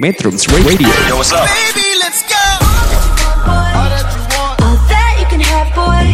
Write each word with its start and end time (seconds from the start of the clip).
Metrums 0.00 0.48
Radio 0.64 0.88
Yo, 1.08 1.20
what's 1.20 1.28
up? 1.32 1.44
Baby, 1.44 1.84
let's 2.00 2.24
go. 2.24 2.40
All 3.44 3.84
that 4.88 5.12
you 5.20 5.26
can 5.28 5.44
have, 5.44 5.68
boy. 5.76 6.08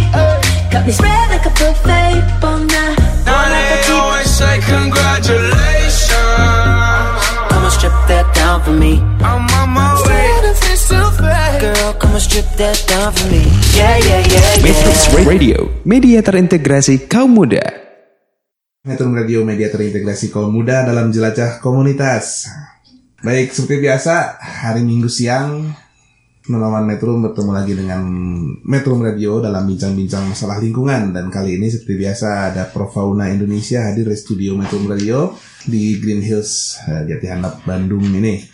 Got 0.74 0.82
me 0.86 0.92
spread 0.92 1.30
like 1.30 1.46
a 1.46 1.52
buffet. 1.54 2.18
Bon 2.42 2.66
night, 2.66 2.98
bon 3.22 3.30
Now 3.30 3.46
they 3.46 3.62
appetit. 3.78 3.94
always 3.94 4.26
say 4.26 4.58
congratulations. 4.66 6.10
Come 7.46 7.62
on, 7.62 7.70
strip 7.70 7.94
that 8.10 8.26
down 8.34 8.58
for 8.66 8.74
me. 8.74 8.98
I'm 9.22 9.46
on 9.54 9.70
my 9.70 9.94
way. 10.02 10.34
Wanna 10.34 10.54
feel 10.58 10.78
so 10.82 11.00
bad. 11.22 11.62
Girl, 11.62 11.94
come 11.94 12.10
on, 12.10 12.22
strip 12.22 12.48
that 12.58 12.82
down 12.90 13.14
for 13.14 13.26
me. 13.30 13.46
Yeah, 13.78 14.02
yeah, 14.02 14.26
yeah, 14.26 14.66
Metrums. 14.66 15.14
Radio 15.22 15.58
Media 15.86 16.18
terintegrasi 16.26 17.06
kaum 17.06 17.38
muda 17.38 17.62
Metro 18.82 19.06
Radio 19.14 19.46
Media 19.46 19.70
terintegrasi 19.70 20.34
kaum 20.34 20.50
muda 20.50 20.82
dalam 20.82 21.14
jelajah 21.14 21.62
komunitas. 21.62 22.50
Baik, 23.26 23.50
seperti 23.50 23.82
biasa, 23.82 24.38
hari 24.38 24.86
Minggu 24.86 25.10
siang, 25.10 25.66
Nonoman 26.46 26.86
Metro 26.86 27.10
bertemu 27.18 27.50
lagi 27.50 27.74
dengan 27.74 28.06
Metro 28.62 28.94
Radio 29.02 29.42
dalam 29.42 29.66
bincang-bincang 29.66 30.30
masalah 30.30 30.62
lingkungan. 30.62 31.10
Dan 31.10 31.26
kali 31.26 31.58
ini 31.58 31.66
seperti 31.66 32.06
biasa 32.06 32.54
ada 32.54 32.70
Profauna 32.70 33.26
Indonesia 33.26 33.82
hadir 33.82 34.06
di 34.06 34.14
studio 34.14 34.54
Metro 34.54 34.78
Radio 34.86 35.34
di 35.66 35.98
Green 35.98 36.22
Hills, 36.22 36.78
eh, 36.86 37.02
Jati 37.10 37.26
Handap, 37.26 37.66
Bandung 37.66 38.06
ini. 38.14 38.46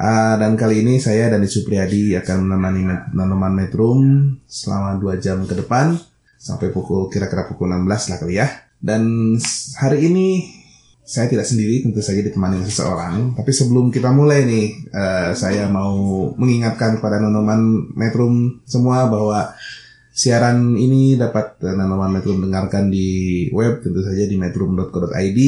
Ah, 0.00 0.40
dan 0.40 0.56
kali 0.56 0.80
ini 0.80 0.96
saya 0.96 1.28
dan 1.28 1.44
Supriyadi 1.44 2.16
akan 2.16 2.48
menemani 2.48 3.12
Nonoman 3.12 3.52
Metro 3.52 4.00
selama 4.48 4.96
2 4.96 5.20
jam 5.20 5.44
ke 5.44 5.60
depan 5.60 5.92
sampai 6.40 6.72
pukul 6.72 7.12
kira-kira 7.12 7.44
pukul 7.52 7.68
16 7.68 8.08
lah 8.08 8.16
kali 8.16 8.40
ya. 8.40 8.48
Dan 8.80 9.36
hari 9.76 10.08
ini 10.08 10.56
saya 11.06 11.30
tidak 11.30 11.46
sendiri, 11.46 11.86
tentu 11.86 12.02
saja 12.02 12.18
ditemani 12.18 12.66
seseorang. 12.66 13.38
Tapi 13.38 13.50
sebelum 13.54 13.94
kita 13.94 14.10
mulai 14.10 14.42
nih, 14.42 14.90
eh, 14.90 15.30
saya 15.38 15.70
mau 15.70 15.94
mengingatkan 16.34 16.98
kepada 16.98 17.22
Nonoman 17.22 17.94
Metrum 17.94 18.58
semua 18.66 19.06
bahwa 19.06 19.54
siaran 20.10 20.74
ini 20.74 21.14
dapat 21.14 21.62
eh, 21.62 21.78
Nonoman 21.78 22.10
Metrum 22.10 22.42
dengarkan 22.42 22.90
di 22.90 23.46
web, 23.54 23.86
tentu 23.86 24.02
saja 24.02 24.26
di 24.26 24.34
metrum.co.id. 24.34 25.40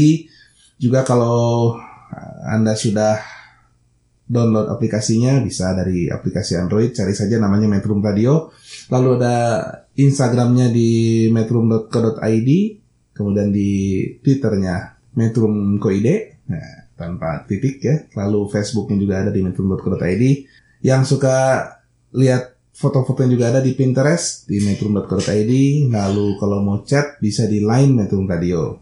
Juga 0.79 1.03
kalau 1.03 1.75
eh, 2.15 2.55
Anda 2.55 2.79
sudah 2.79 3.19
download 4.31 4.71
aplikasinya, 4.71 5.43
bisa 5.43 5.75
dari 5.75 6.07
aplikasi 6.07 6.55
Android, 6.55 6.95
cari 6.95 7.19
saja 7.19 7.35
namanya 7.43 7.67
Metrum 7.67 7.99
Radio. 7.99 8.55
Lalu 8.95 9.09
ada 9.19 9.37
Instagramnya 9.99 10.71
di 10.71 11.27
metrum.co.id, 11.35 12.51
kemudian 13.11 13.51
di 13.51 14.07
Twitternya 14.23 14.98
Metrum 15.19 15.83
Koide, 15.83 16.47
nah, 16.47 16.95
tanpa 16.95 17.43
titik 17.51 17.83
ya. 17.83 18.07
Lalu 18.15 18.47
Facebooknya 18.55 18.97
juga 19.03 19.15
ada 19.27 19.31
di 19.35 19.43
metrum.co.id. 19.43 20.25
Yang 20.87 21.03
suka 21.19 21.67
lihat 22.15 22.55
foto-fotonya 22.71 23.31
juga 23.35 23.47
ada 23.51 23.59
di 23.59 23.75
Pinterest 23.75 24.47
di 24.47 24.63
metrum.co.id. 24.63 25.53
Lalu 25.91 26.27
kalau 26.39 26.63
mau 26.63 26.87
chat 26.87 27.19
bisa 27.19 27.51
di 27.51 27.59
Line 27.59 27.99
Metrum 27.99 28.31
Radio. 28.31 28.79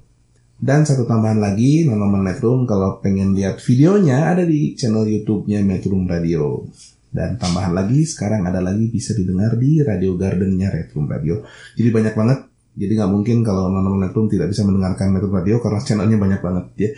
Dan 0.57 0.89
satu 0.89 1.05
tambahan 1.05 1.37
lagi, 1.37 1.85
Nonoman 1.85 2.25
Metrum 2.25 2.65
kalau 2.65 3.01
pengen 3.05 3.37
lihat 3.37 3.61
videonya 3.61 4.33
ada 4.33 4.45
di 4.45 4.73
channel 4.73 5.05
YouTube-nya 5.05 5.61
Metrum 5.65 6.09
Radio. 6.09 6.65
Dan 7.13 7.37
tambahan 7.41 7.73
lagi, 7.77 8.05
sekarang 8.05 8.45
ada 8.45 8.61
lagi 8.61 8.89
bisa 8.93 9.17
didengar 9.17 9.57
di 9.57 9.81
Radio 9.85 10.17
Garden-nya 10.17 10.73
Metrum 10.73 11.09
Radio. 11.09 11.45
Jadi 11.77 11.89
banyak 11.93 12.15
banget. 12.17 12.39
Jadi 12.77 12.93
nggak 12.93 13.09
mungkin 13.09 13.41
kalau 13.41 13.73
Nonoman 13.73 14.05
Metrum 14.05 14.29
tidak 14.29 14.53
bisa 14.53 14.61
mendengarkan 14.69 15.09
Metrum 15.09 15.33
Radio 15.33 15.57
karena 15.65 15.81
channelnya 15.81 16.21
banyak 16.21 16.41
banget 16.45 16.65
ya. 16.77 16.91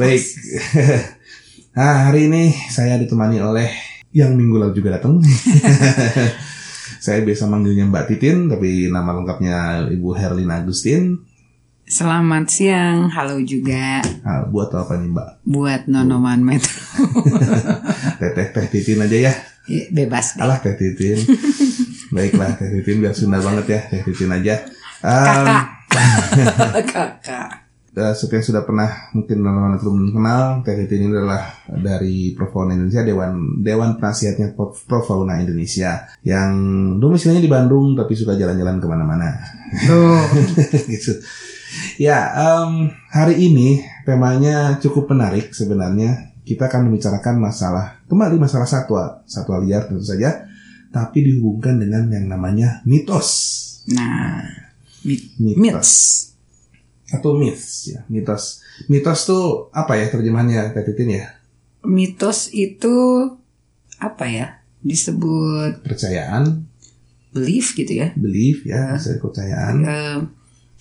Baik. 0.00 0.22
nah, 1.76 2.08
hari 2.08 2.32
ini 2.32 2.56
saya 2.72 2.96
ditemani 2.96 3.36
oleh 3.44 3.68
yang 4.16 4.32
minggu 4.32 4.56
lalu 4.56 4.72
juga 4.80 4.96
datang. 4.96 5.20
saya 7.04 7.20
biasa 7.20 7.52
manggilnya 7.52 7.84
Mbak 7.84 8.04
Titin, 8.08 8.48
tapi 8.48 8.88
nama 8.88 9.12
lengkapnya 9.12 9.88
Ibu 9.92 10.08
Herlina 10.16 10.64
Agustin. 10.64 11.20
Selamat 11.90 12.46
siang, 12.46 13.10
halo 13.10 13.42
juga 13.42 13.98
Nah, 14.22 14.46
buat 14.46 14.70
apa 14.70 14.94
nih 14.94 15.10
Mbak? 15.10 15.28
buat 15.42 15.82
Nonoman 15.90 16.38
Metro. 16.38 16.78
Teteh 18.22 18.46
Teh 18.54 18.66
Titin 18.70 19.02
aja 19.02 19.16
ya. 19.28 19.32
Ya, 19.66 19.84
Bebas 19.90 20.38
deh. 20.38 20.46
Alah 20.46 20.62
Teh 20.62 20.78
Titin. 20.78 21.18
Baiklah 22.14 22.54
Teh 22.56 22.70
Titin 22.78 23.02
biar 23.02 23.10
Sunda 23.10 23.42
banget 23.42 23.66
ya 23.74 23.80
Teh 23.90 24.06
Titin 24.06 24.30
aja. 24.30 24.70
Um, 25.00 25.46
Kakak. 26.84 27.50
eh, 27.96 28.12
seperti 28.16 28.34
yang 28.36 28.46
sudah 28.52 28.62
pernah 28.68 28.90
mungkin 29.16 29.40
teman-teman 29.40 29.80
belum 29.80 29.96
kenal, 30.12 30.42
Titin 30.62 31.08
ini 31.08 31.16
adalah 31.16 31.42
dari 31.66 32.36
Profauna 32.36 32.76
Indonesia, 32.76 33.02
Dewan 33.02 33.64
Dewan 33.64 33.96
Penasihatnya 33.96 34.52
Pro- 34.52 34.76
Profauna 34.76 35.40
Indonesia 35.40 36.04
yang 36.22 36.52
domisilinya 37.00 37.42
di 37.42 37.50
Bandung 37.50 37.96
tapi 37.96 38.12
suka 38.12 38.36
jalan-jalan 38.36 38.76
ke 38.78 38.86
mana-mana. 38.86 39.28
Tuh. 39.88 40.20
gitu. 40.92 41.16
Ya, 41.96 42.34
em, 42.34 42.92
hari 43.10 43.40
ini 43.40 43.82
temanya 44.04 44.76
cukup 44.78 45.10
menarik 45.16 45.54
sebenarnya. 45.56 46.30
Kita 46.44 46.66
akan 46.66 46.90
membicarakan 46.90 47.36
masalah 47.38 48.02
kembali 48.10 48.36
masalah 48.36 48.66
satwa, 48.66 49.22
satwa 49.22 49.62
liar 49.62 49.86
tentu 49.86 50.02
saja, 50.02 50.50
tapi 50.90 51.22
dihubungkan 51.22 51.78
dengan 51.78 52.10
yang 52.10 52.26
namanya 52.26 52.82
mitos, 52.82 53.28
Nah, 53.88 54.44
mitos 55.38 55.90
atau 57.10 57.34
myths 57.34 57.90
ya, 57.90 58.06
mitos. 58.06 58.62
Mitos 58.86 59.26
tuh 59.26 59.66
apa 59.74 59.98
ya 59.98 60.06
terjemahannya, 60.08 60.70
Titin 60.72 61.10
ya? 61.18 61.26
Mitos 61.82 62.54
itu 62.54 62.94
apa 63.98 64.24
ya? 64.30 64.46
Disebut 64.80 65.82
Percayaan, 65.82 66.64
belief 67.34 67.74
gitu 67.74 67.92
ya. 67.92 68.14
belief 68.16 68.62
ya, 68.64 68.94
bisa 68.96 69.18
kepercayaan, 69.18 69.76
Eh, 69.84 70.18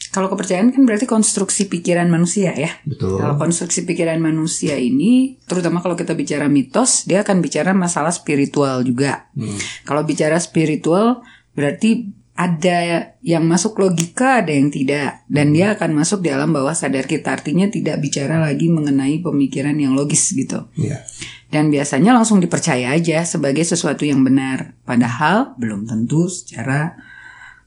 kalau 0.10 0.32
kepercayaan 0.32 0.72
kan 0.72 0.88
berarti 0.88 1.04
konstruksi 1.04 1.68
pikiran 1.68 2.08
manusia 2.08 2.56
ya. 2.56 2.72
betul. 2.88 3.20
Kalau 3.20 3.36
konstruksi 3.36 3.84
pikiran 3.84 4.18
manusia 4.18 4.80
ini, 4.80 5.36
terutama 5.44 5.84
kalau 5.84 5.98
kita 5.98 6.16
bicara 6.16 6.48
mitos, 6.48 7.04
dia 7.04 7.26
akan 7.26 7.44
bicara 7.44 7.76
masalah 7.76 8.14
spiritual 8.14 8.86
juga. 8.86 9.28
Hmm. 9.36 9.58
Kalau 9.84 10.08
bicara 10.08 10.40
spiritual, 10.40 11.20
berarti 11.52 12.08
ada 12.40 13.20
yang 13.20 13.44
masuk 13.44 13.76
logika, 13.84 14.40
ada 14.40 14.56
yang 14.56 14.72
tidak, 14.72 15.28
dan 15.28 15.52
dia 15.52 15.76
akan 15.76 15.92
masuk 15.92 16.24
di 16.24 16.32
alam 16.32 16.56
bawah 16.56 16.72
sadar 16.72 17.04
kita. 17.04 17.36
Artinya 17.36 17.68
tidak 17.68 18.00
bicara 18.00 18.40
lagi 18.40 18.72
mengenai 18.72 19.20
pemikiran 19.20 19.76
yang 19.76 19.92
logis 19.92 20.32
gitu. 20.32 20.72
Iya. 20.80 21.04
Dan 21.52 21.68
biasanya 21.68 22.16
langsung 22.16 22.40
dipercaya 22.40 22.96
aja 22.96 23.28
sebagai 23.28 23.68
sesuatu 23.68 24.08
yang 24.08 24.24
benar, 24.24 24.80
padahal 24.88 25.60
belum 25.60 25.84
tentu 25.84 26.32
secara 26.32 26.96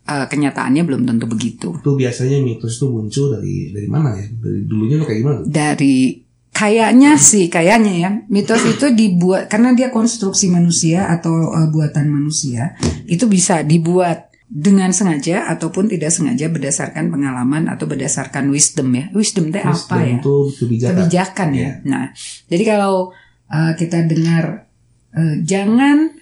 eh, 0.08 0.24
kenyataannya 0.32 0.88
belum 0.88 1.04
tentu 1.04 1.28
begitu. 1.28 1.76
Itu 1.76 1.92
biasanya 1.92 2.40
mitos 2.40 2.80
itu 2.80 2.88
muncul 2.88 3.36
dari 3.36 3.76
dari 3.76 3.88
mana 3.92 4.16
ya? 4.16 4.24
Dari 4.24 4.64
dulunya 4.64 4.96
lo 4.96 5.04
kayak 5.04 5.20
gimana? 5.20 5.40
dari 5.44 6.24
kayaknya 6.52 7.16
sih 7.16 7.48
kayaknya 7.48 7.92
ya 7.96 8.10
mitos 8.28 8.60
itu 8.68 8.92
dibuat 8.92 9.48
karena 9.48 9.72
dia 9.72 9.88
konstruksi 9.88 10.52
manusia 10.52 11.08
atau 11.08 11.48
uh, 11.48 11.68
buatan 11.72 12.12
manusia 12.12 12.76
itu 13.08 13.24
bisa 13.24 13.64
dibuat 13.64 14.31
dengan 14.52 14.92
sengaja 14.92 15.48
ataupun 15.48 15.88
tidak 15.88 16.12
sengaja 16.12 16.52
berdasarkan 16.52 17.08
pengalaman 17.08 17.72
atau 17.72 17.88
berdasarkan 17.88 18.52
wisdom 18.52 18.92
ya 18.92 19.08
wisdom 19.16 19.48
itu 19.48 19.64
apa 19.64 19.96
ya 20.04 20.20
itu 20.20 20.34
kebijakan. 20.60 20.92
kebijakan 20.92 21.48
ya 21.56 21.60
Iya. 21.62 21.72
nah 21.88 22.04
jadi 22.52 22.64
kalau 22.76 23.16
uh, 23.48 23.72
kita 23.80 24.04
dengar 24.04 24.68
uh, 25.16 25.36
jangan 25.40 26.12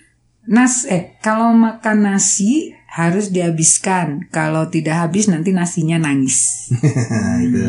nas 0.47 0.87
eh 0.87 1.19
kalau 1.19 1.51
makan 1.59 2.07
nasi 2.07 2.71
harus 2.91 3.31
dihabiskan. 3.31 4.27
Kalau 4.28 4.67
tidak 4.67 4.99
habis 5.01 5.31
nanti 5.31 5.55
nasinya 5.55 5.95
nangis. 5.97 6.67
Itu. 7.47 7.62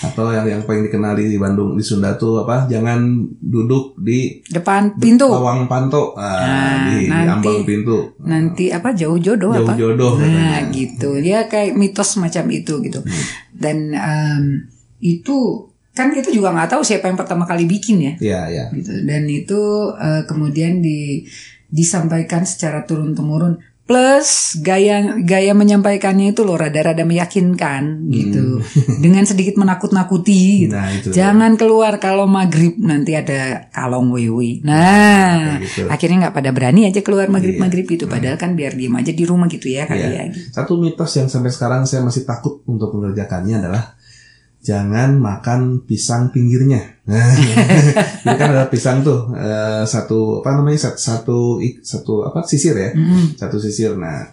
Atau 0.00 0.32
yang 0.32 0.48
yang 0.48 0.62
paling 0.64 0.88
dikenal 0.88 1.12
di 1.14 1.36
Bandung 1.36 1.76
di 1.76 1.84
Sunda 1.84 2.16
tuh 2.16 2.40
apa? 2.40 2.64
Jangan 2.64 3.04
duduk 3.36 4.00
di 4.00 4.40
depan 4.42 4.96
pintu. 4.96 5.28
pawang 5.28 5.68
panto, 5.68 6.16
ah, 6.16 6.32
Nah, 6.40 6.76
di, 6.88 7.04
di 7.04 7.12
nanti- 7.12 7.28
ambang 7.44 7.60
pintu. 7.62 7.96
nanti 8.18 8.64
apa? 8.68 8.96
Jauh 8.96 9.20
jodoh 9.20 9.52
Jauh 9.52 9.68
apa 9.68 9.76
jodoh 9.76 10.16
nah 10.16 10.24
katanya. 10.24 10.72
gitu. 10.72 11.10
Dia 11.20 11.44
kayak 11.44 11.76
mitos 11.76 12.16
semacam 12.16 12.44
itu 12.50 12.74
gitu. 12.80 13.04
Dan 13.52 13.92
em, 13.92 14.44
itu 14.98 15.68
kan 15.92 16.08
kita 16.08 16.32
juga 16.32 16.50
nggak 16.50 16.72
tahu 16.72 16.82
siapa 16.82 17.06
yang 17.06 17.14
pertama 17.14 17.44
kali 17.44 17.68
bikin 17.68 18.00
ya. 18.00 18.12
Iya, 18.16 18.40
iya. 18.48 18.64
gitu. 18.72 18.96
Dan 19.04 19.28
itu 19.28 19.60
eh, 19.94 20.24
kemudian 20.24 20.80
di 20.80 21.28
disampaikan 21.68 22.46
secara 22.46 22.86
turun 22.86 23.12
temurun 23.12 23.58
plus 23.84 24.56
gaya 24.58 25.20
gaya 25.20 25.52
menyampaikannya 25.52 26.32
itu 26.32 26.40
loh 26.40 26.56
rada-rada 26.56 27.04
meyakinkan 27.04 28.08
gitu 28.08 28.64
dengan 29.04 29.22
sedikit 29.22 29.60
menakut-nakuti 29.60 30.64
gitu. 30.64 30.72
Hmm. 30.72 30.80
Nah, 30.80 30.88
itu. 30.88 31.08
jangan 31.12 31.52
keluar 31.54 32.00
kalau 32.00 32.24
maghrib 32.24 32.80
nanti 32.80 33.12
ada 33.12 33.68
kalong 33.68 34.08
wewe 34.08 34.64
nah 34.64 35.60
Kayak 35.60 35.68
gitu. 35.68 35.82
akhirnya 35.86 36.16
nggak 36.24 36.34
pada 36.34 36.50
berani 36.50 36.88
aja 36.88 37.00
keluar 37.00 37.28
maghrib 37.28 37.54
Iya. 37.54 37.60
maghrib 37.60 37.86
itu 37.86 38.04
padahal 38.08 38.40
kan 38.40 38.56
biar 38.56 38.72
diem 38.72 38.94
aja 38.94 39.12
di 39.12 39.24
rumah 39.24 39.46
gitu 39.46 39.68
ya 39.68 39.84
kali 39.84 40.00
Iya. 40.00 40.16
ya 40.16 40.22
gitu. 40.32 40.48
Satu 40.50 40.72
mitos 40.80 41.12
yang 41.14 41.28
sampai 41.28 41.52
sekarang 41.52 41.84
saya 41.84 42.00
masih 42.00 42.24
takut 42.24 42.64
untuk 42.64 42.88
mengerjakannya 42.90 43.60
adalah 43.60 44.00
jangan 44.64 45.14
makan 45.14 45.60
pisang 45.84 46.28
pinggirnya. 46.30 46.80
Nah, 47.04 47.20
jadi 48.24 48.32
kan 48.34 48.48
ada 48.50 48.64
pisang 48.66 49.04
tuh 49.04 49.28
eh, 49.30 49.84
satu 49.84 50.40
apa 50.40 50.56
namanya 50.56 50.80
satu 50.82 50.96
satu, 50.98 51.38
satu 51.78 52.14
apa 52.24 52.40
sisir 52.42 52.72
ya, 52.72 52.90
Mm-mm. 52.90 53.36
satu 53.36 53.60
sisir. 53.60 53.92
Nah, 53.94 54.24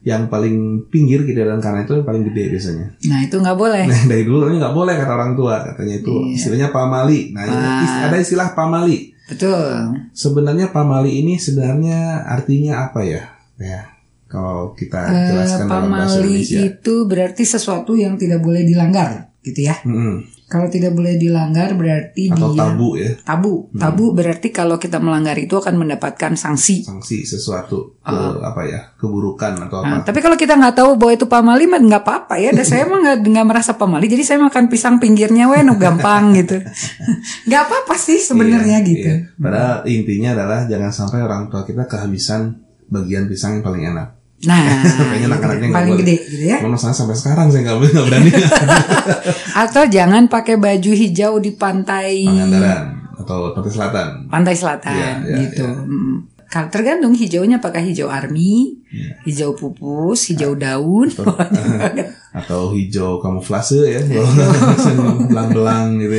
yang 0.00 0.28
paling 0.28 0.56
pinggir 0.86 1.24
kiri 1.24 1.36
dan 1.38 1.56
kanan 1.58 1.82
itu 1.82 1.92
yang 1.94 2.04
paling 2.04 2.20
gede 2.22 2.44
biasanya. 2.50 2.86
Nah 3.06 3.20
itu 3.20 3.34
nggak 3.34 3.56
boleh. 3.56 3.84
Nah, 3.84 4.02
dari 4.10 4.22
dulu 4.22 4.48
ini 4.48 4.56
nggak 4.56 4.72
boleh 4.74 4.94
kata 4.94 5.12
orang 5.14 5.32
tua 5.32 5.64
katanya 5.64 5.94
itu 5.96 6.12
Iya. 6.12 6.36
istilahnya 6.36 6.68
pamali. 6.68 7.32
Nah, 7.32 7.42
Ah. 7.42 8.04
ada 8.04 8.16
istilah 8.16 8.52
pamali. 8.52 9.16
Betul. 9.24 9.64
Sebenarnya 10.10 10.68
pamali 10.68 11.16
ini 11.16 11.40
sebenarnya 11.40 11.98
artinya 12.26 12.84
apa 12.84 13.00
ya? 13.00 13.22
Ya, 13.56 13.88
kalau 14.26 14.72
kita 14.72 15.00
Eh, 15.06 15.28
jelaskan 15.30 15.64
dalam 15.64 15.88
bahasa 15.88 16.20
pamali 16.20 16.36
Indonesia. 16.36 16.60
itu 16.66 16.94
berarti 17.06 17.42
sesuatu 17.44 17.92
yang 17.92 18.16
tidak 18.16 18.40
boleh 18.40 18.60
dilanggar, 18.60 19.29
gitu 19.40 19.60
ya. 19.64 19.76
Mm-mm. 19.82 20.28
Kalau 20.44 20.66
tidak 20.66 20.92
boleh 20.92 21.14
dilanggar 21.14 21.78
berarti 21.78 22.26
Atau 22.26 22.50
dia 22.52 22.58
tabu 22.58 22.98
ya, 22.98 23.14
tabu. 23.22 23.70
Tabu 23.70 24.10
berarti 24.10 24.50
kalau 24.50 24.76
kita 24.76 24.98
melanggar 24.98 25.38
itu 25.38 25.54
akan 25.54 25.78
mendapatkan 25.78 26.34
sanksi. 26.34 26.82
sanksi 26.82 27.22
sesuatu 27.22 27.94
ke 28.02 28.18
apa 28.42 28.66
ya, 28.66 28.80
keburukan 28.98 29.70
atau 29.70 29.78
Nah, 29.80 30.02
apa. 30.02 30.10
tapi 30.10 30.18
kalau 30.18 30.34
kita 30.34 30.58
nggak 30.58 30.74
tahu 30.74 30.98
bahwa 30.98 31.12
itu 31.14 31.26
pamali 31.30 31.70
mah 31.70 31.78
nggak 31.78 32.02
apa-apa 32.02 32.34
ya. 32.36 32.50
Dan 32.50 32.66
saya 32.66 32.82
mah 32.84 32.98
nggak 33.22 33.46
merasa 33.46 33.78
pamali. 33.78 34.10
Jadi 34.10 34.26
saya 34.26 34.42
makan 34.42 34.66
pisang 34.66 34.98
pinggirnya, 34.98 35.46
weh, 35.46 35.62
no 35.62 35.78
gampang 35.78 36.34
gitu. 36.34 36.58
Nggak 37.46 37.62
apa-apa 37.64 37.94
sih 37.94 38.18
sebenarnya 38.18 38.82
Iya, 38.82 38.88
gitu. 38.90 39.08
iya. 39.08 39.16
Padahal 39.38 39.86
intinya 39.86 40.34
adalah 40.34 40.66
jangan 40.66 40.90
sampai 40.90 41.22
orang 41.22 41.46
tua 41.46 41.62
kita 41.62 41.86
kehabisan 41.86 42.58
bagian 42.90 43.30
pisang 43.30 43.56
yang 43.56 43.64
paling 43.64 43.86
enak. 43.86 44.19
Nah, 44.40 44.64
gitu. 45.12 45.28
anak-anaknya 45.28 45.68
paling 45.68 45.92
boleh. 45.94 46.00
gede 46.00 46.16
gitu 46.26 46.44
ya. 46.48 46.56
Cuma 46.64 46.72
masalah 46.72 46.96
sampai 46.96 47.12
sekarang 47.12 47.52
saya 47.52 47.60
nggak 47.62 47.76
nggak 47.76 48.06
berani. 48.08 48.30
Atau 49.64 49.82
jangan 49.86 50.22
pakai 50.26 50.56
baju 50.56 50.92
hijau 50.92 51.36
di 51.38 51.52
pantai 51.52 52.24
Pangandaran 52.24 52.84
atau 53.20 53.52
pantai 53.52 53.68
selatan. 53.68 54.08
pantai 54.32 54.54
selatan 54.56 54.96
Iya, 54.96 55.10
iya, 55.22 55.36
gitu. 55.44 55.64
iya. 55.68 55.76
Mm. 55.84 56.16
Kalau 56.50 56.66
tergantung 56.66 57.14
hijaunya 57.14 57.60
apakah 57.60 57.78
hijau 57.78 58.08
army, 58.08 58.74
Iya. 58.90 59.22
hijau 59.22 59.54
pupus, 59.54 60.26
hijau 60.26 60.56
daun. 60.56 61.06
atau 62.40 62.70
hijau 62.72 63.18
kamuflase 63.18 63.90
ya 63.90 64.00
belang-belang 65.26 65.98
gitu 65.98 66.18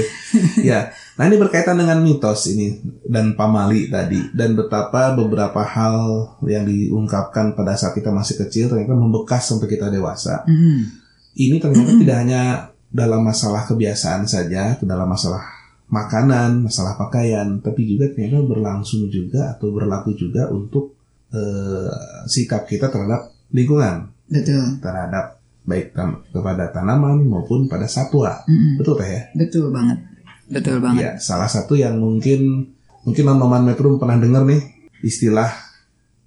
ya 0.61 0.91
nah 1.13 1.23
ini 1.23 1.35
berkaitan 1.35 1.75
dengan 1.75 1.99
mitos 1.99 2.47
ini 2.47 2.79
dan 3.03 3.33
pamali 3.33 3.87
tadi 3.87 4.31
dan 4.31 4.53
betapa 4.53 5.11
beberapa 5.11 5.59
hal 5.59 5.95
yang 6.43 6.63
diungkapkan 6.63 7.51
pada 7.51 7.73
saat 7.73 7.91
kita 7.91 8.09
masih 8.09 8.35
kecil 8.37 8.67
ternyata 8.67 8.93
membekas 8.93 9.43
sampai 9.45 9.67
kita 9.67 9.87
dewasa 9.87 10.43
Hmm. 10.43 10.87
ini 11.33 11.57
ternyata 11.57 11.91
tidak 11.95 12.17
hanya 12.17 12.41
dalam 12.87 13.21
masalah 13.21 13.63
kebiasaan 13.63 14.23
saja 14.25 14.75
dalam 14.77 15.05
masalah 15.05 15.43
makanan 15.87 16.61
masalah 16.61 16.95
pakaian 16.95 17.59
tapi 17.59 17.83
juga 17.85 18.07
ternyata 18.09 18.39
berlangsung 18.41 19.07
juga 19.07 19.51
atau 19.51 19.69
berlaku 19.69 20.11
juga 20.13 20.47
untuk 20.47 20.95
eh, 21.29 21.91
sikap 22.25 22.63
kita 22.63 22.87
terhadap 22.87 23.31
lingkungan 23.49 24.07
Betul. 24.27 24.79
terhadap 24.79 25.39
baik 25.61 25.91
tam- 25.91 26.23
kepada 26.25 26.67
tanaman 26.67 27.21
maupun 27.21 27.67
pada 27.67 27.85
satwa. 27.85 28.41
Mm-mm. 28.43 28.75
Betul 28.75 28.97
teh 28.97 29.07
ya? 29.07 29.21
Betul 29.37 29.69
banget. 29.69 29.99
Betul 30.51 30.83
banget. 30.83 31.01
Ya, 31.01 31.11
salah 31.17 31.47
satu 31.47 31.73
yang 31.73 31.95
mungkin 31.97 32.71
mungkin 33.01 33.23
teman-teman 33.23 33.71
Metro 33.71 33.95
pernah 33.97 34.19
dengar 34.19 34.43
nih 34.45 34.61
istilah 35.01 35.49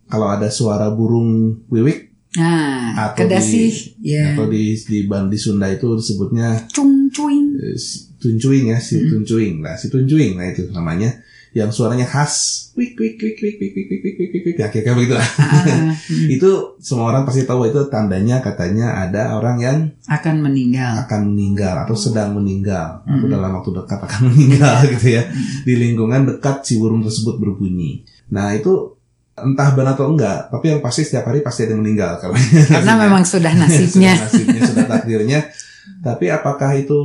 kalau 0.08 0.26
ada 0.32 0.50
suara 0.50 0.90
burung 0.90 1.62
wiwik 1.70 2.10
Nah, 2.34 2.98
atau 3.14 3.30
kedasi 3.30 3.94
di 3.94 4.10
ya. 4.10 4.34
atau 4.34 4.50
di 4.50 4.74
di, 4.74 5.06
di 5.06 5.38
Sunda 5.38 5.70
itu 5.70 5.86
disebutnya 5.94 6.66
Cung 6.74 7.06
cuing. 7.06 7.54
eh, 7.62 7.78
tuncuing 8.18 8.74
ya, 8.74 8.82
si 8.82 9.06
tuncuing. 9.06 9.62
Nah, 9.62 9.78
si 9.78 9.86
tuncuing 9.86 10.34
nah 10.34 10.50
itu 10.50 10.66
namanya 10.74 11.14
yang 11.54 11.70
suaranya 11.70 12.02
khas 12.02 12.66
wik 12.74 12.98
wik 12.98 13.14
wik 13.14 13.38
wik 13.38 13.56
wik 13.62 13.72
wik 13.72 13.86
wik 13.86 14.00
wik 14.02 14.14
wik 14.18 14.30
wik 14.34 14.42
wik 14.42 14.56
ya 14.58 14.66
kayak 14.66 14.98
begitu 14.98 15.14
lah. 15.14 15.28
Ah, 15.38 15.94
hmm. 15.94 16.26
itu 16.26 16.50
semua 16.82 17.14
orang 17.14 17.22
pasti 17.22 17.46
tahu 17.46 17.70
itu 17.70 17.86
tandanya 17.86 18.42
katanya 18.42 19.06
ada 19.06 19.38
orang 19.38 19.62
yang 19.62 19.78
akan 20.10 20.42
meninggal. 20.42 21.06
akan 21.06 21.30
meninggal 21.30 21.86
atau 21.86 21.94
sedang 21.94 22.34
meninggal 22.34 23.06
atau 23.06 23.14
Mm-mm. 23.22 23.30
dalam 23.30 23.54
waktu 23.54 23.70
dekat 23.70 24.00
akan 24.02 24.20
meninggal 24.34 24.76
gitu 24.98 25.08
ya 25.14 25.22
di 25.62 25.74
lingkungan 25.78 26.26
dekat 26.26 26.66
si 26.66 26.74
burung 26.76 27.06
tersebut 27.06 27.38
berbunyi. 27.38 28.02
Nah 28.34 28.50
itu 28.50 28.98
entah 29.34 29.70
benar 29.74 29.94
atau 29.94 30.10
enggak, 30.10 30.50
tapi 30.50 30.74
yang 30.74 30.82
pasti 30.82 31.06
setiap 31.06 31.30
hari 31.30 31.42
pasti 31.42 31.66
ada 31.66 31.78
yang 31.78 31.86
meninggal 31.86 32.18
karena 32.22 32.38
Karena 32.66 32.92
memang 32.98 33.22
sudah 33.22 33.54
nasibnya. 33.62 34.18
sudah 34.18 34.26
nasibnya 34.26 34.60
sudah 34.66 34.86
takdirnya. 34.90 35.40
Tapi 36.02 36.34
apakah 36.34 36.74
itu 36.74 36.98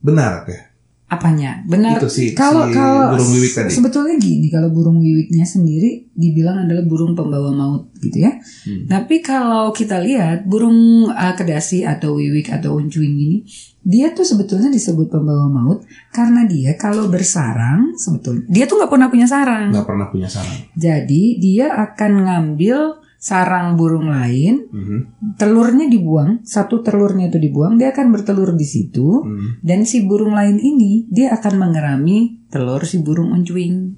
benar 0.00 0.48
ya? 0.48 0.69
Apanya? 1.10 1.66
Benar. 1.66 1.98
Itu 1.98 2.06
si- 2.06 2.38
kalau 2.38 2.70
si 2.70 2.78
kalau 2.78 3.18
burung 3.18 3.30
wiwik 3.34 3.50
tadi. 3.50 3.70
sebetulnya 3.74 4.14
gini, 4.14 4.46
kalau 4.46 4.70
burung 4.70 5.02
wiwiknya 5.02 5.42
sendiri 5.42 6.06
dibilang 6.14 6.70
adalah 6.70 6.86
burung 6.86 7.18
pembawa 7.18 7.50
maut 7.50 7.90
gitu 7.98 8.22
ya. 8.22 8.38
Hmm. 8.38 8.86
Tapi 8.86 9.18
kalau 9.18 9.74
kita 9.74 9.98
lihat 9.98 10.46
burung 10.46 11.10
uh, 11.10 11.34
kedasi 11.34 11.82
atau 11.82 12.14
wiwik 12.14 12.54
atau 12.54 12.78
uncuing 12.78 13.18
ini, 13.18 13.42
dia 13.82 14.14
tuh 14.14 14.22
sebetulnya 14.22 14.70
disebut 14.70 15.10
pembawa 15.10 15.50
maut 15.50 15.82
karena 16.14 16.46
dia 16.46 16.78
kalau 16.78 17.10
bersarang 17.10 17.98
sebetulnya 17.98 18.46
dia 18.46 18.70
tuh 18.70 18.78
nggak 18.78 18.92
pernah 18.94 19.10
punya 19.10 19.26
sarang. 19.26 19.74
Nggak 19.74 19.86
pernah 19.90 20.06
punya 20.14 20.28
sarang. 20.30 20.58
Jadi 20.78 21.42
dia 21.42 21.74
akan 21.74 22.12
ngambil 22.22 22.78
sarang 23.20 23.76
burung 23.76 24.08
lain, 24.08 24.64
Mhm. 24.66 24.98
telurnya 25.36 25.86
dibuang, 25.86 26.40
satu 26.42 26.80
telurnya 26.80 27.28
itu 27.28 27.36
dibuang, 27.36 27.76
dia 27.76 27.92
akan 27.92 28.10
bertelur 28.10 28.56
di 28.56 28.64
situ. 28.64 29.20
Hmm. 29.20 29.60
Dan 29.60 29.84
si 29.84 30.02
burung 30.02 30.32
lain 30.32 30.56
ini 30.56 31.04
dia 31.06 31.28
akan 31.30 31.60
mengerami 31.60 32.48
telur 32.48 32.80
si 32.82 32.98
burung 32.98 33.30
uncuing. 33.30 33.92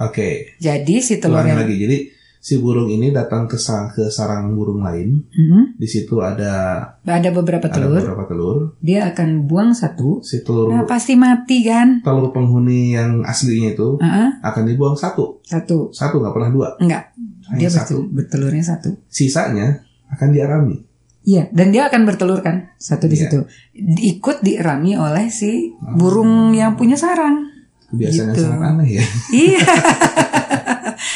Oke, 0.00 0.56
Jadi 0.58 0.98
si 0.98 1.20
telur 1.20 1.44
yang 1.44 1.60
lagi. 1.60 1.76
Jadi 1.76 1.98
si 2.42 2.58
burung 2.58 2.90
ini 2.90 3.14
datang 3.14 3.46
ke, 3.46 3.54
sa- 3.54 3.86
ke 3.86 4.08
sarang 4.08 4.50
burung 4.52 4.82
lain. 4.82 5.20
Mhm. 5.30 5.76
Di 5.76 5.86
situ 5.86 6.18
ada 6.18 6.50
ada 6.98 7.30
beberapa 7.30 7.68
ada 7.68 7.76
telur, 7.76 8.02
beberapa 8.02 8.24
telur. 8.26 8.56
dia 8.80 9.06
akan 9.06 9.46
buang 9.46 9.70
satu. 9.70 10.18
Si 10.20 10.42
telur 10.42 10.72
Nah 10.72 10.82
pasti 10.82 11.14
mati 11.14 11.62
kan? 11.62 12.02
telur 12.02 12.32
penghuni 12.32 12.90
yang 12.90 13.22
aslinya 13.22 13.70
itu 13.70 13.94
Heeh, 13.96 14.42
akan 14.42 14.62
dibuang 14.64 14.96
satu, 14.96 15.38
satu, 15.40 15.92
satu 15.92 16.18
nggak 16.18 16.34
pernah 16.34 16.50
dua, 16.50 16.68
enggak. 16.80 17.14
Hanya 17.52 17.68
Dia 17.68 17.70
satu. 17.70 18.08
bertelurnya 18.08 18.64
satu. 18.64 18.96
Sisanya 19.06 19.84
akan 20.08 20.28
diarami. 20.30 20.76
Iya, 21.22 21.46
dan 21.54 21.70
dia 21.70 21.86
akan 21.86 22.02
bertelur 22.02 22.42
kan 22.42 22.74
satu 22.76 23.06
di 23.06 23.14
Iya. 23.14 23.30
situ. 23.30 23.38
Ikut 24.02 24.42
dirami 24.42 24.96
oleh 24.96 25.28
si 25.28 25.70
burung 25.94 26.50
yang 26.50 26.74
punya 26.74 26.96
sarang. 26.96 27.46
Kebiasaan 27.86 28.18
yang 28.26 28.34
Gitu. 28.34 28.42
sangat 28.42 28.60
aneh 28.66 28.88
ya. 28.90 29.04
Iya. 29.30 29.62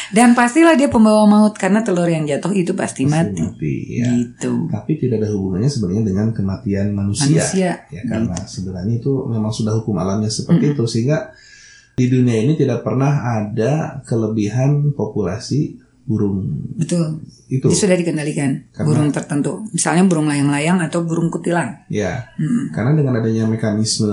Dan 0.07 0.33
pastilah 0.33 0.73
dia 0.73 0.87
pembawa 0.87 1.23
maut 1.23 1.53
karena 1.53 1.79
telur 1.79 2.07
yang 2.07 2.23
jatuh 2.23 2.51
itu 2.51 2.73
pasti 2.73 3.03
mati. 3.03 3.39
Mati, 3.39 3.75
ya. 3.93 4.07
Gitu. 4.09 4.67
Tapi 4.67 4.91
tidak 4.97 5.21
ada 5.21 5.29
hubungannya 5.29 5.67
sebenarnya 5.67 6.03
dengan 6.05 6.27
kematian 6.31 6.91
manusia. 6.91 7.27
Manusia. 7.37 7.71
Ya 7.87 8.01
karena 8.03 8.35
sebenarnya 8.39 8.93
itu 8.97 9.11
memang 9.27 9.51
sudah 9.51 9.75
hukum 9.75 9.95
alamnya 9.95 10.27
seperti 10.27 10.73
itu 10.73 10.83
sehingga 10.85 11.31
di 11.93 12.07
dunia 12.07 12.37
ini 12.37 12.53
tidak 12.53 12.81
pernah 12.81 13.09
ada 13.37 13.99
kelebihan 14.03 14.93
populasi 14.93 15.81
burung 16.07 16.47
Betul. 16.73 17.19
itu. 17.47 17.67
Dia 17.67 17.75
sudah 17.77 17.93
dikendalikan 17.93 18.71
Karena- 18.71 18.87
burung 18.87 19.11
tertentu. 19.11 19.67
Misalnya 19.69 20.07
burung 20.07 20.25
layang-layang 20.25 20.79
atau 20.79 21.03
burung 21.03 21.27
kutilang. 21.27 21.83
Ya, 21.87 22.31
Mm. 22.33 22.71
karena 22.71 22.91
dengan 22.95 23.13
adanya 23.17 23.43
mekanisme 23.45 24.07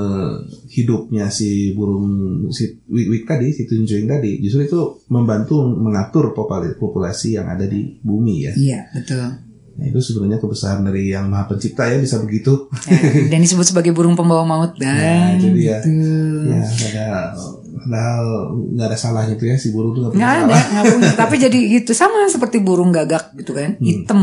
hidupnya 0.67 1.31
si 1.31 1.71
burung 1.73 2.07
si 2.51 2.83
wik-wik 2.85 3.25
tadi, 3.25 3.49
si 3.49 3.65
tunjuing 3.65 4.05
tadi, 4.05 4.39
justru 4.39 4.67
itu 4.67 4.81
membantu 5.09 5.63
mengatur 5.65 6.31
popula- 6.33 6.75
populasi 6.75 7.35
yang 7.35 7.47
ada 7.47 7.65
di 7.65 7.95
bumi 8.01 8.35
ya. 8.43 8.53
Iya, 8.53 8.81
betul. 8.91 9.25
Nah, 9.75 9.85
itu 9.85 9.99
sebenarnya 9.99 10.39
kebesaran 10.39 10.83
dari 10.83 11.11
yang 11.11 11.27
maha 11.27 11.47
pencipta 11.49 11.87
ya 11.87 11.99
bisa 11.99 12.19
begitu. 12.19 12.71
Ya, 12.87 12.99
dan 13.29 13.39
disebut 13.39 13.67
sebagai 13.67 13.91
burung 13.91 14.15
pembawa 14.15 14.43
maut 14.43 14.75
Nah, 14.79 14.95
dan 14.95 15.35
itu 15.35 15.51
dia. 15.53 15.79
gitu. 15.79 16.47
Ya, 16.47 16.63
ada, 16.63 17.35
padahal 17.77 18.27
nggak 18.71 18.87
ada 18.87 18.97
salahnya 18.97 19.35
tuh 19.35 19.47
ya 19.47 19.57
si 19.57 19.69
burung 19.69 19.93
tuh 19.93 20.01
nggak 20.01 20.13
punya 20.13 20.23
nggak 20.23 20.35
ada 20.37 20.45
salah. 20.47 20.65
nggak 20.71 20.85
punya 20.89 21.11
tapi 21.21 21.35
jadi 21.37 21.59
gitu 21.73 21.91
sama 21.91 22.27
seperti 22.27 22.59
burung 22.59 22.91
gagak 22.91 23.35
gitu 23.35 23.53
kan 23.53 23.75
hitam 23.79 24.23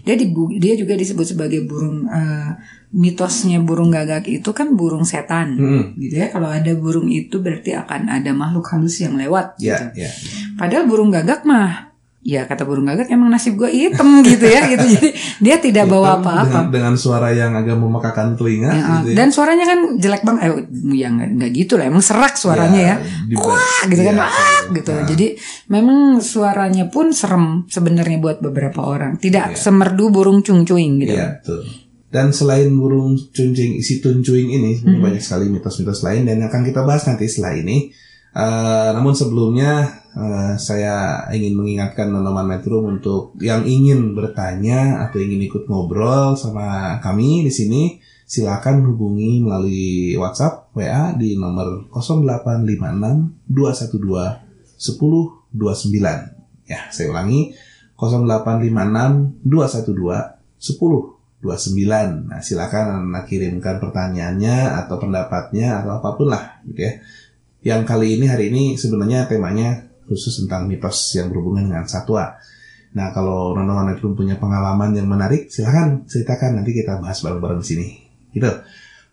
dia 0.00 0.14
dibu- 0.14 0.52
dia 0.52 0.74
juga 0.74 0.92
disebut 0.92 1.26
sebagai 1.28 1.62
burung 1.62 2.04
eh, 2.04 2.50
mitosnya 2.90 3.58
burung 3.58 3.88
gagak 3.88 4.26
itu 4.26 4.50
kan 4.50 4.72
burung 4.72 5.02
setan 5.02 5.54
Hmm. 5.54 5.84
gitu 5.96 6.14
ya 6.16 6.28
kalau 6.28 6.46
ada 6.46 6.70
burung 6.72 7.06
itu 7.06 7.38
berarti 7.38 7.72
akan 7.72 8.06
ada 8.08 8.30
makhluk 8.30 8.66
halus 8.68 8.98
yang 8.98 9.14
lewat 9.14 9.54
Ya, 9.56 9.78
gitu 9.80 10.02
ya. 10.02 10.10
padahal 10.54 10.84
burung 10.84 11.08
gagak 11.08 11.42
mah 11.42 11.93
ya 12.24 12.42
kata 12.42 12.64
burung 12.64 12.88
gagak 12.88 13.06
emang 13.06 13.28
nasib 13.28 13.54
gue 13.54 13.68
hitam 13.68 14.08
gitu 14.24 14.42
ya 14.42 14.64
gitu. 14.66 14.80
Jadi 14.82 15.08
dia 15.38 15.56
tidak 15.58 15.84
bawa 15.86 16.18
apa-apa. 16.18 16.48
Dengan, 16.48 16.66
dengan 16.72 16.94
suara 16.96 17.28
yang 17.30 17.52
agak 17.52 17.76
memekakan 17.76 18.32
telinga 18.32 18.70
Ya, 18.70 18.80
gitu 18.98 19.08
ya. 19.12 19.14
dan 19.14 19.28
suaranya 19.28 19.64
kan 19.64 19.78
jelek 19.94 20.22
banget 20.22 20.42
eh, 20.42 20.52
ya 20.96 21.08
nggak 21.08 21.50
gitu 21.52 21.76
lah 21.76 21.84
emang 21.84 22.00
serak 22.00 22.34
suaranya 22.34 22.80
ya, 22.80 22.96
di- 23.22 23.36
wah 23.36 23.52
gitu 23.84 24.02
kan 24.02 24.14
ya, 24.14 24.18
wah 24.18 24.32
gitu. 24.72 24.90
Nah, 24.90 25.04
jadi 25.04 25.26
memang 25.68 25.98
suaranya 26.18 26.88
pun 26.88 27.12
serem 27.12 27.68
sebenarnya 27.68 28.16
buat 28.18 28.40
beberapa 28.40 28.80
orang. 28.80 29.16
Tidak 29.16 29.52
Iya. 29.52 29.60
semerdu 29.60 30.08
burung 30.08 30.40
cung 30.40 30.64
cuing 30.64 30.98
gitu. 30.98 31.12
Iya, 31.12 31.38
betul. 31.38 31.60
Dan 32.08 32.30
selain 32.30 32.70
burung 32.70 33.18
cuncing 33.28 33.74
isi 33.74 33.98
tuncuing 33.98 34.48
ini, 34.48 34.78
sebenarnya 34.78 35.02
banyak 35.04 35.20
sekali 35.20 35.50
mitos-mitos 35.50 36.00
lain 36.00 36.24
dan 36.24 36.40
akan 36.40 36.62
kita 36.62 36.80
bahas 36.80 37.04
nanti 37.04 37.26
setelah 37.26 37.58
ini. 37.58 37.90
Eh, 38.34 38.90
namun 38.90 39.14
sebelumnya 39.14 40.02
eh, 40.10 40.58
saya 40.58 41.22
ingin 41.30 41.54
mengingatkan 41.54 42.10
Nonoman 42.10 42.50
Metro 42.50 42.82
untuk 42.82 43.38
yang 43.38 43.62
ingin 43.62 44.18
bertanya 44.18 45.06
atau 45.06 45.22
ingin 45.22 45.46
ikut 45.46 45.70
ngobrol 45.70 46.34
sama 46.34 46.98
kami 46.98 47.46
di 47.46 47.52
sini, 47.54 48.02
silakan 48.26 48.90
hubungi 48.90 49.38
melalui 49.38 50.18
WhatsApp 50.18 50.74
WA 50.74 51.14
di 51.14 51.38
nomor 51.38 51.86
0856 51.94 53.46
212 53.46 54.42
1029. 54.82 56.66
Ya, 56.66 56.90
saya 56.90 57.14
ulangi 57.14 57.54
0856 57.94 59.46
212 59.46 60.42
1029. 60.58 62.34
Nah, 62.34 62.42
silakan 62.42 63.14
kirimkan 63.30 63.78
pertanyaannya 63.78 64.74
atau 64.82 64.98
pendapatnya 64.98 65.86
atau 65.86 66.02
apa 66.02 66.18
pun 66.18 66.34
lah 66.34 66.58
gitu 66.66 66.82
ya. 66.82 66.98
Yang 67.64 67.82
kali 67.88 68.20
ini 68.20 68.28
hari 68.28 68.52
ini 68.52 68.76
sebenarnya 68.76 69.24
temanya 69.24 69.88
khusus 70.04 70.44
tentang 70.44 70.68
mitos 70.68 71.16
yang 71.16 71.32
berhubungan 71.32 71.72
dengan 71.72 71.88
satwa. 71.88 72.36
Nah, 72.94 73.10
kalau 73.10 73.56
Nono 73.56 73.72
Manetrum 73.72 74.12
punya 74.12 74.36
pengalaman 74.36 74.92
yang 74.92 75.08
menarik, 75.08 75.48
silakan 75.48 76.04
ceritakan 76.04 76.60
nanti 76.60 76.76
kita 76.76 77.00
bahas 77.00 77.24
bareng-bareng 77.24 77.64
di 77.64 77.66
sini. 77.66 77.88
Gitu. 78.30 78.52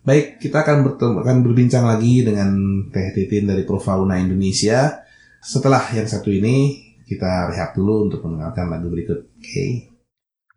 Baik, 0.04 0.38
kita 0.38 0.68
akan 0.68 0.84
bertemu, 0.84 1.16
akan 1.24 1.38
berbincang 1.48 1.86
lagi 1.88 2.28
dengan 2.28 2.52
Teh 2.92 3.10
Titin 3.16 3.48
dari 3.48 3.64
Profauna 3.64 4.20
Indonesia. 4.20 5.02
Setelah 5.42 5.82
yang 5.96 6.06
satu 6.06 6.30
ini, 6.30 6.92
kita 7.08 7.50
rehat 7.50 7.74
dulu 7.74 8.12
untuk 8.12 8.22
mendengarkan 8.28 8.68
lagu 8.68 8.92
berikut. 8.92 9.32
Oke. 9.40 9.90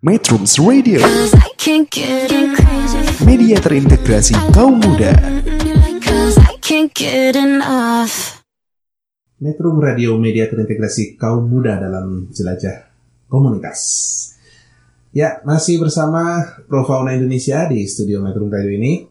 Metrums 0.05 0.61
Radio, 0.61 1.01
media 3.25 3.57
terintegrasi 3.57 4.37
kaum 4.53 4.77
muda. 4.77 5.17
Metrum 9.45 9.77
Radio 9.77 10.17
Media 10.17 10.49
terintegrasi 10.49 11.21
kaum 11.21 11.53
muda 11.53 11.77
dalam 11.77 12.33
jelajah 12.33 12.89
komunitas. 13.29 13.81
Ya, 15.13 15.45
masih 15.45 15.85
bersama 15.85 16.41
Profauna 16.65 17.13
Indonesia 17.13 17.69
di 17.69 17.85
studio 17.85 18.25
Metrum 18.25 18.49
Radio 18.49 18.73
ini. 18.73 19.05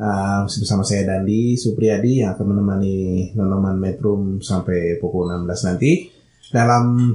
Uh, 0.00 0.48
bersama 0.48 0.80
saya 0.88 1.04
Dandi 1.04 1.52
Supriyadi 1.60 2.24
yang 2.24 2.32
akan 2.32 2.56
menemani 2.56 3.28
Nonoman 3.36 3.76
Metrum 3.76 4.40
sampai 4.40 4.96
pukul 4.96 5.28
16 5.28 5.68
nanti. 5.68 6.08
Dalam 6.48 7.12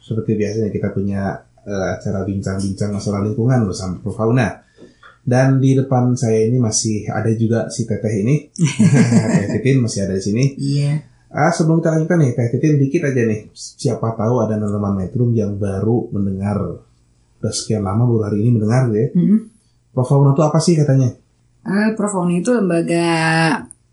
seperti 0.00 0.32
biasanya 0.32 0.72
kita 0.72 0.96
punya 0.96 1.44
eh, 1.68 1.86
acara 1.92 2.24
bincang-bincang 2.24 2.88
masalah 2.88 3.20
lingkungan 3.20 3.68
bersama 3.68 4.00
Profauna. 4.00 4.64
Dan 5.22 5.62
di 5.62 5.78
depan 5.78 6.18
saya 6.18 6.50
ini 6.50 6.58
masih 6.58 7.06
ada 7.06 7.30
juga 7.38 7.70
si 7.70 7.86
Teteh 7.86 8.14
ini. 8.26 8.50
Teh 9.38 9.48
Titin 9.58 9.78
masih 9.82 10.10
ada 10.10 10.18
di 10.18 10.22
sini. 10.22 10.44
Iya. 10.58 10.98
Ah, 11.32 11.48
sebelum 11.48 11.80
kita 11.80 11.94
lanjutkan 11.94 12.18
nih, 12.20 12.30
Teh 12.34 12.48
Titin 12.50 12.76
dikit 12.82 13.06
aja 13.06 13.22
nih. 13.22 13.40
Siapa 13.54 14.18
tahu 14.18 14.42
ada 14.42 14.58
Nonoman 14.58 14.98
Metrum 14.98 15.30
yang 15.32 15.54
baru 15.56 16.10
mendengar. 16.10 16.58
Udah 17.38 17.52
sekian 17.54 17.86
lama 17.86 18.02
baru 18.02 18.30
hari 18.30 18.42
ini 18.42 18.50
mendengar 18.50 18.90
ya. 18.90 19.14
Mm-mm. 19.14 19.38
Profauna 19.94 20.34
itu 20.34 20.42
apa 20.42 20.58
sih 20.58 20.74
katanya? 20.74 21.14
Eh, 21.62 21.90
Profauna 21.94 22.34
itu 22.34 22.50
lembaga 22.50 23.06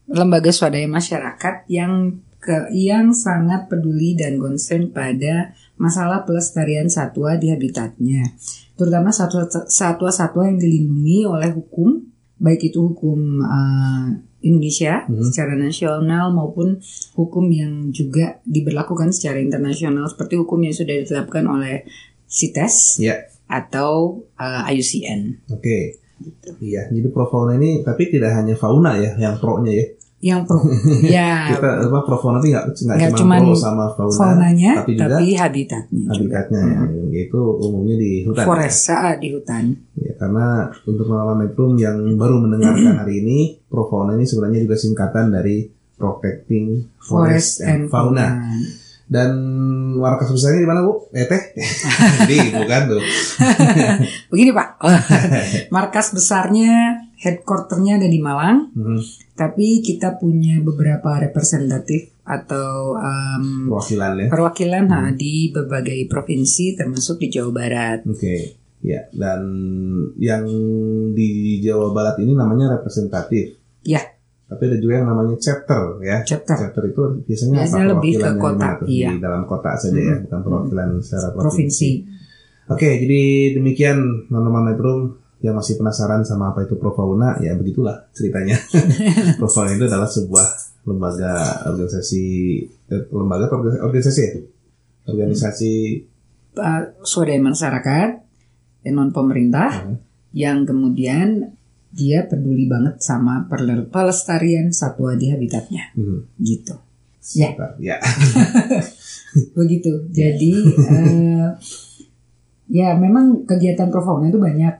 lembaga 0.10 0.50
swadaya 0.50 0.90
masyarakat 0.90 1.70
yang 1.70 2.18
ke 2.40 2.72
yang 2.72 3.12
sangat 3.12 3.68
peduli 3.70 4.16
dan 4.16 4.40
concern 4.40 4.90
pada 4.90 5.54
masalah 5.80 6.28
pelestarian 6.28 6.92
satwa 6.92 7.40
di 7.40 7.50
habitatnya, 7.50 8.36
terutama 8.76 9.10
satwa 9.16 9.48
satwa-satwa 9.48 10.46
yang 10.46 10.60
dilindungi 10.60 11.24
oleh 11.24 11.56
hukum, 11.56 12.04
baik 12.38 12.70
itu 12.70 12.92
hukum 12.92 13.40
eh, 13.42 14.08
Indonesia 14.40 15.04
secara 15.08 15.56
nasional 15.56 16.32
maupun 16.32 16.80
hukum 17.16 17.46
yang 17.52 17.92
juga 17.92 18.40
diberlakukan 18.48 19.12
secara 19.12 19.40
internasional 19.40 20.08
seperti 20.08 20.40
hukum 20.40 20.64
yang 20.64 20.72
sudah 20.72 20.96
ditetapkan 20.96 21.44
oleh 21.44 21.84
CITES 22.30 23.04
Ya, 23.04 23.16
atau 23.48 24.24
eh, 24.36 24.72
IUCN. 24.76 25.50
oke. 25.52 25.80
Iya, 26.60 26.92
jadi 26.92 27.08
Profauna 27.16 27.56
ini 27.56 27.80
tapi 27.80 28.12
tidak 28.12 28.36
hanya 28.36 28.52
fauna 28.52 29.00
ya 29.00 29.16
yang 29.16 29.40
pro-nya 29.40 29.72
ya. 29.72 29.86
Yang 30.20 30.52
pro, 30.52 30.60
ya 31.16 31.56
Kita 31.56 31.88
apa 31.88 32.00
Profauna 32.04 32.44
itu 32.44 32.52
nggak 32.52 32.76
nggak 32.76 33.12
cuma 33.16 33.40
pro 33.40 33.56
sama 33.56 33.88
fauna, 33.96 34.12
faunanya, 34.20 34.72
tapi 34.84 35.00
tapi, 35.00 35.32
juga 35.32 35.48
habitatnya 35.48 35.96
juga. 35.96 36.12
habitatnya 36.12 36.60
ya. 36.60 36.82
Yaitu 37.08 37.40
umumnya 37.40 37.96
di 37.96 38.28
hutan. 38.28 38.44
Forest 38.44 38.92
ah, 38.92 39.16
di 39.16 39.28
hutan. 39.32 39.64
Ya, 39.96 40.12
karena 40.20 40.68
untuk 40.84 41.08
melawan 41.08 41.40
Metrum 41.40 41.80
yang 41.80 42.04
baru 42.20 42.36
mendengarkan 42.36 43.00
hari 43.00 43.24
ini, 43.24 43.40
Profauna 43.72 44.20
ini 44.20 44.28
sebenarnya 44.28 44.60
juga 44.68 44.76
singkatan 44.76 45.32
dari 45.32 45.72
Protecting 45.96 47.00
Forest, 47.00 47.64
and 47.64 47.88
Fauna. 47.88 48.44
Dan 49.10 49.32
markas 49.98 50.30
besarnya 50.30 50.62
di 50.62 50.70
mana 50.70 50.86
bu? 50.86 51.10
Eh 51.16 51.26
teh? 51.26 51.42
Jadi 52.24 52.54
bukan 52.54 52.82
tuh. 52.94 53.02
Begini 54.32 54.54
Pak, 54.54 54.84
markas 55.74 56.14
besarnya, 56.14 57.09
headquarternya 57.20 58.00
ada 58.00 58.08
di 58.08 58.18
Malang, 58.18 58.72
Mhm. 58.72 59.00
tapi 59.36 59.80
kita 59.80 60.16
punya 60.16 60.58
beberapa 60.60 61.20
representatif 61.20 62.16
atau 62.24 62.96
em, 62.96 63.68
Perwakilan 63.68 64.12
ya. 64.16 64.28
perwakilan 64.30 64.86
ah, 64.88 65.10
di 65.12 65.50
berbagai 65.50 66.08
provinsi 66.08 66.74
termasuk 66.74 67.20
di 67.20 67.28
Jawa 67.30 67.52
Barat. 67.52 68.00
Oke. 68.06 68.56
Ya, 68.80 69.12
dan 69.12 69.44
yang 70.16 70.48
di 71.12 71.30
Jawa 71.60 71.92
Barat 71.92 72.16
ini 72.18 72.32
namanya 72.32 72.72
representatif. 72.74 73.60
Ya, 73.84 74.00
Tapi 74.46 74.66
ada 74.66 74.82
juga 74.82 74.98
yang 74.98 75.06
namanya 75.06 75.38
chapter 75.38 76.02
ya. 76.02 76.26
Chapter. 76.26 76.58
Chapter 76.58 76.84
itu 76.88 77.02
biasanya, 77.22 77.62
Biasanya 77.62 77.86
apa 77.86 77.92
lebih 77.94 78.14
ke 78.18 78.30
kota, 78.34 78.70
iya. 78.88 79.10
Di 79.14 79.20
dalam 79.20 79.44
kota 79.46 79.78
saja 79.78 79.94
ya, 79.96 80.16
bukan 80.20 80.40
perwakilan 80.42 80.88
secara 81.00 81.28
provinsi. 81.30 81.46
provinsi. 81.46 81.90
Oke, 82.66 82.90
jadi 82.98 83.22
demikian 83.54 83.98
teman-teman 84.26 84.64
Metrum 84.66 85.00
yang 85.40 85.56
masih 85.56 85.80
penasaran 85.80 86.24
sama 86.28 86.52
apa 86.52 86.68
itu 86.68 86.76
Profauna, 86.76 87.40
ya 87.40 87.56
begitulah 87.56 88.12
ceritanya. 88.12 88.60
Profauna 89.40 89.72
itu 89.76 89.88
adalah 89.88 90.08
sebuah 90.08 90.46
lembaga 90.88 91.64
organisasi 91.70 92.24
eh, 92.92 93.04
lembaga 93.12 93.48
organisasi 93.84 94.20
ya? 94.20 94.32
Organisasi 95.10 95.72
uh, 96.60 96.84
swadaya 97.02 97.40
masyarakat 97.40 98.10
dan 98.84 98.94
non 98.96 99.12
pemerintah 99.12 99.70
Hmm. 99.70 99.98
yang 100.32 100.64
kemudian 100.64 101.56
dia 101.90 102.22
peduli 102.30 102.70
banget 102.70 103.02
sama 103.02 103.50
pelestarian 103.90 104.70
satwa 104.70 105.18
di 105.18 105.34
habitatnya 105.34 105.90
hmm, 105.98 106.38
gitu 106.38 106.78
ya 107.34 107.50
sebentar, 107.50 107.74
ya. 107.82 107.98
begitu 109.58 110.06
jadi 110.14 110.54
eh, 110.70 111.50
ya 112.70 112.94
memang 112.94 113.44
kegiatan 113.50 113.90
profauna 113.90 114.30
itu 114.30 114.38
banyak 114.38 114.79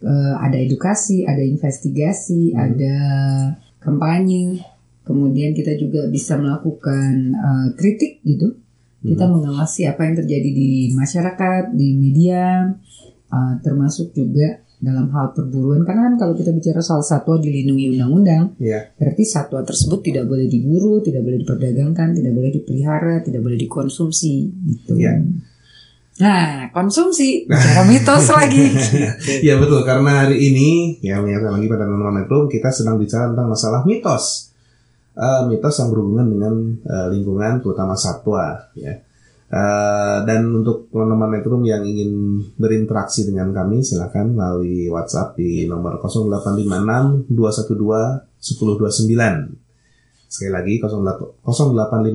Eh, 0.00 0.34
ada 0.40 0.56
edukasi 0.56 1.28
ada 1.28 1.44
investigasi 1.44 2.56
ada 2.56 2.96
kampanye. 3.84 4.64
Kemudian 5.04 5.52
kita 5.52 5.76
juga 5.76 6.08
bisa 6.08 6.40
melakukan 6.40 7.36
eh, 7.36 7.68
kritik 7.76 8.24
gitu. 8.24 8.56
Kita 9.00 9.28
mengawasi 9.28 9.88
apa 9.88 10.04
yang 10.08 10.24
terjadi 10.24 10.50
di 10.52 10.92
masyarakat 10.96 11.76
di 11.76 12.00
media 12.00 12.72
eh, 13.28 13.54
termasuk 13.60 14.16
juga 14.16 14.64
dalam 14.80 15.12
hal 15.12 15.36
perburuan. 15.36 15.84
Karena 15.84 16.08
kan 16.08 16.14
kalau 16.16 16.32
kita 16.32 16.48
bicara 16.56 16.80
soal 16.80 17.04
satwa 17.04 17.36
dilindungi 17.36 17.92
undang-undang 17.92 18.56
Ya, 18.56 18.88
berarti 18.96 19.28
satwa 19.28 19.60
tersebut 19.60 20.00
tidak 20.00 20.24
boleh 20.24 20.48
diburu 20.48 21.04
tidak 21.04 21.28
boleh 21.28 21.44
diperdagangkan 21.44 22.16
tidak 22.16 22.32
boleh 22.32 22.50
dipelihara 22.56 23.20
tidak 23.20 23.44
boleh 23.44 23.60
dikonsumsi 23.60 24.48
gitu. 24.64 24.96
Iya. 24.96 25.20
Nah 26.20 26.68
konsumsi 26.76 27.48
bicara 27.48 27.88
mitos 27.88 28.28
lagi 28.36 28.76
ya 29.40 29.56
betul 29.56 29.80
karena 29.88 30.28
hari 30.28 30.36
ini 30.36 31.00
ya 31.00 31.18
mengingatkan 31.18 31.56
lagi 31.56 31.66
pada 31.66 31.84
teman-teman 31.88 32.14
Metrum 32.22 32.44
kita 32.46 32.68
sedang 32.68 33.00
bicara 33.00 33.32
tentang 33.32 33.48
masalah 33.48 33.82
mitos. 33.88 34.52
Eh, 35.20 35.42
mitos 35.50 35.74
yang 35.76 35.90
berhubungan 35.90 36.26
dengan 36.30 36.54
eh, 36.86 37.06
lingkungan 37.12 37.60
terutama 37.60 37.98
satwa 37.98 38.70
ya. 38.78 38.94
Eh, 39.50 40.18
dan 40.22 40.46
untuk 40.54 40.86
teman-teman 40.94 41.40
Metrum 41.40 41.66
yang 41.66 41.82
ingin 41.82 42.40
berinteraksi 42.54 43.26
dengan 43.26 43.50
kami 43.50 43.82
silakan 43.82 44.38
melalui 44.38 44.86
WhatsApp 44.86 45.34
di 45.34 45.66
nomor 45.66 45.98
0856 45.98 47.26
212 47.26 48.30
1029. 48.38 49.69
Sekali 50.30 50.52
lagi 50.54 50.74
08 50.78 51.42
0856 51.42 52.06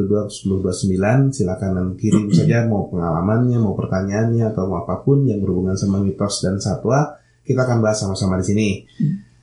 212 0.00 0.88
1029 0.88 1.36
silakan 1.36 1.70
dan 1.76 1.86
kirim 2.00 2.32
saja 2.36 2.64
mau 2.64 2.88
pengalamannya, 2.88 3.60
mau 3.60 3.76
pertanyaannya 3.76 4.48
atau 4.48 4.72
mau 4.72 4.80
apa 4.88 5.04
pun 5.04 5.28
yang 5.28 5.44
berhubungan 5.44 5.76
sama 5.76 6.00
mitos 6.00 6.40
dan 6.40 6.56
satwa 6.56 7.12
kita 7.44 7.68
akan 7.68 7.84
bahas 7.84 8.00
sama-sama 8.00 8.40
di 8.40 8.46
sini. 8.48 8.68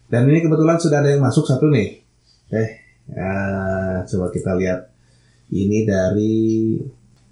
Dan 0.10 0.26
ini 0.26 0.42
kebetulan 0.42 0.82
sudah 0.82 1.06
ada 1.06 1.14
yang 1.14 1.22
masuk 1.22 1.46
satu 1.46 1.70
nih. 1.70 2.02
Eh, 2.50 2.70
ya, 3.14 3.34
coba 4.10 4.34
kita 4.34 4.58
lihat. 4.58 4.90
Ini 5.54 5.86
dari 5.86 6.74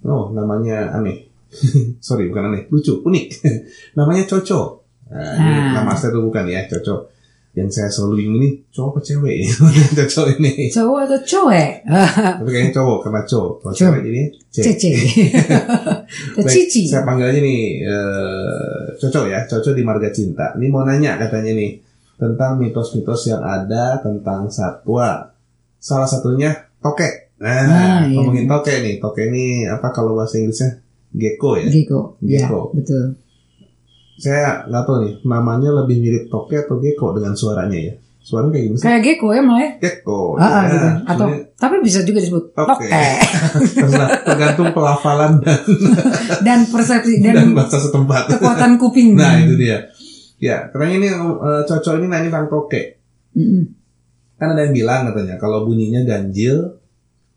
oh 0.06 0.30
namanya 0.30 0.94
aneh. 0.94 1.26
Sorry 2.06 2.30
bukan 2.30 2.54
aneh, 2.54 2.62
lucu, 2.70 3.02
unik. 3.02 3.26
namanya 3.98 4.30
Coco. 4.30 4.86
Nah, 5.08 5.34
ini 5.40 5.50
Ah. 5.58 5.82
nama 5.82 5.96
asli 5.96 6.12
itu 6.12 6.20
bukan 6.20 6.44
ya, 6.46 6.68
cocok. 6.68 7.00
Yang 7.58 7.70
saya 7.74 7.90
selalu 7.90 8.16
ini 8.22 8.48
cowok 8.70 8.88
apa 8.94 9.00
cewek 9.02 9.34
ini? 9.42 9.50
cocok 9.98 10.26
ini. 10.38 10.52
Cowok 10.70 10.98
atau 11.10 11.18
cowek? 11.26 11.70
Tapi 12.38 12.50
kayaknya 12.54 12.72
cowok 12.78 12.98
karena 13.02 13.20
cowok. 13.26 13.52
Kalau 13.58 13.72
Cowok. 13.74 13.78
cewek 13.82 14.00
jadi. 14.06 14.22
Cece. 14.54 14.90
Cici. 16.54 16.82
Saya 16.86 17.02
panggil 17.02 17.26
aja 17.28 17.40
nih 17.42 17.60
eh, 17.82 18.82
Cocok 18.96 19.24
ya, 19.26 19.38
Cocok 19.44 19.74
di 19.74 19.82
Marga 19.82 20.10
Cinta. 20.10 20.54
Ini 20.54 20.66
mau 20.70 20.86
nanya 20.86 21.18
katanya 21.18 21.52
nih 21.52 21.82
tentang 22.14 22.58
mitos-mitos 22.58 23.26
yang 23.26 23.42
ada 23.42 23.98
tentang 23.98 24.46
satwa. 24.48 25.34
Salah 25.78 26.06
satunya 26.06 26.54
tokek. 26.78 27.38
Nah, 27.38 27.54
Ah, 27.66 27.98
iya. 28.02 28.18
ngomongin 28.18 28.46
tokek 28.46 28.82
nih. 28.82 28.94
Tokek 28.98 29.30
ini 29.30 29.44
apa 29.66 29.90
kalau 29.90 30.18
bahasa 30.18 30.38
Inggrisnya? 30.38 30.78
Gecko 31.14 31.54
ya. 31.56 31.66
Gecko. 31.70 32.18
Ya, 32.20 32.42
Gecko. 32.44 32.74
betul. 32.74 33.14
Saya 34.18 34.66
nggak 34.66 34.82
tahu 34.82 34.96
nih, 35.06 35.14
namanya 35.22 35.70
lebih 35.82 35.96
mirip 36.02 36.24
tokek 36.26 36.66
atau 36.66 36.82
gecko 36.82 37.14
dengan 37.14 37.38
suaranya 37.38 37.78
ya. 37.78 37.94
Suaranya 38.18 38.50
kayak 38.58 38.64
gimana 38.66 38.78
sih? 38.78 38.84
Kayak 38.84 39.00
gecko 39.06 39.28
ya 39.30 39.42
mulai. 39.46 39.68
Gecko. 39.78 40.20
Ah, 40.36 40.42
ah, 40.42 40.62
ya. 40.66 40.68
gitu. 40.68 40.88
Atau 41.06 41.26
Sebenarnya 41.30 41.48
tapi 41.58 41.74
bisa 41.82 41.98
juga 42.06 42.18
disebut 42.22 42.44
Oke. 42.54 42.86
tokek 42.86 42.90
terserah, 43.82 44.10
tergantung 44.22 44.70
pelafalan 44.70 45.32
dan, 45.42 45.58
dan 46.46 46.58
persepsi 46.70 47.18
dan 47.18 47.34
dan 47.34 47.48
bahasa 47.50 47.82
setempat. 47.82 48.30
kekuatan 48.30 48.78
kuping. 48.78 49.18
Nah 49.18 49.42
itu 49.42 49.58
dia. 49.58 49.90
Ya, 50.38 50.70
katanya 50.70 50.94
ini 51.02 51.08
eh, 51.10 51.62
cocok 51.66 51.98
ini 51.98 52.06
nanya 52.06 52.30
tentang 52.30 52.46
tokek. 52.46 52.86
Mm-mm. 53.34 53.74
Kan 54.38 54.54
ada 54.54 54.70
yang 54.70 54.74
bilang 54.74 55.10
katanya 55.10 55.34
kalau 55.34 55.66
bunyinya 55.66 56.06
ganjil 56.06 56.78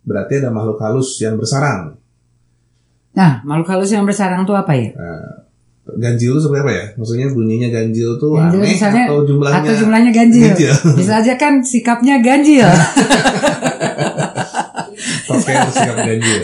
berarti 0.06 0.38
ada 0.38 0.54
makhluk 0.54 0.78
halus 0.78 1.18
yang 1.18 1.34
bersarang. 1.34 1.98
Nah, 3.18 3.42
makhluk 3.42 3.74
halus 3.74 3.90
yang 3.90 4.06
bersarang 4.06 4.46
itu 4.46 4.54
apa 4.54 4.74
ya? 4.78 4.94
Ganjil 5.82 6.32
itu 6.32 6.40
seperti 6.40 6.62
apa 6.62 6.72
ya? 6.72 6.86
Maksudnya 6.94 7.28
bunyinya 7.28 7.68
ganjil 7.68 8.10
tuh 8.16 8.38
Ganjil 8.38 8.62
aneh 8.62 8.70
misalnya- 8.70 9.08
atau 9.10 9.20
jumlahnya 9.24 9.58
Atau 9.60 9.74
jumlahnya 9.76 10.12
ganjil. 10.12 10.44
ganjil. 10.48 10.74
Bisa 11.02 11.14
aja 11.18 11.34
kan 11.36 11.54
sikapnya 11.60 12.22
ganjil. 12.22 12.70
tokek 15.28 15.56
bersikap 15.66 15.96
ganjil. 15.98 16.42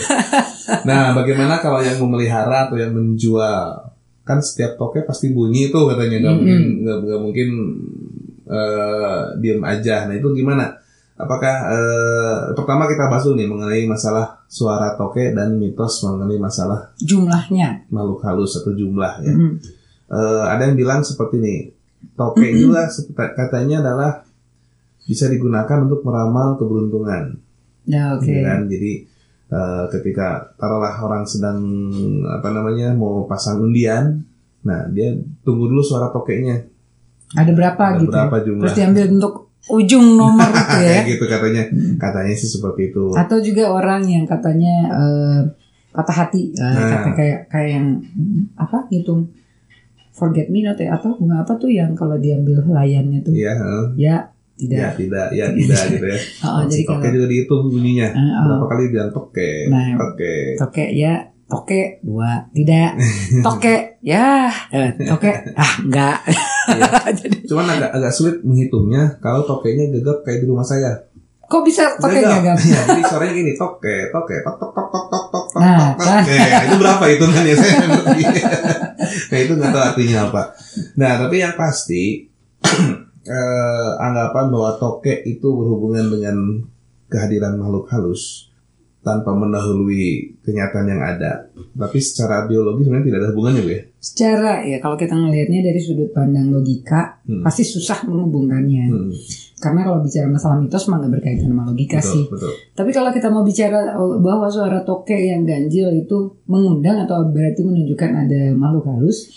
Nah, 0.83 1.13
bagaimana 1.13 1.59
kalau 1.59 1.79
yang 1.79 1.97
memelihara 1.97 2.67
atau 2.67 2.75
yang 2.75 2.91
menjual? 2.91 3.93
Kan 4.23 4.41
setiap 4.41 4.75
tokek 4.75 5.05
pasti 5.05 5.31
bunyi 5.31 5.69
tuh 5.69 5.87
katanya 5.87 6.19
nggak 6.19 6.35
Mm-mm. 6.35 6.43
mungkin 6.43 6.61
nggak 6.83 7.21
mungkin 7.21 7.49
eh, 8.43 9.21
diem 9.37 9.61
aja. 9.61 10.03
Nah 10.03 10.15
itu 10.15 10.27
gimana? 10.33 10.75
Apakah 11.17 11.55
eh, 11.73 12.35
pertama 12.53 12.85
kita 12.85 13.09
bahas 13.09 13.25
dulu 13.25 13.41
nih 13.41 13.49
mengenai 13.49 13.83
masalah 13.89 14.45
suara 14.45 14.93
toke 14.93 15.33
dan 15.33 15.57
mitos 15.57 16.05
mengenai 16.05 16.37
masalah 16.37 16.93
Jumlahnya. 17.01 17.89
makhluk 17.89 18.21
halus 18.21 18.61
atau 18.61 18.69
jumlah 18.71 19.25
ya. 19.25 19.33
Mm. 19.33 19.57
Eh, 20.07 20.43
ada 20.45 20.61
yang 20.69 20.77
bilang 20.77 21.01
seperti 21.01 21.41
ini, 21.41 21.55
toke 22.13 22.45
juga 22.53 22.85
seperti- 22.87 23.33
katanya 23.33 23.81
adalah 23.81 24.11
bisa 25.03 25.25
digunakan 25.25 25.89
untuk 25.89 26.05
meramal 26.05 26.53
keberuntungan. 26.55 27.33
Ya, 27.89 28.13
oke. 28.13 28.29
Ya 28.29 28.45
kan? 28.45 28.69
Jadi 28.69 29.09
eh, 29.49 29.83
ketika 29.89 30.53
taruhlah 30.55 31.01
orang 31.01 31.25
sedang 31.25 31.57
apa 32.29 32.53
namanya 32.53 32.93
mau 32.93 33.25
pasang 33.25 33.57
undian, 33.57 34.21
nah 34.61 34.85
dia 34.93 35.17
tunggu 35.41 35.65
dulu 35.65 35.81
suara 35.81 36.13
tokeknya. 36.13 36.61
Ada 37.33 37.51
berapa 37.57 37.83
Ada 37.83 37.99
gitu. 38.05 38.11
berapa 38.13 38.37
jumlah? 38.45 38.63
Terus 38.69 38.77
diambil 38.77 39.05
untuk 39.17 39.46
ujung 39.67 40.15
nomor 40.15 40.47
gitu 40.55 40.77
ya. 40.79 41.01
Kayak 41.01 41.05
gitu 41.11 41.25
katanya, 41.25 41.63
katanya 41.97 42.33
sih 42.33 42.47
seperti 42.47 42.89
itu. 42.89 43.11
Atau 43.11 43.37
juga 43.39 43.67
orang 43.67 44.01
yang 44.03 44.23
katanya 44.23 44.75
eh, 44.87 45.39
patah 45.89 46.17
hati, 46.23 46.51
eh, 46.51 46.61
Nah. 46.61 46.89
kata 46.93 47.09
kayak 47.13 47.39
kayak 47.47 47.69
yang 47.73 47.87
apa 48.55 48.85
gitu. 48.87 49.25
Forget 50.11 50.49
me 50.49 50.61
not 50.61 50.75
ya 50.75 50.93
atau 50.93 51.13
bunga 51.13 51.41
apa 51.41 51.53
tuh 51.55 51.69
yang 51.69 51.93
kalau 51.93 52.17
diambil 52.17 52.57
helayannya 52.59 53.21
tuh 53.21 53.29
Iya, 53.31 53.53
heeh. 53.53 53.85
ya 53.95 54.15
ya 54.57 54.89
tidak. 54.89 54.97
tidak, 54.97 55.27
ya 55.29 55.45
tidak 55.53 55.81
gitu 55.91 56.05
ya. 56.07 56.17
Oh, 56.49 56.61
jadi 56.65 56.83
toke 56.83 56.97
kalau 56.97 57.13
juga 57.13 57.27
dihitung 57.27 57.63
bunyinya. 57.67 58.07
Eh, 58.09 58.17
oh. 58.17 58.43
Berapa 58.43 58.65
kali 58.67 58.83
bilang 58.89 59.11
toke, 59.11 59.51
Nah. 59.69 59.93
toke. 59.93 60.33
toke 60.57 60.85
ya 60.91 61.13
toke 61.45 62.01
dua 62.01 62.49
tidak 62.51 62.97
toke 63.45 63.96
ya 64.07 64.47
eh, 64.69 64.95
toke 65.03 65.27
ah 65.53 65.73
enggak 65.77 66.17
jadi 67.19 67.37
Cuman 67.43 67.65
agak 67.65 67.91
agak 67.91 68.11
sulit 68.11 68.39
menghitungnya 68.39 69.19
kalau 69.19 69.43
tokenya 69.43 69.87
gegap 69.89 70.23
kayak 70.23 70.43
di 70.43 70.47
rumah 70.47 70.63
saya. 70.63 70.95
kok 71.43 71.63
bisa 71.63 71.95
toke 71.95 72.11
Gegap. 72.13 72.43
gagap 72.43 72.57
Iya, 72.59 72.79
jadi 72.85 73.01
suaranya 73.03 73.33
gini, 73.33 73.51
toke, 73.53 73.95
toke, 74.09 74.35
tok 74.37 74.55
tok 74.57 74.71
tok 74.73 74.87
tok 74.89 75.05
tok 75.07 75.25
tok 75.25 75.45
tok 75.47 75.59
Nah, 75.59 75.95
tok. 75.95 76.03
kan. 76.03 76.21
Oke, 76.21 76.35
itu 76.61 76.75
berapa 76.77 77.03
hitungannya 77.07 77.55
saya 77.57 77.73
ngerti. 77.81 78.23
Nah, 79.31 79.37
itu 79.39 79.51
nggak 79.55 79.71
tahu 79.71 79.83
artinya 79.85 80.17
apa. 80.27 80.41
Nah, 80.95 81.11
tapi 81.17 81.35
yang 81.39 81.55
pasti 81.55 82.03
eh, 83.25 83.89
anggapan 83.97 84.45
bahwa 84.49 84.71
toke 84.75 85.23
itu 85.23 85.47
berhubungan 85.47 86.05
dengan 86.09 86.37
kehadiran 87.07 87.55
makhluk 87.55 87.87
halus 87.87 88.46
tanpa 88.99 89.31
mendahului 89.31 90.07
kenyataan 90.41 90.87
yang 90.87 90.99
ada. 90.99 91.47
Tapi 91.53 91.97
secara 91.97 92.43
biologi 92.43 92.83
sebenarnya 92.83 93.07
tidak 93.07 93.19
ada 93.19 93.29
hubungannya, 93.31 93.61
Bu 93.61 93.71
ya. 93.71 93.81
secara 93.97 94.51
ya 94.63 94.77
kalau 94.77 94.95
kita 94.95 95.11
ngelihatnya 95.11 95.59
dari 95.61 95.77
sudut 95.77 96.09
pandang 96.11 96.47
logika 96.47 97.19
Hmm. 97.27 97.43
pasti 97.43 97.59
susah 97.61 98.07
menghubungkannya 98.07 98.85
Hmm, 98.87 99.11
karena 99.59 99.83
kalau 99.83 99.99
bicara 99.99 100.31
masalah 100.31 100.55
mitos 100.55 100.87
mah 100.87 100.95
nggak 100.97 101.19
berkaitan 101.19 101.51
sama 101.51 101.67
logika 101.67 101.99
betul, 101.99 102.07
sih 102.07 102.23
betul. 102.31 102.51
tapi 102.71 102.89
kalau 102.95 103.11
kita 103.11 103.27
mau 103.27 103.43
bicara 103.43 103.99
oh, 103.99 104.15
bahwa 104.17 104.47
suara 104.47 104.79
toke 104.81 105.11
yang 105.11 105.43
ganjil 105.43 105.91
itu 105.91 106.15
mengundang 106.47 107.03
atau 107.03 107.27
berarti 107.27 107.67
menunjukkan 107.67 108.11
ada 108.15 108.55
makhluk 108.55 108.87
halus 108.87 109.27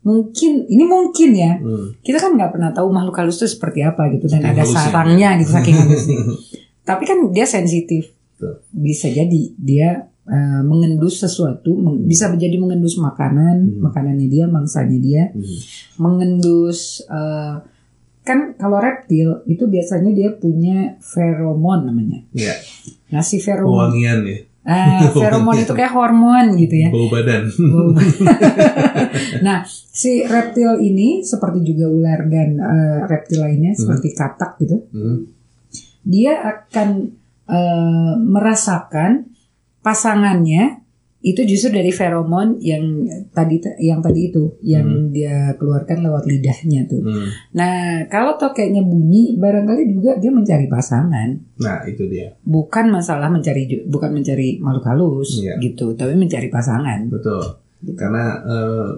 mungkin 0.00 0.64
ini 0.64 0.84
mungkin 0.84 1.30
ya 1.32 1.52
Hmm. 1.60 1.92
kita 2.00 2.16
kan 2.16 2.32
nggak 2.32 2.48
pernah 2.48 2.72
tahu 2.72 2.88
makhluk 2.88 3.16
halus 3.18 3.36
itu 3.36 3.48
seperti 3.50 3.84
apa 3.84 4.08
gitu 4.08 4.24
dan 4.24 4.40
Saking 4.40 4.52
ada 4.56 4.64
sarangnya 4.64 5.28
gitu 5.36 5.50
saking 5.52 5.76
halusnya. 5.76 6.16
Tapi 6.88 7.02
kan 7.04 7.18
dia 7.28 7.44
sensitif. 7.44 8.12
Bisa 8.70 9.08
jadi 9.08 9.42
dia 9.54 9.88
uh, 10.24 10.62
mengendus 10.62 11.18
sesuatu, 11.18 11.72
meng- 11.72 12.04
bisa 12.04 12.28
menjadi 12.28 12.56
mengendus 12.56 12.96
makanan, 12.96 13.56
Hmm. 13.68 13.80
makanannya 13.82 14.26
dia, 14.26 14.44
mangsanya 14.46 14.98
dia, 14.98 15.22
Hmm. 15.30 15.58
mengendus 15.98 17.04
uh, 17.06 17.62
kan 18.20 18.56
kalau 18.56 18.80
reptil 18.80 19.44
itu 19.44 19.64
biasanya 19.64 20.10
dia 20.10 20.32
punya 20.32 20.96
feromon 20.98 21.84
namanya. 21.84 22.24
Ya, 22.32 22.56
Nah 23.10 23.20
si 23.20 23.36
feromon, 23.36 23.92
wangian 23.92 24.24
ya, 24.24 24.38
ah, 24.64 25.12
feromon 25.14 25.54
itu 25.54 25.70
kayak 25.70 25.92
hormon 25.92 26.56
gitu 26.56 26.74
ya. 26.74 26.88
bau 26.88 27.06
badan. 27.06 27.44
nah, 29.44 29.62
si 29.68 30.24
reptil 30.24 30.80
ini 30.80 31.20
seperti 31.20 31.60
juga 31.62 31.86
ular 31.86 32.24
dan 32.24 32.48
eh, 32.56 32.98
reptil 33.04 33.40
lainnya 33.40 33.72
seperti 33.74 34.12
katak 34.12 34.56
gitu, 34.58 34.88
Hmm. 34.90 35.28
dia 36.00 36.40
akan 36.40 37.12
eh, 37.46 38.12
merasakan 38.18 39.28
pasangannya 39.80 40.80
itu 41.24 41.40
justru 41.48 41.80
dari 41.80 41.88
feromon 41.88 42.60
yang 42.60 42.84
tadi 43.32 43.56
yang 43.80 44.04
tadi 44.04 44.28
itu 44.28 44.60
yang 44.60 45.08
dia 45.08 45.56
keluarkan 45.56 46.04
lewat 46.04 46.28
lidahnya 46.28 46.84
tuh. 46.84 47.00
Hmm. 47.00 47.32
Nah, 47.56 48.04
kalau 48.12 48.36
tokeknya 48.36 48.84
bunyi, 48.84 49.32
barangkali 49.40 49.88
juga 49.88 50.20
dia 50.20 50.28
mencari 50.28 50.68
pasangan, 50.68 51.32
Nah, 51.64 51.80
itu 51.88 52.04
dia. 52.04 52.28
bukan 52.44 52.92
masalah 52.92 53.32
mencari 53.32 53.64
bukan 53.88 54.12
mencari 54.12 54.60
makhluk 54.60 54.84
halus 54.84 55.40
Iya. 55.40 55.56
gitu, 55.64 55.96
tapi 55.96 56.12
mencari 56.12 56.52
pasangan. 56.52 57.08
Betul. 57.08 57.40
Karena 57.96 58.44
eh, 58.44 58.88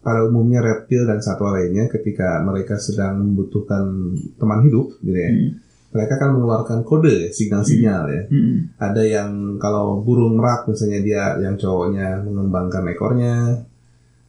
pada 0.00 0.24
umumnya 0.24 0.64
reptil 0.64 1.04
dan 1.04 1.20
satwa 1.20 1.52
lainnya 1.52 1.84
ketika 1.84 2.40
mereka 2.40 2.80
sedang 2.80 3.20
membutuhkan 3.20 4.16
teman 4.40 4.64
hidup, 4.64 4.88
gitu 5.04 5.20
ya, 5.20 5.28
Hmm. 5.28 5.52
Mereka 5.98 6.14
kan 6.14 6.30
mengeluarkan 6.30 6.86
kode, 6.86 7.34
sinyal-sinyal 7.34 8.02
ya. 8.06 8.22
Mm-mm. 8.30 8.78
Ada 8.78 9.02
yang 9.02 9.58
kalau 9.58 9.98
burung 9.98 10.38
merak 10.38 10.70
misalnya 10.70 11.02
dia 11.02 11.22
yang 11.42 11.58
cowoknya 11.58 12.22
mengembangkan 12.22 12.86
ekornya. 12.86 13.66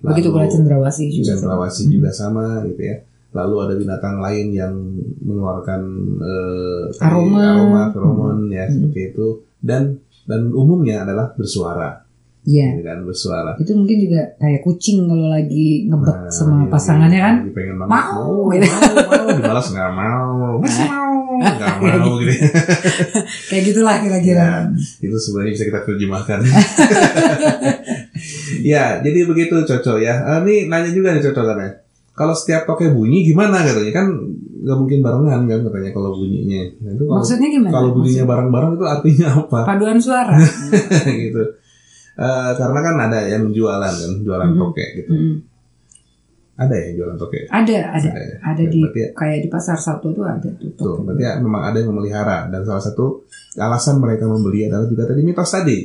Begitu 0.02 0.34
pula 0.34 0.50
cendrawasih 0.50 1.08
juga. 1.14 1.38
cendrawasih 1.38 1.86
juga 1.94 2.10
sama 2.10 2.66
gitu 2.66 2.82
ya. 2.82 2.98
Lalu 3.30 3.56
ada 3.62 3.74
binatang 3.78 4.18
lain 4.18 4.48
yang 4.50 4.74
mengeluarkan 5.22 5.82
eh, 6.18 7.06
Aroma. 7.06 7.44
aroma, 7.54 7.82
feromon 7.94 8.50
ya 8.50 8.66
Hmm. 8.66 8.74
seperti 8.74 9.14
itu 9.14 9.28
dan 9.62 10.02
dan 10.26 10.50
umumnya 10.50 11.06
adalah 11.06 11.38
bersuara, 11.38 12.02
Iya. 12.50 12.82
ya 12.82 12.84
kan 12.84 13.06
bersuara. 13.06 13.54
Itu 13.62 13.78
mungkin 13.78 13.98
juga 14.02 14.34
kayak 14.36 14.66
kucing 14.66 15.06
kalau 15.06 15.30
lagi 15.30 15.86
ngebet 15.86 16.18
Nah, 16.18 16.34
sama 16.34 16.56
iya, 16.60 16.68
pasangannya 16.68 17.14
iya, 17.14 17.28
kan. 17.30 17.36
pengen 17.54 17.76
banget. 17.78 17.92
Mau, 17.94 18.26
mau, 18.42 18.50
gitu. 18.50 18.66
mau, 18.66 18.82
mau, 19.06 19.30
dibalas 19.38 19.68
nggak 19.70 19.92
mau, 19.94 20.34
masih 20.58 20.86
mau, 20.90 21.14
nggak 21.38 21.76
mau 21.86 22.12
gitu. 22.18 22.32
ya. 22.34 22.50
Kayak 23.54 23.64
gitulah 23.70 23.96
kira-kira. 24.02 24.42
Ya, 24.42 24.58
itu 25.00 25.18
sebenarnya 25.22 25.52
bisa 25.54 25.66
kita 25.70 25.80
terjemahkan. 25.86 26.40
ya, 28.66 29.00
jadi 29.00 29.20
begitu 29.26 29.56
cocok 29.62 29.98
ya. 30.00 30.16
Eh, 30.26 30.40
ini 30.44 30.56
nanya 30.68 30.90
juga 30.90 31.14
nih 31.14 31.24
cocok 31.24 31.44
katanya. 31.46 31.74
Kalau 32.12 32.36
setiap 32.36 32.68
toke 32.68 32.92
bunyi 32.92 33.24
gimana 33.24 33.64
katanya 33.64 33.94
kan 33.96 34.08
nggak 34.60 34.76
mungkin 34.76 35.00
barengan 35.00 35.42
kan 35.48 35.60
katanya 35.64 35.92
kalau 35.94 36.12
bunyinya. 36.12 36.62
Nah, 36.84 36.92
itu 36.92 37.04
kalau, 37.06 37.20
Maksudnya 37.22 37.48
gimana? 37.48 37.72
kalau 37.72 37.90
bunyinya 37.94 38.26
bareng-bareng 38.26 38.72
itu 38.76 38.86
artinya 38.86 39.28
apa? 39.40 39.60
paduan 39.64 40.00
suara. 40.02 40.36
gitu. 41.08 41.44
Eh, 42.16 42.52
karena 42.54 42.80
kan 42.80 42.96
ada 43.00 43.20
yang 43.26 43.50
jualan 43.50 43.92
kan, 43.92 44.12
jualan 44.20 44.50
Mhm. 44.50 44.58
toke 44.58 44.86
gitu. 44.96 45.12
Mm. 45.12 45.36
Ada 46.60 46.76
ya 46.76 46.88
jualan 46.92 47.16
toke? 47.16 47.40
Ada, 47.48 47.76
ada, 47.96 48.10
Ada 48.12 48.20
ya? 48.20 48.36
ada 48.44 48.64
Ya, 48.64 48.68
di 48.68 48.80
ya- 48.84 49.12
kayak 49.16 49.40
di 49.40 49.50
pasar 49.50 49.80
satu 49.80 50.12
tuh 50.12 50.28
ada 50.28 50.44
tuh. 50.60 50.68
Tuh, 50.76 51.00
toko. 51.00 51.08
berarti 51.08 51.24
ya 51.24 51.40
memang 51.40 51.64
ada 51.64 51.80
yang 51.80 51.96
memelihara 51.96 52.52
dan 52.52 52.68
salah 52.68 52.84
satu 52.84 53.24
alasan 53.56 54.04
mereka 54.04 54.28
membeli 54.28 54.68
adalah 54.68 54.84
juga 54.84 55.08
tadi 55.08 55.24
mitos 55.24 55.48
tadi. 55.48 55.78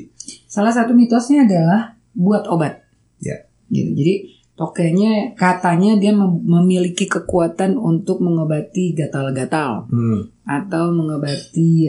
Salah 0.50 0.74
satu 0.74 0.90
mitosnya 0.90 1.46
adalah 1.46 1.94
buat 2.10 2.50
obat. 2.50 2.82
Ya. 3.22 3.46
Gitu. 3.70 3.94
Jadi 3.94 4.14
tokenya 4.54 5.34
katanya 5.34 5.94
dia 5.94 6.10
mem- 6.10 6.42
memiliki 6.42 7.06
kekuatan 7.06 7.74
untuk 7.74 8.18
mengobati 8.18 8.94
gatal-gatal 8.94 9.86
Hmm. 9.86 10.26
atau 10.42 10.90
mengobati 10.90 11.86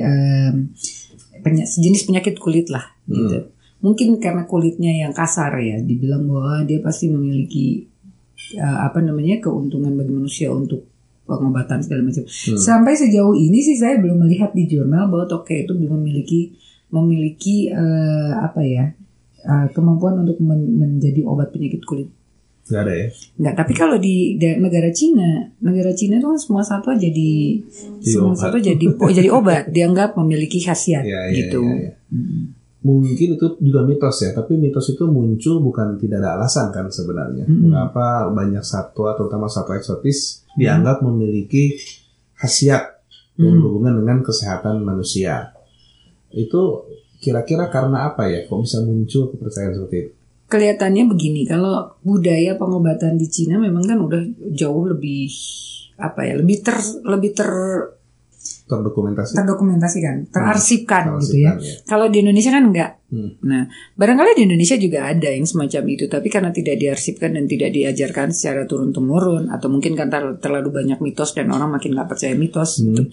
penya- 1.41 1.65
sejenis 1.65 2.05
penyakit 2.05 2.37
kulit 2.37 2.69
lah. 2.69 2.85
Gitu. 3.05 3.49
Mungkin 3.85 4.17
karena 4.17 4.43
kulitnya 4.43 4.89
yang 4.89 5.13
kasar 5.13 5.53
ya, 5.61 5.77
dibilang 5.77 6.25
bahwa 6.25 6.65
dia 6.65 6.81
pasti 6.81 7.05
memiliki 7.07 7.85
eh, 8.55 8.77
apa 8.81 8.97
namanya 8.99 9.37
keuntungan 9.37 9.93
bagi 9.93 10.09
manusia 10.09 10.49
untuk 10.49 10.89
pengobatan 11.23 11.81
segala 11.81 12.01
macam. 12.01 12.25
Sampai 12.57 12.93
sejauh 12.93 13.33
ini 13.33 13.61
sih 13.61 13.77
saya 13.77 13.97
belum 13.97 14.25
melihat 14.25 14.51
di 14.51 14.65
jurnal 14.65 15.05
bahwa 15.05 15.25
toke 15.25 15.53
itu 15.55 15.71
belum 15.71 16.01
memiliki 16.01 16.57
memiliki 16.89 17.69
eh, 17.69 18.31
apa 18.35 18.61
ya 18.61 18.85
eh, 19.43 19.67
kemampuan 19.69 20.21
untuk 20.21 20.37
men- 20.39 20.73
menjadi 20.75 21.21
obat 21.21 21.49
penyakit 21.49 21.81
kulit. 21.81 22.09
Gak 22.65 22.81
ada 22.81 22.93
ya? 22.97 23.07
Enggak, 23.37 23.55
tapi 23.61 23.73
kalau 23.77 23.97
di 24.01 24.15
negara 24.41 24.89
Cina, 24.89 25.53
negara 25.61 25.93
Cina 25.93 26.17
itu 26.17 26.25
kan 26.25 26.39
semua 26.41 26.65
satwa 26.65 26.97
jadi 26.97 27.61
semua 28.01 28.33
obat. 28.33 28.41
satwa 28.41 28.57
jadi 28.57 28.85
oh, 28.89 29.11
jadi 29.13 29.29
obat, 29.29 29.63
dianggap 29.75 30.17
memiliki 30.17 30.57
khasiat 30.57 31.05
Iya, 31.05 31.21
iya, 31.29 31.37
gitu. 31.37 31.61
iya, 31.61 31.93
iya. 31.93 31.93
Mungkin 32.85 33.33
itu 33.33 33.57
juga 33.65 33.81
mitos 33.81 34.21
ya, 34.21 34.29
tapi 34.29 34.61
mitos 34.61 34.93
itu 34.93 35.09
muncul 35.09 35.57
bukan 35.57 35.97
tidak 35.97 36.21
ada 36.21 36.37
alasan 36.37 36.69
kan 36.69 36.85
sebenarnya. 36.93 37.49
Mm-mm. 37.49 37.73
Mengapa 37.73 38.29
banyak 38.29 38.61
satwa, 38.61 39.17
terutama 39.17 39.49
satwa 39.49 39.73
eksotis, 39.73 40.45
dianggap 40.53 41.01
memiliki 41.01 41.81
khasiat 42.37 43.01
yang 43.41 43.57
Hmm. 43.57 43.59
berhubungan 43.59 43.99
dengan 43.99 44.17
kesehatan 44.21 44.85
manusia. 44.85 45.51
Itu 46.29 46.87
kira-kira 47.19 47.67
karena 47.73 48.07
apa 48.13 48.29
ya? 48.29 48.45
Kok 48.45 48.63
bisa 48.63 48.79
muncul 48.85 49.33
kepercayaan 49.33 49.75
seperti 49.75 49.97
itu? 49.97 50.11
Kelihatannya 50.45 51.03
begini, 51.09 51.41
kalau 51.49 51.97
budaya 52.05 52.53
pengobatan 52.53 53.17
di 53.17 53.25
Cina 53.25 53.57
memang 53.57 53.81
kan 53.81 53.97
udah 53.97 54.21
jauh 54.53 54.85
lebih 54.85 55.25
apa 55.97 56.21
ya, 56.21 56.37
lebih 56.37 56.61
ter 56.61 56.77
lebih 57.01 57.33
ter 57.33 57.49
Terdokumentasi? 58.65 59.37
terdokumentasikan, 59.37 60.15
terarsipkan 60.33 61.21
gitu 61.21 61.37
ya. 61.37 61.53
Ya. 61.53 61.81
Kalau 61.85 62.09
di 62.09 62.25
Indonesia 62.25 62.49
kan 62.49 62.65
enggak. 62.65 62.91
Hmm. 63.13 63.37
Nah, 63.45 63.69
barangkali 63.93 64.33
di 64.33 64.43
Indonesia 64.49 64.73
juga 64.75 65.05
ada 65.05 65.29
yang 65.29 65.45
semacam 65.45 65.83
itu, 65.85 66.09
tapi 66.09 66.27
karena 66.33 66.49
tidak 66.49 66.81
diarsipkan 66.81 67.37
dan 67.37 67.45
tidak 67.45 67.69
diajarkan 67.69 68.33
secara 68.33 68.65
turun 68.65 68.89
temurun, 68.89 69.53
atau 69.53 69.69
mungkin 69.69 69.93
kan 69.93 70.09
ter- 70.09 70.41
terlalu 70.41 70.73
banyak 70.73 70.97
mitos 70.97 71.37
dan 71.37 71.53
orang 71.53 71.69
makin 71.69 71.93
nggak 71.93 72.09
percaya 72.09 72.33
mitos, 72.33 72.81
Hmm. 72.81 72.89
gitu. 72.89 73.03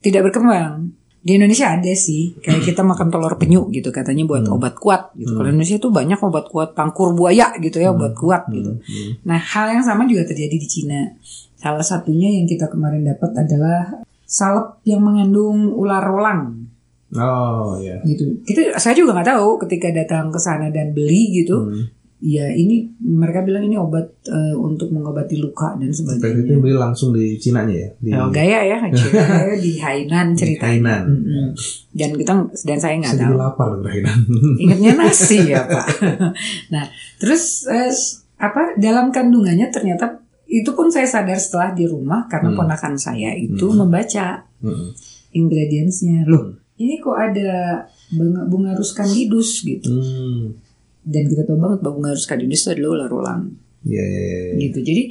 tidak 0.00 0.32
berkembang. 0.32 0.96
Di 1.18 1.34
Indonesia 1.36 1.68
ada 1.68 1.92
sih, 1.92 2.38
kayak 2.40 2.62
kita 2.64 2.80
makan 2.88 3.12
telur 3.12 3.36
penyu 3.36 3.68
gitu, 3.68 3.92
katanya 3.92 4.24
buat 4.24 4.48
Hmm. 4.48 4.56
obat 4.56 4.78
kuat. 4.80 5.12
Gitu. 5.12 5.36
Kalau 5.36 5.44
Indonesia 5.44 5.76
tuh 5.76 5.92
banyak 5.92 6.16
obat 6.16 6.48
kuat, 6.48 6.72
pangkur 6.72 7.12
buaya 7.12 7.52
gitu 7.60 7.76
ya, 7.76 7.92
obat 7.92 8.16
kuat 8.16 8.48
gitu. 8.48 8.80
Hmm. 8.80 9.10
Nah, 9.28 9.36
hal 9.36 9.76
yang 9.76 9.84
sama 9.84 10.08
juga 10.08 10.24
terjadi 10.24 10.56
di 10.56 10.64
Cina. 10.64 11.12
Salah 11.58 11.82
satunya 11.82 12.30
yang 12.30 12.46
kita 12.46 12.70
kemarin 12.70 13.02
dapat 13.04 13.34
adalah 13.34 14.06
salep 14.28 14.84
yang 14.84 15.00
mengandung 15.00 15.72
ular 15.72 16.04
rolang 16.04 16.68
Oh 17.08 17.80
ya. 17.80 17.96
gitu. 18.04 18.36
Kita 18.44 18.76
saya 18.76 18.92
juga 18.92 19.16
nggak 19.16 19.32
tahu 19.32 19.56
ketika 19.64 19.88
datang 19.90 20.28
ke 20.28 20.36
sana 20.36 20.68
dan 20.68 20.92
beli 20.92 21.32
gitu. 21.34 21.56
Hmm. 21.64 21.88
Ya 22.18 22.50
ini 22.50 22.84
mereka 22.98 23.40
bilang 23.40 23.62
ini 23.62 23.78
obat 23.78 24.04
eh, 24.26 24.52
untuk 24.52 24.90
mengobati 24.90 25.38
luka 25.38 25.72
dan 25.72 25.88
Berarti 25.88 26.02
itu 26.02 26.18
sebagainya. 26.20 26.58
beli 26.58 26.74
langsung 26.74 27.14
di 27.14 27.38
Cinanya 27.38 27.72
ya? 27.72 27.88
Di 27.96 28.10
Oh, 28.12 28.28
gaya 28.28 28.60
ya, 28.60 28.76
Cina 28.90 29.24
di 29.64 29.72
Hainan 29.78 30.34
ceritanya. 30.34 30.66
Hainan. 30.68 31.02
Mm-mm. 31.08 31.46
Dan 31.94 32.10
kita 32.12 32.32
dan 32.66 32.76
saya 32.76 32.94
nggak 32.98 33.16
tahu. 33.16 33.34
lapar 33.38 33.70
Hainan. 33.80 34.18
Ingatnya 34.66 34.92
nasi 34.98 35.48
ya 35.48 35.64
Pak. 35.64 35.86
nah 36.74 36.84
terus 37.16 37.64
eh, 37.64 37.94
apa 38.36 38.76
dalam 38.76 39.08
kandungannya 39.08 39.72
ternyata 39.72 40.20
itu 40.48 40.70
pun 40.72 40.88
saya 40.88 41.04
sadar 41.04 41.36
setelah 41.36 41.70
di 41.70 41.84
rumah 41.84 42.24
karena 42.26 42.50
Hmm. 42.50 42.58
ponakan 42.58 42.96
saya 42.96 43.36
itu 43.36 43.68
membaca 43.70 44.48
Hmm. 44.58 44.90
ingredientsnya. 45.32 46.24
Loh 46.24 46.56
ini 46.78 46.96
kok 46.98 47.14
ada 47.14 47.84
bunga, 48.10 48.40
bunga 48.46 48.70
rus 48.72 48.94
candidus 48.94 49.60
gitu. 49.60 49.92
Hmm. 49.92 50.56
Dan 51.04 51.24
kita 51.26 51.44
tahu 51.44 51.56
banget 51.56 51.78
bahwa 51.80 51.94
bunga 52.00 52.10
rus 52.14 52.24
candidus 52.24 52.64
itu 52.64 52.70
adalah 52.74 52.90
ular 52.96 53.10
ulang 53.12 53.42
Ya, 53.84 54.02
ya, 54.02 54.20
ya, 54.24 54.40
ya. 54.52 54.54
gitu. 54.64 54.78
Jadi 54.82 55.02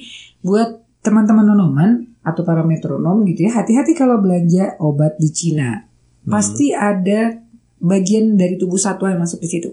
buat 0.41 0.69
teman-teman 1.01 1.45
nonoman 1.45 1.91
atau 2.19 2.43
para 2.43 2.59
metronom 2.61 3.23
gitu 3.23 3.47
ya 3.47 3.55
hati-hati 3.55 3.95
kalau 3.95 4.19
belanja 4.19 4.75
obat 4.79 5.15
di 5.15 5.31
Cina. 5.31 5.87
Pasti 6.27 6.75
ada 6.75 7.39
bagian 7.79 8.35
dari 8.35 8.59
tubuh 8.59 8.75
satwa 8.75 9.07
yang 9.07 9.23
masuk 9.23 9.39
di 9.39 9.47
situ. 9.47 9.69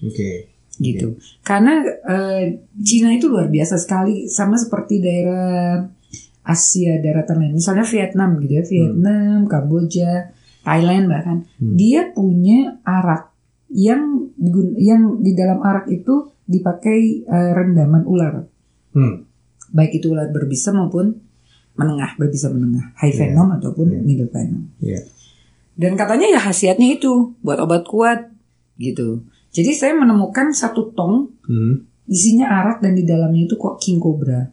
Oke. 0.00 0.48
Gitu. 0.80 1.20
Karena 1.44 1.84
eh, 1.84 2.64
Cina 2.80 3.12
itu 3.12 3.28
luar 3.28 3.52
biasa 3.52 3.76
sekali 3.76 4.24
sama 4.26 4.56
seperti 4.56 4.98
daerah 4.98 5.84
Asia 6.40 6.96
daratan 6.98 7.36
lain. 7.44 7.54
Misalnya 7.60 7.84
Vietnam 7.84 8.40
gitu 8.40 8.52
ya, 8.58 8.64
Vietnam, 8.64 9.44
Kamboja, 9.44 10.32
Thailand 10.64 11.04
bahkan. 11.06 11.36
Dia 11.60 12.10
punya 12.10 12.80
arak 12.82 13.30
yang 13.70 14.32
yang 14.80 15.20
di 15.22 15.36
dalam 15.36 15.60
arak 15.62 15.86
itu 15.92 16.32
dipakai 16.48 17.22
eh, 17.22 17.50
rendaman 17.54 18.02
ular. 18.08 18.48
Hmm. 18.96 19.28
Baik 19.70 20.02
itu 20.02 20.10
ular 20.10 20.32
berbisa 20.34 20.74
maupun 20.74 21.14
menengah, 21.78 22.18
berbisa 22.18 22.50
menengah, 22.50 22.90
high 22.98 23.14
Iya. 23.14 23.30
venom 23.30 23.48
ataupun 23.54 23.86
Iya. 23.94 24.00
middle 24.02 24.30
venom. 24.32 24.66
Ya. 24.82 24.98
Dan 25.78 25.94
katanya 25.94 26.26
ya 26.34 26.40
khasiatnya 26.42 26.98
itu 26.98 27.36
buat 27.40 27.56
obat 27.62 27.86
kuat 27.86 28.32
gitu. 28.76 29.22
Jadi 29.50 29.70
saya 29.70 29.92
menemukan 29.92 30.50
satu 30.50 30.90
tong 30.90 31.34
Hmm. 31.42 31.82
isinya 32.04 32.46
arak 32.56 32.78
dan 32.78 32.92
di 32.92 33.02
dalamnya 33.02 33.44
itu 33.44 33.54
kok 33.54 33.76
king 33.76 33.96
cobra. 33.96 34.46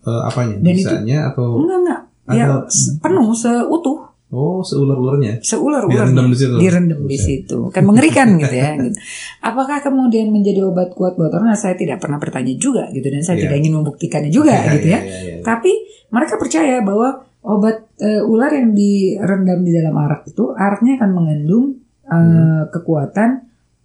Eh, 0.00 0.22
apanya? 0.24 0.58
Dan 0.58 0.72
itu- 0.72 0.86
Bisanya 0.86 1.18
atau 1.28 1.58
Enggak 1.58 1.78
enggak. 1.80 2.00
Ya 2.30 2.44
Atau- 2.46 2.64
se- 2.66 2.96
penuh 2.98 3.30
seutuh, 3.32 3.98
oh 4.30 4.60
seular-ularnya? 4.60 5.38
seular 5.40 5.84
Direndam 5.84 6.26
di 6.26 6.36
situ? 6.36 6.56
Direndam 6.56 7.00
di 7.04 7.18
situ. 7.18 7.58
Kan 7.68 7.84
mengerikan 7.84 8.28
gitu 8.40 8.54
ya. 8.54 8.74
gitu. 8.76 8.96
Apakah 9.40 9.78
kemudian 9.80 10.28
menjadi 10.28 10.62
obat 10.62 10.92
kuat 10.92 11.14
buat 11.14 11.28
orang? 11.30 11.48
Nah, 11.48 11.58
saya 11.58 11.74
tidak 11.74 11.98
pernah 11.98 12.16
bertanya 12.16 12.54
juga 12.54 12.88
gitu 12.90 13.04
dan 13.04 13.20
saya 13.20 13.36
Iya. 13.36 13.42
tidak 13.44 13.56
ingin 13.58 13.74
membuktikannya 13.76 14.30
juga 14.30 14.54
Iya, 14.56 14.72
gitu 14.72 14.86
ya. 14.88 14.98
iya, 14.98 15.04
iya, 15.04 15.18
iya. 15.30 15.36
Tapi 15.42 15.72
mereka 16.08 16.34
percaya 16.34 16.80
bahwa 16.80 17.08
obat 17.42 17.76
eh, 17.96 18.22
ular 18.22 18.50
yang 18.50 18.72
direndam 18.72 19.60
di 19.60 19.70
dalam 19.70 19.94
arak 19.94 20.26
itu 20.26 20.50
araknya 20.50 20.96
akan 20.96 21.10
mengandung 21.12 21.66
eh, 22.02 22.12
Hmm. 22.12 22.68
kekuatan 22.70 23.30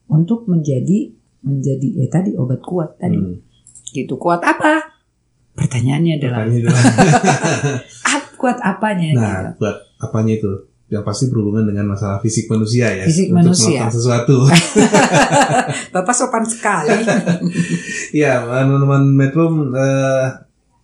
untuk 0.10 0.50
menjadi 0.50 1.14
menjadi 1.46 1.88
ya 2.04 2.08
tadi 2.12 2.36
obat 2.36 2.60
kuat 2.66 3.00
tadi. 3.00 3.16
Hmm. 3.16 3.40
Gitu. 3.90 4.14
Kuat 4.20 4.44
apa? 4.44 5.00
Pertanyaannya 5.56 6.14
adalah 6.22 6.46
ap- 6.46 8.32
kuat 8.40 8.58
apanya 8.64 9.08
nah, 9.12 9.20
gitu. 9.20 9.50
buat 9.60 9.78
apanya 10.00 10.34
itu? 10.40 10.52
Yang 10.90 11.04
pasti 11.06 11.24
berhubungan 11.30 11.70
dengan 11.70 11.94
masalah 11.94 12.18
fisik 12.18 12.50
manusia 12.50 12.90
ya. 12.90 13.06
Fisik 13.06 13.30
Untuk 13.30 13.54
manusia. 13.54 13.86
melakukan 13.86 13.94
sesuatu. 13.94 14.36
Bapak 15.94 16.14
sopan 16.18 16.46
sekali. 16.50 16.98
ya, 18.26 18.42
teman-teman 18.42 19.04
Metro 19.14 19.70
eh, 19.78 20.26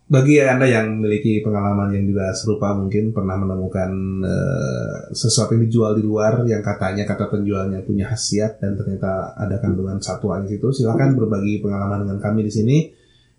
bagi 0.06 0.38
anda 0.38 0.70
yang 0.70 1.02
memiliki 1.02 1.42
pengalaman 1.42 1.90
yang 1.90 2.06
juga 2.06 2.30
serupa 2.38 2.78
mungkin 2.78 3.10
pernah 3.10 3.42
menemukan 3.42 3.90
eh, 4.22 4.96
sesuatu 5.18 5.58
yang 5.58 5.66
dijual 5.66 5.98
di 5.98 6.06
luar 6.06 6.46
yang 6.46 6.62
katanya 6.62 7.10
kata 7.10 7.26
penjualnya 7.26 7.82
punya 7.82 8.06
khasiat 8.14 8.62
dan 8.62 8.78
ternyata 8.78 9.34
ada 9.34 9.58
kandungan 9.58 9.98
satwa 9.98 10.38
di 10.46 10.54
situ 10.54 10.70
silakan 10.70 11.18
berbagi 11.18 11.58
pengalaman 11.58 12.06
dengan 12.06 12.22
kami 12.22 12.46
di 12.46 12.54
sini 12.54 12.78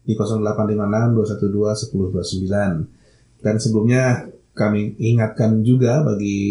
di 0.02 0.14
0856 0.18 1.14
212 1.46 2.50
1029 2.50 3.46
dan 3.46 3.54
sebelumnya 3.62 4.26
kami 4.50 4.98
ingatkan 4.98 5.62
juga 5.62 6.02
bagi 6.02 6.42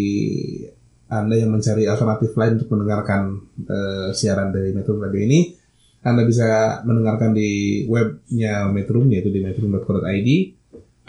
anda 1.11 1.35
yang 1.35 1.51
mencari 1.51 1.91
alternatif 1.91 2.31
lain 2.39 2.55
untuk 2.63 2.71
mendengarkan 2.71 3.43
eh, 3.67 4.09
siaran 4.15 4.55
dari 4.55 4.71
Metro 4.71 4.95
Radio 4.95 5.19
ini 5.19 5.64
anda 6.05 6.21
bisa 6.21 6.79
mendengarkan 6.85 7.33
di 7.33 7.81
webnya 7.89 8.69
Metrum 8.69 9.09
yaitu 9.09 9.33
di 9.33 9.41
metrum.co.id. 9.41 10.29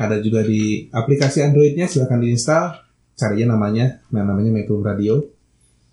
Ada 0.01 0.25
juga 0.25 0.41
di 0.41 0.89
aplikasi 0.89 1.45
Androidnya 1.45 1.85
silahkan 1.85 2.17
diinstal. 2.17 2.81
Carinya 3.13 3.57
namanya, 3.57 4.01
nah, 4.09 4.25
namanya 4.25 4.57
Metrum 4.57 4.81
Radio. 4.81 5.21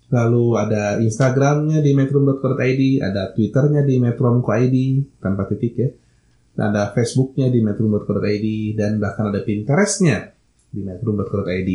Lalu 0.08 0.44
ada 0.56 1.00
Instagramnya 1.04 1.84
di 1.84 1.92
metrum.co.id, 1.92 2.82
ada 3.04 3.32
Twitternya 3.36 3.84
di 3.84 4.00
metrum.co.id 4.00 4.76
tanpa 5.20 5.52
titik 5.52 5.74
ya. 5.76 5.88
Dan 6.56 6.72
ada 6.72 6.88
Facebooknya 6.96 7.52
di 7.52 7.60
metrum.co.id 7.60 8.46
dan 8.72 8.96
bahkan 8.96 9.28
ada 9.28 9.44
Pinterestnya 9.44 10.32
di 10.72 10.80
metrum.co.id. 10.80 11.70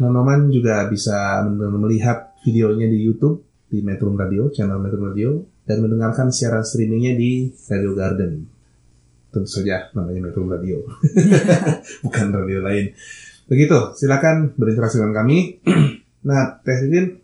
Nonoman 0.00 0.48
juga 0.48 0.88
bisa 0.88 1.44
melihat 1.52 2.32
videonya 2.44 2.88
di 2.88 2.98
YouTube 3.00 3.44
di 3.68 3.82
Metrum 3.82 4.14
Radio, 4.14 4.48
channel 4.50 4.78
Metrum 4.78 5.10
Radio, 5.10 5.55
dan 5.66 5.82
mendengarkan 5.82 6.30
siaran 6.30 6.62
streamingnya 6.62 7.14
di 7.14 7.50
Radio 7.66 7.92
Garden. 7.92 8.32
tentu 9.26 9.50
saja 9.52 9.92
namanya 9.92 10.30
Metro 10.30 10.48
Radio. 10.48 10.80
Bukan 12.08 12.26
radio 12.32 12.64
lain. 12.64 12.96
Begitu, 13.44 13.92
silakan 13.92 14.56
berinteraksi 14.56 14.96
dengan 14.96 15.12
kami. 15.12 15.60
nah, 16.28 16.56
Teh 16.64 16.78
Titin, 16.80 17.20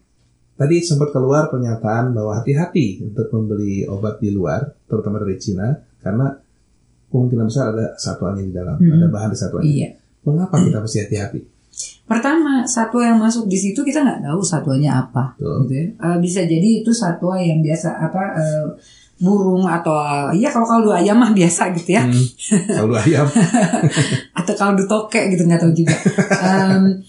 tadi 0.53 0.85
sempat 0.85 1.09
keluar 1.11 1.49
pernyataan 1.49 2.13
bahwa 2.13 2.37
hati-hati 2.37 3.01
untuk 3.01 3.33
membeli 3.33 3.89
obat 3.89 4.21
di 4.21 4.29
luar, 4.29 4.77
terutama 4.85 5.25
dari 5.25 5.41
Cina, 5.41 5.73
karena 6.05 6.37
kemungkinan 7.09 7.49
besar 7.49 7.73
ada 7.73 7.97
satuannya 7.97 8.45
di 8.45 8.53
dalam, 8.53 8.77
Mhm. 8.77 8.93
ada 8.93 9.07
bahan 9.09 9.31
di 9.33 9.39
satuannya. 9.41 9.73
Iya. 9.73 9.89
Mengapa 10.23 10.61
kita 10.61 10.79
mesti 10.79 10.99
hati-hati? 11.03 11.41
Pertama, 12.13 12.53
satwa 12.69 13.01
yang 13.01 13.17
masuk 13.17 13.49
di 13.49 13.57
situ 13.57 13.81
kita 13.81 14.05
nggak 14.05 14.21
tahu 14.29 14.41
satuannya 14.45 14.93
apa. 14.93 15.33
Betul. 15.41 15.57
Gitu 15.65 15.73
ya. 15.73 15.85
Eh, 15.97 16.19
bisa 16.21 16.41
jadi 16.45 16.69
itu 16.85 16.93
satwa 16.93 17.41
yang 17.41 17.65
biasa 17.65 17.89
apa 17.97 18.23
eh, 18.37 18.67
burung 19.23 19.65
atau 19.65 19.95
ya 20.35 20.51
kalau 20.51 20.67
kaldu 20.67 20.91
ayam 20.93 21.17
mah 21.17 21.33
biasa 21.33 21.71
gitu 21.79 21.97
ya. 21.97 22.03
Hmm, 22.05 22.27
kaldu 22.77 22.95
ayam. 23.01 23.27
atau 24.43 24.55
kaldu 24.59 24.83
tokek 24.85 25.33
gitu 25.33 25.47
nggak 25.49 25.63
tahu 25.63 25.73
juga. 25.73 25.95
Em, 26.43 27.01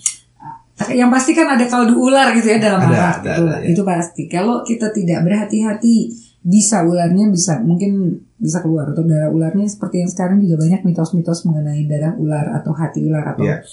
yang 0.93 1.09
pasti 1.09 1.33
kan 1.33 1.47
ada 1.57 1.65
kaldu 1.65 1.93
ular 1.97 2.33
gitu 2.37 2.47
ya 2.53 2.57
dalam 2.61 2.81
Ada, 2.85 2.93
ada, 2.93 3.31
itu, 3.33 3.43
ada, 3.43 3.55
ya. 3.59 3.67
itu 3.73 3.81
pasti. 3.81 4.23
Kalau 4.29 4.61
kita 4.61 4.93
tidak 4.93 5.25
berhati-hati 5.25 5.95
bisa 6.43 6.83
ularnya 6.83 7.31
bisa 7.31 7.63
mungkin 7.63 8.19
bisa 8.35 8.59
keluar 8.59 8.91
atau 8.91 9.07
darah 9.07 9.31
ularnya 9.31 9.63
seperti 9.63 10.03
yang 10.03 10.11
sekarang 10.11 10.43
juga 10.43 10.59
banyak 10.67 10.83
mitos-mitos 10.83 11.47
mengenai 11.47 11.87
darah 11.87 12.19
ular 12.19 12.59
atau 12.59 12.75
hati 12.75 12.99
ular 13.07 13.23
atau 13.31 13.47
Iya. 13.47 13.63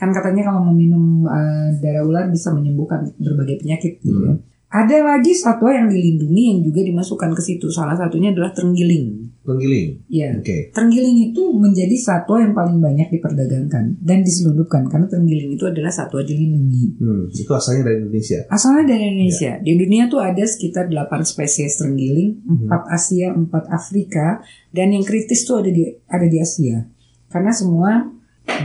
Kan 0.00 0.16
katanya 0.16 0.48
kalau 0.48 0.64
meminum 0.72 1.28
eh, 1.28 1.76
darah 1.84 2.08
ular 2.08 2.32
bisa 2.32 2.48
menyembuhkan 2.56 3.12
berbagai 3.20 3.60
penyakit 3.60 4.00
gitu 4.00 4.16
ya. 4.24 4.32
Hmm. 4.32 4.48
Ada 4.70 5.02
lagi 5.02 5.34
satwa 5.34 5.74
yang 5.74 5.90
dilindungi 5.90 6.42
yang 6.54 6.62
juga 6.62 6.86
dimasukkan 6.86 7.34
ke 7.34 7.42
situ. 7.42 7.74
Salah 7.74 7.98
satunya 7.98 8.30
adalah 8.30 8.54
terenggiling. 8.54 9.34
Penggiling. 9.42 10.06
Ya. 10.06 10.30
Oke. 10.38 10.70
Terenggiling 10.70 11.34
itu 11.34 11.42
menjadi 11.58 11.90
satwa 11.98 12.38
yang 12.38 12.54
paling 12.54 12.78
banyak 12.78 13.10
diperdagangkan 13.10 13.98
dan 13.98 14.22
diselundupkan 14.22 14.86
karena 14.86 15.10
terenggiling 15.10 15.58
itu 15.58 15.66
adalah 15.66 15.90
satwa 15.90 16.22
dilindungi. 16.22 17.02
Hmm, 17.02 17.26
itu 17.34 17.50
asalnya 17.50 17.90
dari 17.90 17.98
Indonesia. 18.06 18.46
Asalnya 18.46 18.94
dari 18.94 19.04
Indonesia. 19.10 19.52
Di 19.58 19.72
dunia 19.74 20.06
tuh 20.06 20.22
ada 20.22 20.44
sekitar 20.46 20.86
8 20.86 21.18
spesies 21.26 21.74
terenggiling, 21.74 22.38
4 22.46 22.70
Asia, 22.94 23.34
4 23.34 23.50
Afrika, 23.74 24.38
dan 24.70 24.94
yang 24.94 25.02
kritis 25.02 25.42
tuh 25.50 25.66
ada 25.66 25.70
di 25.74 25.82
ada 26.06 26.26
di 26.30 26.38
Asia. 26.38 26.86
Karena 27.26 27.50
semua 27.50 28.06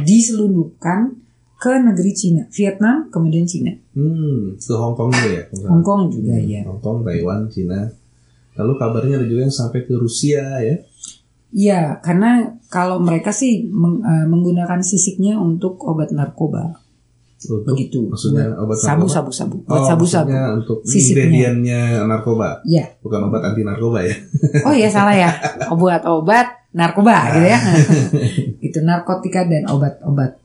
diselundupkan 0.05 1.24
ke 1.55 1.71
negeri 1.73 2.11
Cina, 2.11 2.43
Vietnam, 2.49 3.07
kemudian 3.07 3.43
Cina. 3.43 3.71
Hmm, 3.91 4.53
ke 4.53 4.73
Hong 4.73 4.93
Kong 4.93 5.09
juga 5.09 5.29
ya? 5.31 5.43
Hong 5.65 5.81
Kong 5.81 6.01
juga 6.07 6.33
Hmm, 6.33 6.45
ya. 6.45 6.61
Hong 6.63 6.79
Kong, 6.79 6.97
Taiwan, 7.01 7.47
Cina. 7.47 7.87
Lalu 8.55 8.71
kabarnya 8.75 9.15
ada 9.17 9.27
juga 9.27 9.41
yang 9.41 9.53
sampai 9.53 9.83
ke 9.83 9.93
Rusia 9.93 10.43
ya. 10.57 10.75
Iya, 11.49 11.81
karena 11.99 12.43
kalau 12.67 12.99
mereka 12.99 13.31
sih 13.31 13.63
meng- 13.65 13.99
eh, 13.99 14.25
menggunakan 14.25 14.79
sisiknya 14.81 15.35
untuk 15.37 15.79
obat 15.81 16.11
narkoba. 16.11 16.83
Untuk, 17.41 17.71
Begitu. 17.71 18.09
Maksudnya 18.09 18.51
obat 18.57 18.75
sabu 18.75 19.05
narkoba? 19.05 19.13
sabu 19.13 19.31
sabu. 19.31 19.55
Oh, 19.65 19.79
sabu 19.81 20.05
sabu. 20.05 20.27
maksudnya 20.27 20.43
untuk 20.53 20.77
Sisiknya. 20.83 21.23
ingredientnya 21.23 21.79
narkoba, 22.03 22.59
Iya. 22.63 22.95
bukan 22.99 23.19
obat 23.25 23.41
anti 23.45 23.61
narkoba 23.61 23.99
ya. 24.01 24.15
Oh 24.63 24.71
iya 24.71 24.89
salah 24.89 25.13
ya. 25.13 25.31
Obat-obat 25.71 26.47
narkoba 26.71 27.15
gitu 27.31 27.47
ya. 27.47 27.59
itu 28.67 28.79
narkotika 28.81 29.45
dan 29.45 29.67
obat-obat 29.67 30.35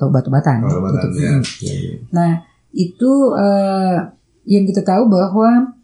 obat-obatan. 0.00 0.62
Obat-obatan 0.64 1.08
gitu. 1.10 1.18
ya. 1.20 1.32
Mm. 1.34 1.42
Ya, 1.62 1.74
ya. 1.74 1.94
Nah, 2.14 2.30
itu 2.72 3.12
eh, 3.34 3.96
yang 4.48 4.64
kita 4.64 4.82
tahu 4.86 5.10
bahwa 5.10 5.76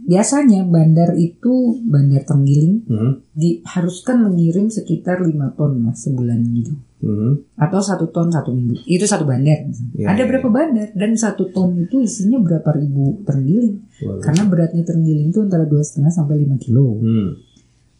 biasanya 0.00 0.64
bandar 0.64 1.12
itu 1.14 1.76
bandar 1.84 2.24
Tenggiling 2.24 2.88
Hmm, 2.88 3.12
diharuskan 3.36 4.26
mengirim 4.26 4.72
sekitar 4.72 5.20
5 5.20 5.54
ton 5.54 5.84
lah 5.84 5.92
sebulan 5.94 6.40
gitu. 6.56 6.72
hmm. 7.04 7.60
Atau 7.60 7.78
satu 7.84 8.08
ton 8.08 8.32
satu 8.32 8.50
minggu. 8.56 8.80
Itu 8.88 9.04
satu 9.04 9.28
bandar. 9.28 9.68
Ya, 9.94 10.10
Ada 10.10 10.24
ya, 10.24 10.28
berapa 10.28 10.48
bandar 10.48 10.88
dan 10.96 11.12
satu 11.14 11.52
ton 11.52 11.76
itu 11.76 12.00
isinya 12.00 12.40
berapa 12.40 12.66
ribu 12.74 13.20
terenggiling. 13.28 13.84
Biasa. 14.00 14.20
Karena 14.24 14.42
beratnya 14.48 14.82
terenggiling 14.88 15.28
itu 15.30 15.40
antara 15.44 15.68
dua 15.68 15.84
setengah 15.84 16.10
sampai 16.10 16.42
5 16.48 16.56
kilo. 16.58 16.96
Hmm. 16.98 17.30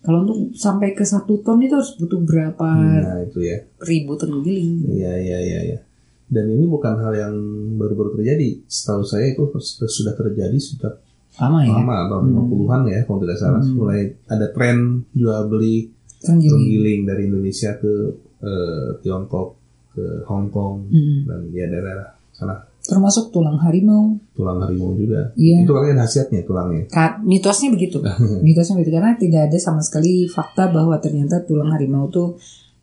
Kalau 0.00 0.24
untuk 0.24 0.38
sampai 0.52 0.92
ke 0.92 1.04
satu 1.04 1.40
ton 1.40 1.60
itu 1.60 1.72
harus 1.72 1.92
butuh 1.94 2.20
berapa 2.20 2.64
Nah 2.72 3.20
itu 3.20 3.40
ya. 3.40 3.60
ribu 3.80 4.16
terenggiling? 4.16 4.88
Iya 4.88 5.12
iya 5.14 5.38
iya. 5.38 5.60
Ya. 5.66 5.78
Dan 6.26 6.48
ini 6.48 6.64
bukan 6.64 6.96
hal 6.96 7.12
yang 7.12 7.34
baru-baru 7.76 8.16
terjadi. 8.16 8.64
Setahu 8.64 9.02
saya 9.02 9.28
itu 9.28 9.44
sudah 9.82 10.14
terjadi 10.14 10.56
sudah 10.56 10.96
Lama 11.36 11.62
ya. 11.62 11.72
lama 11.72 11.96
tahun 12.06 12.24
50-an 12.32 12.80
ya 12.86 13.00
kalau 13.04 13.18
tidak 13.20 13.38
salah. 13.38 13.60
Hmm. 13.60 13.76
Mulai 13.76 14.00
ada 14.26 14.46
tren 14.50 14.76
jual 15.12 15.40
beli 15.46 15.88
Terenggiling. 16.18 16.48
terenggiling 16.48 17.00
dari 17.04 17.22
Indonesia 17.26 17.70
ke 17.76 17.92
eh, 18.40 18.88
Tiongkok, 19.00 19.48
ke 19.90 20.04
Hong 20.24 20.48
Kong 20.48 20.88
Mm. 20.88 21.18
dan 21.24 21.40
ya 21.50 21.64
daerah 21.66 22.08
sana 22.30 22.56
Termasuk 22.90 23.30
tulang 23.30 23.54
harimau. 23.56 24.18
tulang 24.34 24.58
harimau 24.58 24.92
juga. 24.92 25.30
Iya. 25.32 25.62
Itu 25.62 25.70
katanya 25.70 25.94
ada 25.94 26.04
khasiatnya 26.04 26.42
tulangnya. 26.42 26.82
Ka- 26.86 27.22
Mitosnya 27.22 27.70
begitu. 27.70 28.02
Mitosnya 28.46 28.74
begitu 28.74 28.92
karena 28.92 29.14
tidak 29.14 29.46
ada 29.46 29.56
sama 29.56 29.78
sekali 29.78 30.26
fakta 30.26 30.68
bahwa 30.68 30.98
ternyata 30.98 31.40
tulang 31.40 31.70
harimau 31.70 32.06
itu 32.06 32.34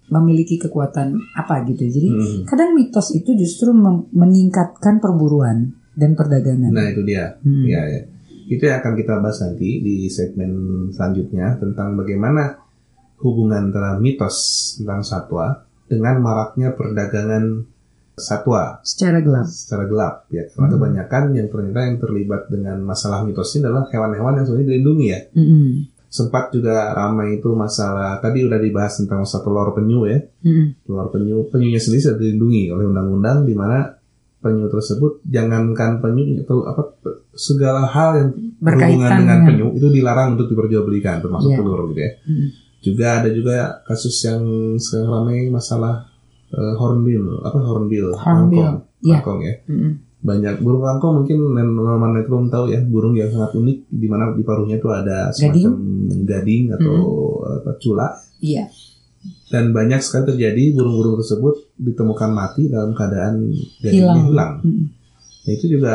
memiliki 0.07 0.55
kekuatan 0.57 1.11
apa 1.35 1.67
gitu. 1.67 1.83
Jadi 1.83 2.07
Hmm. 2.07 2.39
kadang 2.47 2.71
mitos 2.71 3.11
itu 3.11 3.35
justru 3.35 3.75
meningkatkan 4.09 4.97
perburuan 4.97 5.75
dan 5.93 6.15
perdagangan. 6.15 6.71
Nah 6.71 6.87
itu 6.87 7.03
dia. 7.03 7.35
Hmm. 7.41 7.63
Ya, 7.63 7.83
ya. 7.83 8.01
Itu 8.47 8.63
yang 8.63 8.79
akan 8.79 8.95
kita 8.95 9.19
bahas 9.19 9.43
nanti 9.43 9.83
di 9.83 10.07
segmen 10.07 10.51
selanjutnya 10.89 11.59
tentang 11.59 11.93
bagaimana 11.93 12.55
hubungan 13.19 13.67
antara 13.67 13.97
mitos 13.97 14.37
tentang 14.77 15.03
satwa 15.03 15.67
dengan 15.83 16.21
maraknya 16.21 16.71
perdagangan 16.71 17.67
satwa 18.17 18.81
Secara 18.81 19.21
gelap. 19.21 19.45
secara 19.45 19.85
gelap 19.85 20.25
ya 20.27 20.41
karena 20.47 20.65
Hmm. 20.65 20.75
kebanyakan 20.75 21.23
yang 21.31 21.47
ternyata 21.47 21.79
yang 21.85 21.97
terlibat 21.97 22.41
dengan 22.47 22.77
masalah 22.81 23.21
mitos 23.21 23.53
ini 23.53 23.63
adalah 23.63 23.85
hewan-hewan 23.87 24.33
yang 24.33 24.43
sebenarnya 24.43 24.67
dilindungi 24.67 25.05
ya 25.05 25.19
Mm-mm. 25.31 25.65
sempat 26.07 26.49
juga 26.49 26.91
ramai 26.91 27.37
itu 27.37 27.53
masalah 27.53 28.17
tadi 28.17 28.41
udah 28.41 28.57
dibahas 28.57 28.97
tentang 28.97 29.21
masalah 29.21 29.43
telur 29.43 29.69
penyu 29.71 29.99
ya 30.03 30.17
Mm-mm. 30.41 30.65
telur 30.81 31.07
penyu 31.07 31.45
penyunya 31.45 31.77
sendiri 31.77 32.01
sudah 32.01 32.17
dilindungi 32.17 32.63
oleh 32.69 32.85
undang-undang 32.85 33.45
di 33.45 33.53
mana 33.53 33.93
penyu 34.37 34.65
tersebut 34.65 35.21
jangankan 35.23 35.97
penyu 35.99 36.41
atau 36.41 36.65
apa 36.65 36.89
segala 37.31 37.85
hal 37.85 38.09
yang 38.15 38.29
berhubungan 38.55 38.65
Berkaitan 38.65 38.97
dengan 38.97 39.13
dengan- 39.19 39.41
penyu 39.45 39.67
itu 39.75 39.87
dilarang 39.91 40.33
untuk 40.33 40.47
diperjualbelikan 40.47 41.21
termasuk 41.21 41.53
Iya. 41.53 41.57
telur 41.59 41.79
gitu 41.87 42.01
ya 42.01 42.11
Mm. 42.23 42.47
juga 42.79 43.07
ada 43.15 43.29
juga 43.29 43.55
kasus 43.83 44.17
yang 44.23 44.41
sekarang 44.75 45.05
ramai 45.11 45.49
masalah 45.49 46.06
eh, 46.49 46.73
hornbill 46.75 47.41
apa 47.41 47.57
hornbill 47.59 48.07
Hornbill, 48.13 48.83
iya. 49.01 49.19
Kangkong 49.19 49.39
ya 49.41 49.53
Mm-mm. 49.65 49.91
banyak 50.17 50.55
burung 50.59 50.81
kangkong 50.81 51.13
mungkin 51.21 51.37
teman-teman 51.53 52.11
metro 52.11 52.35
tahu 52.47 52.65
ya 52.67 52.79
burung 52.81 53.13
yang 53.13 53.29
sangat 53.29 53.53
unik 53.53 53.77
di 53.87 54.07
mana 54.07 54.31
di 54.31 54.41
paruhnya 54.41 54.75
itu 54.75 54.89
ada 54.89 55.29
Gading. 55.29 55.63
semacam 55.63 55.73
gading 56.25 56.63
atau 56.73 56.95
apa 57.43 57.71
cula 57.77 58.07
Iya. 58.37 58.65
dan 59.49 59.71
banyak 59.71 59.99
sekali 59.99 60.29
terjadi 60.29 60.73
burung-burung 60.73 61.17
tersebut 61.17 61.55
ditemukan 61.75 62.29
mati 62.29 62.67
dalam 62.67 62.91
keadaan 62.91 63.49
gadingnya 63.79 64.13
Hilang. 64.13 64.25
hilang. 64.25 64.51
Mm-mm. 64.61 64.85
Nah, 65.47 65.51
itu 65.53 65.65
juga 65.69 65.93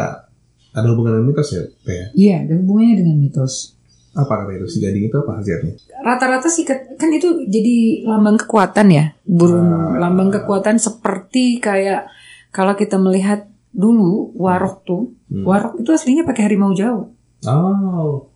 ada 0.73 0.87
hubungan 0.89 1.13
dengan 1.15 1.27
mitos 1.29 1.49
ya, 1.53 1.63
ya? 1.85 2.07
Iya, 2.17 2.37
ada 2.49 2.53
hubungannya 2.57 2.97
dengan 2.99 3.17
mitos. 3.21 3.77
Apa 4.13 4.45
kata 4.45 4.53
itu 4.53 4.69
si 4.69 4.79
gading 4.79 5.09
itu 5.09 5.17
apa 5.17 5.41
khasiatnya? 5.41 5.73
Rata-rata 6.05 6.45
sih 6.47 6.69
kan 6.69 7.09
itu 7.09 7.49
jadi 7.49 8.05
lambang 8.05 8.37
kekuatan 8.37 8.93
ya, 8.93 9.17
burung 9.25 9.65
Ah. 9.65 9.97
lambang 9.99 10.29
kekuatan 10.29 10.77
seperti 10.77 11.57
kayak 11.59 12.13
kalau 12.53 12.77
kita 12.77 13.01
melihat 13.01 13.49
dulu 13.73 14.37
warok 14.37 14.85
tuh, 14.85 15.03
Hmm. 15.33 15.49
warok 15.49 15.81
itu 15.81 15.89
aslinya 15.89 16.29
pakai 16.29 16.45
harimau 16.45 16.77
jawa, 16.77 17.09
Oh, 17.49 18.29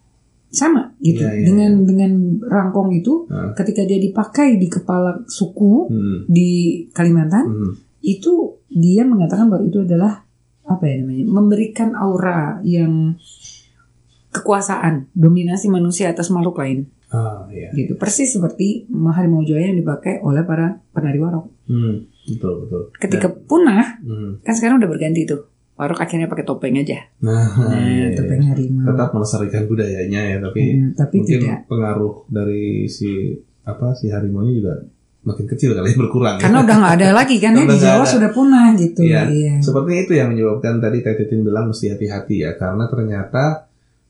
sama 0.48 0.96
gitu 0.98 1.20
Iya, 1.20 1.36
iya, 1.36 1.44
dengan 1.44 1.72
dengan 1.84 2.12
rangkong 2.40 2.96
itu 2.96 3.28
Ah. 3.28 3.52
ketika 3.52 3.84
dia 3.84 4.00
dipakai 4.00 4.56
di 4.56 4.72
kepala 4.72 5.28
suku 5.28 5.92
hmm, 5.92 6.18
di 6.26 6.48
Kalimantan 6.88 7.44
hmm. 7.44 7.72
itu 8.00 8.56
dia 8.66 9.04
mengatakan 9.04 9.52
bahwa 9.52 9.68
itu 9.68 9.84
adalah 9.84 10.24
apa 10.64 10.82
ya 10.82 10.98
namanya 10.98 11.28
memberikan 11.28 11.92
aura 11.92 12.58
yang 12.64 13.14
kekuasaan 14.36 15.08
dominasi 15.10 15.66
manusia 15.66 16.08
atas 16.08 16.28
makhluk 16.28 16.56
lain 16.56 16.86
Ah, 17.06 17.46
iya. 17.48 17.70
gitu 17.72 17.94
persis 17.94 18.28
seperti 18.28 18.84
harimau 18.90 19.40
jawa 19.40 19.62
yang 19.62 19.78
dipakai 19.78 20.18
oleh 20.20 20.42
para 20.42 20.82
penari 20.90 21.16
warok 21.16 21.46
Hmm, 21.64 22.02
betul 22.26 22.62
betul. 22.62 22.82
ketika 22.96 23.26
punah 23.30 23.98
Hmm. 23.98 24.38
kan 24.40 24.52
sekarang 24.52 24.76
udah 24.76 24.88
berganti 24.88 25.22
tuh 25.22 25.46
warok 25.72 26.00
akhirnya 26.00 26.26
pakai 26.26 26.42
topeng 26.42 26.74
aja 26.74 27.06
Nah, 27.20 27.46
nah 27.46 27.78
iya, 27.78 28.10
iya. 28.10 28.16
topeng 28.16 28.42
harimau 28.44 28.84
tetap 28.86 29.08
melestarikan 29.12 29.64
budayanya 29.64 30.20
ya, 30.24 30.36
tapi 30.40 30.62
Hmm, 30.74 30.90
tapi 30.92 31.14
mungkin 31.16 31.38
tidak 31.38 31.58
pengaruh 31.66 32.14
dari 32.26 32.64
si 32.86 33.38
apa 33.62 33.92
si 33.92 34.08
harimau 34.08 34.42
juga 34.44 34.74
makin 35.22 35.42
kecil 35.44 35.74
kali 35.74 35.90
ya, 35.90 35.98
berkurang. 36.00 36.38
karena 36.38 36.58
udah 36.60 36.76
nggak 36.76 36.94
ada 36.96 37.08
lagi 37.12 37.36
kan 37.36 37.52
ya 37.52 37.62
di 37.62 37.76
Jawa 37.76 37.98
ada. 38.00 38.08
sudah 38.08 38.30
punah 38.30 38.66
gitu 38.74 39.00
Iya, 39.00 39.22
iya 39.28 39.54
seperti 39.58 39.92
itu 40.00 40.12
yang 40.12 40.28
menyebabkan 40.28 40.78
tadi 40.78 40.98
Teh 41.00 41.14
Titin 41.14 41.42
bilang 41.42 41.68
mesti 41.68 41.86
hati-hati 41.88 42.36
ya, 42.40 42.54
karena 42.54 42.86
ternyata 42.86 43.65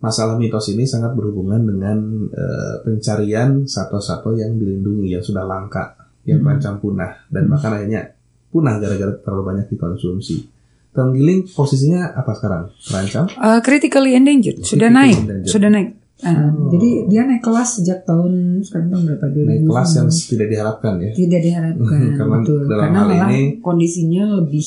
masalah 0.06 0.34
mitos 0.34 0.66
ini 0.68 0.84
sangat 0.84 1.12
berhubungan 1.12 1.60
dengan 1.60 1.98
eh, 2.28 2.74
pencarian 2.80 3.64
satwa-satwa 3.64 4.32
yang 4.32 4.54
dilindungi 4.54 5.10
yang 5.10 5.20
sudah 5.20 5.42
langka, 5.42 5.98
yang 6.22 6.38
Hmm. 6.38 6.56
terancam 6.56 6.74
punah 6.78 7.12
dan 7.26 7.46
bahkan 7.46 7.70
akhirnya 7.72 8.14
punah 8.48 8.78
gara-gara 8.78 9.12
terlalu 9.16 9.42
banyak 9.44 9.66
dikonsumsi. 9.68 10.46
Terenggiling 10.88 11.44
posisinya 11.46 12.14
apa 12.14 12.32
sekarang? 12.32 12.72
Terancam? 12.80 13.28
Uh, 13.34 13.60
critically 13.60 14.14
endangered 14.14 14.56
sudah 14.58 14.88
Critically 14.88 14.96
naik, 14.96 15.16
endangered. 15.20 15.50
sudah 15.50 15.68
naik. 15.68 15.88
Uh, 16.16 16.32
Oh. 16.32 16.72
Jadi 16.72 16.88
dia 17.06 17.22
naik 17.22 17.44
kelas 17.44 17.68
sejak 17.76 17.98
tahun 18.02 18.32
sekarang 18.64 18.88
tahun 18.88 19.02
berapa? 19.04 19.26
2000 19.28 19.44
Naik 19.44 19.60
kelas 19.66 19.90
yang 19.92 20.08
tidak 20.08 20.48
diharapkan 20.48 20.92
ya. 20.96 21.10
tidak 21.12 21.40
diharapkan 21.42 22.00
Karena 22.16 22.36
betul 22.40 22.60
dalam 22.64 22.80
karena 22.88 23.00
hal 23.04 23.08
ini- 23.28 23.52
kondisinya 23.60 24.24
lebih 24.34 24.64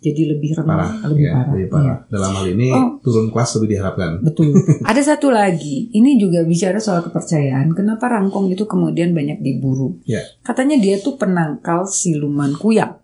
jadi 0.00 0.32
lebih 0.32 0.56
rendah, 0.56 0.66
Parah, 0.66 0.92
lebih 1.06 1.22
ya, 1.22 1.32
parah. 1.34 1.50
lebih 1.50 1.66
parah. 1.68 1.84
Iya. 1.84 1.94
Dalam 2.08 2.30
hal 2.32 2.46
ini 2.50 2.68
Oh. 2.70 2.88
turun 2.98 3.28
kelas 3.28 3.50
lebih 3.54 3.68
diharapkan. 3.70 4.10
Betul. 4.20 4.48
Ada 4.90 5.02
satu 5.06 5.28
lagi, 5.28 5.88
ini 5.90 6.16
juga 6.16 6.40
bicara 6.42 6.76
soal 6.76 7.00
kepercayaan. 7.02 7.70
Kenapa 7.70 8.08
rangkong 8.08 8.48
itu 8.48 8.64
kemudian 8.64 9.12
banyak 9.12 9.38
diburu? 9.38 10.00
Ya. 10.02 10.24
Katanya 10.40 10.76
dia 10.76 10.96
tuh 10.96 11.14
penangkal 11.14 11.84
siluman 11.84 12.52
kuyang. 12.54 12.96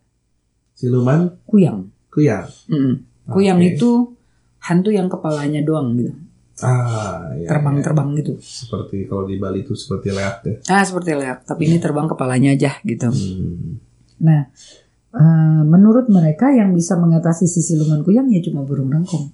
Siluman 0.72 1.37
Kuyang. 1.44 1.88
kuyang. 2.09 2.48
Mm-mm. 2.66 2.94
Kuyang 3.26 3.59
Oke. 3.59 3.68
itu 3.70 3.90
hantu 4.59 4.88
yang 4.88 5.06
kepalanya 5.06 5.61
doang 5.61 5.92
gitu, 5.94 6.12
Ah, 6.59 7.28
ya, 7.32 7.44
ya. 7.44 7.48
terbang-terbang 7.48 8.09
gitu. 8.14 8.37
Seperti 8.38 9.04
kalau 9.04 9.24
di 9.24 9.37
Bali 9.37 9.61
itu 9.61 9.72
seperti 9.72 10.09
leak 10.11 10.37
ya. 10.42 10.54
Ah 10.70 10.80
seperti 10.80 11.12
leak, 11.12 11.44
tapi 11.44 11.66
ini 11.66 11.76
terbang 11.76 12.06
kepalanya 12.06 12.50
aja 12.50 12.80
gitu. 12.82 13.09
Hmm. 13.09 13.76
Nah, 14.18 14.48
eh, 15.16 15.62
menurut 15.64 16.07
mereka 16.07 16.52
yang 16.52 16.76
bisa 16.76 16.94
mengatasi 16.94 17.48
si 17.48 17.64
siluman 17.64 18.05
kuyang 18.05 18.29
ya 18.29 18.44
cuma 18.44 18.62
burung 18.62 18.92
rangkong. 18.92 19.33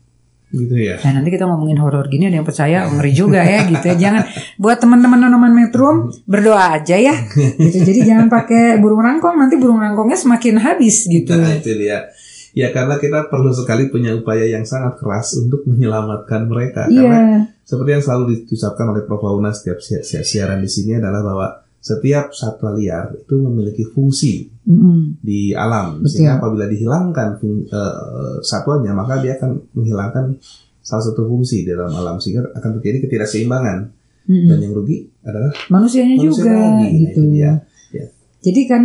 Gitu 0.52 0.76
ya. 0.76 1.00
Nah 1.00 1.16
nanti 1.16 1.32
kita 1.32 1.48
ngomongin 1.48 1.80
horor 1.80 2.12
gini 2.12 2.28
ada 2.28 2.36
yang 2.36 2.44
percaya 2.44 2.84
oh, 2.84 2.92
ngeri 3.00 3.12
juga 3.16 3.40
ya 3.40 3.64
gitu 3.64 3.84
ya. 3.88 3.96
Jangan 3.96 4.22
buat 4.60 4.76
teman-teman 4.78 5.16
nonoman 5.24 5.48
metro 5.56 6.12
berdoa 6.28 6.76
aja 6.76 7.00
ya. 7.00 7.16
Gitu. 7.56 7.78
Jadi 7.80 8.04
jangan 8.04 8.28
pakai 8.28 8.76
burung 8.76 9.00
rangkong 9.00 9.40
nanti 9.40 9.56
burung 9.56 9.80
rangkongnya 9.80 10.20
semakin 10.20 10.60
habis 10.60 11.08
gitu. 11.08 11.32
Nah, 11.32 11.56
itu 11.56 11.72
dia. 11.72 12.04
Ya 12.52 12.68
karena 12.68 13.00
kita 13.00 13.32
perlu 13.32 13.48
sekali 13.48 13.88
punya 13.88 14.12
upaya 14.12 14.44
yang 14.44 14.68
sangat 14.68 15.00
keras 15.00 15.32
untuk 15.40 15.64
menyelamatkan 15.64 16.44
mereka. 16.44 16.84
Karena 16.84 17.00
Iya. 17.00 17.40
seperti 17.64 17.90
yang 17.96 18.04
selalu 18.04 18.44
diucapkan 18.44 18.92
oleh 18.92 19.02
Prof 19.08 19.24
Fauna 19.24 19.56
setiap 19.56 19.80
si- 19.80 20.04
si- 20.04 20.20
siaran 20.20 20.60
di 20.60 20.68
sini 20.68 21.00
adalah 21.00 21.24
bahwa 21.24 21.61
setiap 21.82 22.30
satwa 22.30 22.70
liar 22.72 23.10
itu 23.18 23.34
memiliki 23.36 23.82
fungsi 23.84 24.46
Mm-mm. 24.62 25.18
di 25.18 25.50
alam. 25.50 25.98
Betul. 25.98 26.08
Sehingga 26.14 26.38
apabila 26.38 26.70
dihilangkan 26.70 27.28
fung- 27.36 27.66
eh, 27.66 28.38
satwanya, 28.40 28.94
maka 28.94 29.18
dia 29.18 29.34
akan 29.34 29.58
menghilangkan 29.74 30.38
salah 30.78 31.02
satu 31.02 31.26
fungsi 31.26 31.66
di 31.66 31.74
dalam 31.74 31.90
alam 31.90 32.22
sehingga 32.22 32.46
akan 32.54 32.78
terjadi 32.78 33.06
ketidakseimbangan. 33.06 33.90
Mm-mm. 34.30 34.46
Dan 34.46 34.58
yang 34.62 34.72
rugi 34.72 35.10
adalah 35.26 35.50
Manusianya 35.66 36.14
manusia 36.14 36.30
juga 36.38 36.50
lagi. 36.54 36.62
Nah, 36.62 36.90
gitu. 36.94 37.02
itu 37.02 37.20
dia. 37.34 37.50
Ya. 37.90 38.06
Jadi 38.40 38.60
kan 38.64 38.82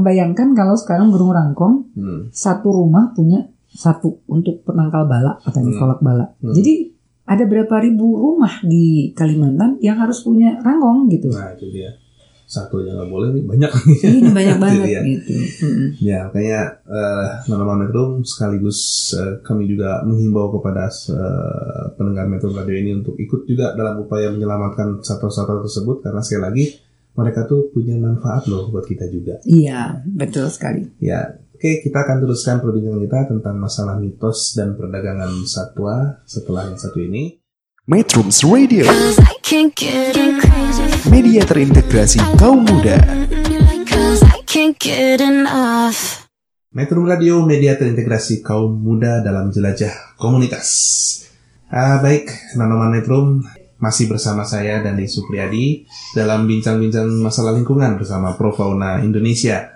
bayangkan 0.00 0.48
kalau 0.52 0.72
sekarang 0.74 1.12
burung 1.12 1.32
rangkong 1.32 1.92
Hmm. 1.92 2.20
satu 2.32 2.72
rumah 2.72 3.12
punya 3.12 3.44
satu 3.68 4.20
untuk 4.24 4.64
penangkal 4.64 5.04
bala 5.04 5.36
katanya 5.40 5.72
Hmm. 5.72 5.80
kolak 5.80 6.00
bala. 6.00 6.26
Hmm. 6.40 6.52
Jadi 6.52 6.88
ada 7.24 7.44
berapa 7.44 7.72
ribu 7.80 8.16
rumah 8.16 8.60
di 8.60 9.12
Kalimantan 9.12 9.76
yang 9.80 9.96
harus 9.96 10.20
punya 10.20 10.56
rangkong 10.60 11.08
gitu. 11.08 11.28
Nah 11.28 11.52
itu 11.52 11.68
dia. 11.68 11.92
Satu 12.52 12.84
aja 12.84 12.92
nggak 12.92 13.08
boleh 13.08 13.28
nih 13.32 13.44
banyak. 13.48 13.70
Ini 14.04 14.28
banyak 14.28 14.56
Itu 14.60 14.62
banget 14.62 14.84
dia. 14.84 15.00
gitu. 15.08 15.32
Mm-mm. 15.64 15.88
Ya, 16.04 16.18
makanya 16.28 16.60
eh 16.84 17.28
Nonoman 17.48 17.88
Metro 17.88 18.20
sekaligus 18.20 18.80
eh, 19.16 19.40
kami 19.40 19.64
juga 19.64 20.04
menghimbau 20.04 20.52
kepada 20.52 20.92
eh, 20.92 21.84
pendengar 21.96 22.28
Metro 22.28 22.52
Radio 22.52 22.76
ini 22.76 23.00
untuk 23.00 23.16
ikut 23.16 23.48
juga 23.48 23.72
dalam 23.72 24.04
upaya 24.04 24.28
menyelamatkan 24.28 25.00
satwa-satwa 25.00 25.64
tersebut 25.64 26.04
karena 26.04 26.20
sekali 26.20 26.42
lagi 26.44 26.64
mereka 27.12 27.44
tuh 27.44 27.72
punya 27.72 27.96
manfaat 27.96 28.44
loh 28.48 28.68
buat 28.68 28.84
kita 28.84 29.08
juga. 29.08 29.40
Iya, 29.44 30.04
betul 30.04 30.48
sekali. 30.48 30.92
Ya, 30.96 31.40
oke 31.56 31.80
kita 31.80 32.04
akan 32.04 32.20
teruskan 32.20 32.60
perbincangan 32.60 33.00
kita 33.00 33.18
tentang 33.32 33.56
masalah 33.56 33.96
mitos 33.96 34.52
dan 34.52 34.76
perdagangan 34.76 35.28
satwa 35.44 36.20
setelah 36.24 36.68
yang 36.68 36.76
satu 36.76 37.00
ini. 37.00 37.41
Metrums 37.82 38.46
Radio, 38.46 38.86
media 41.10 41.42
terintegrasi 41.42 42.22
kaum 42.38 42.62
muda. 42.62 42.94
Metro 46.70 47.02
Radio, 47.02 47.42
media 47.42 47.74
terintegrasi 47.74 48.38
kaum 48.38 48.78
muda 48.78 49.18
dalam 49.18 49.50
jelajah 49.50 50.14
komunitas. 50.14 50.70
Ah, 51.74 51.98
baik, 51.98 52.54
Nanoman 52.54 52.94
Metro 52.94 53.42
masih 53.82 54.06
bersama 54.06 54.46
saya 54.46 54.78
Dandi 54.78 55.10
Supriyadi 55.10 55.82
dalam 56.14 56.46
bincang-bincang 56.46 57.10
masalah 57.18 57.50
lingkungan 57.50 57.98
bersama 57.98 58.38
Pro 58.38 58.54
Fauna 58.54 59.02
Indonesia 59.02 59.74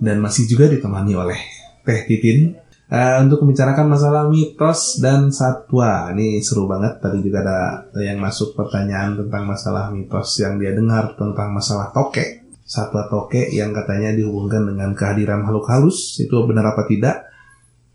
dan 0.00 0.24
masih 0.24 0.48
juga 0.48 0.72
ditemani 0.72 1.12
oleh 1.12 1.40
Teh 1.84 2.00
Titin 2.08 2.56
ah, 2.92 3.22
untuk 3.22 3.42
membicarakan 3.46 3.86
masalah 3.86 4.22
mitos 4.26 4.98
dan 5.02 5.32
satwa. 5.32 6.10
Ini 6.12 6.42
seru 6.42 6.66
banget. 6.70 6.98
Tadi 7.02 7.18
juga 7.22 7.42
ada 7.42 7.60
yang 8.02 8.18
masuk 8.18 8.52
pertanyaan 8.54 9.16
tentang 9.18 9.46
masalah 9.46 9.90
mitos 9.90 10.36
yang 10.42 10.58
dia 10.60 10.74
dengar 10.74 11.14
tentang 11.18 11.54
masalah 11.54 11.90
tokek 11.90 12.46
satwa 12.66 13.06
toke 13.06 13.46
yang 13.54 13.70
katanya 13.70 14.10
dihubungkan 14.10 14.66
dengan 14.66 14.90
kehadiran 14.90 15.46
makhluk 15.46 15.70
halus 15.70 16.18
itu 16.18 16.34
benar 16.44 16.74
apa 16.74 16.82
tidak? 16.90 17.30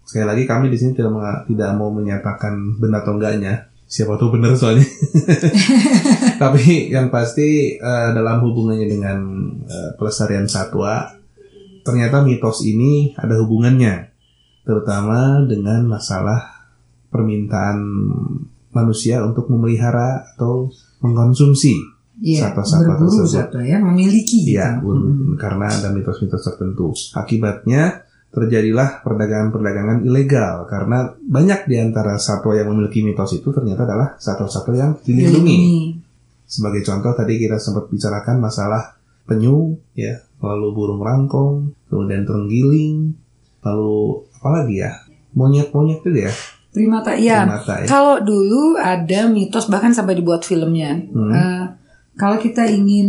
Sekali 0.08 0.26
lagi 0.26 0.44
kami 0.48 0.72
di 0.72 0.80
sini 0.80 0.96
tidak 0.96 1.12
tidak 1.46 1.70
mau 1.76 1.92
menyatakan 1.92 2.80
benar 2.80 3.04
atau 3.04 3.20
enggaknya. 3.20 3.68
Siapa 3.92 4.16
tahu 4.16 4.40
benar 4.40 4.56
soalnya. 4.56 4.88
Tapi 6.42 6.88
yang 6.96 7.12
pasti 7.12 7.76
eh, 7.76 8.10
dalam 8.16 8.40
hubungannya 8.40 8.88
dengan 8.88 9.20
eh, 9.68 9.92
pelestarian 10.00 10.48
satwa, 10.48 11.12
ternyata 11.84 12.24
mitos 12.24 12.64
ini 12.64 13.12
ada 13.20 13.36
hubungannya, 13.44 14.08
terutama 14.62 15.42
dengan 15.46 15.86
masalah 15.86 16.70
permintaan 17.10 17.78
manusia 18.72 19.20
untuk 19.26 19.52
memelihara 19.52 20.32
atau 20.36 20.72
mengkonsumsi 21.04 21.76
Iya, 22.22 22.54
Satwa-satwa 22.54 23.02
berburu 23.02 23.26
tersebut. 23.26 23.34
satwa 23.34 23.62
ya, 23.66 23.78
memiliki 23.82 24.46
gitu. 24.46 24.54
Iya, 24.54 24.78
Mm-mm. 24.78 25.42
karena 25.42 25.66
ada 25.74 25.90
mitos-mitos 25.90 26.46
tertentu. 26.46 26.94
Akibatnya 27.18 28.06
terjadilah 28.30 29.02
perdagangan-perdagangan 29.02 30.06
ilegal 30.06 30.70
karena 30.70 31.18
banyak 31.18 31.66
di 31.66 31.82
antara 31.82 32.22
satwa 32.22 32.54
yang 32.54 32.70
memiliki 32.70 33.02
mitos 33.02 33.34
itu 33.34 33.50
ternyata 33.50 33.90
adalah 33.90 34.22
satwa-satwa 34.22 34.76
yang 34.78 34.92
dilindungi. 35.02 35.58
Sebagai 36.46 36.86
contoh 36.86 37.10
tadi 37.18 37.42
kita 37.42 37.58
sempat 37.58 37.90
bicarakan 37.90 38.38
masalah 38.38 39.02
penyu, 39.26 39.82
ya, 39.98 40.22
lalu 40.46 40.68
burung 40.78 41.02
rangkong, 41.02 41.74
kemudian 41.90 42.22
terenggiling, 42.22 43.18
lalu 43.66 44.30
apa 44.42 44.50
lagi 44.58 44.82
ya? 44.82 44.92
Monyet-monyet 45.32 46.02
itu 46.02 46.12
ya, 46.18 46.34
Primata, 46.72 47.14
iya. 47.14 47.46
primata 47.46 47.74
ya. 47.78 47.86
Kalau 47.86 48.20
dulu 48.20 48.76
ada 48.76 49.28
mitos 49.28 49.70
bahkan 49.70 49.94
sampai 49.94 50.18
dibuat 50.18 50.42
filmnya. 50.42 50.98
Hmm. 51.08 51.30
Eh, 51.30 51.64
kalau 52.14 52.36
kita 52.36 52.66
ingin 52.66 53.08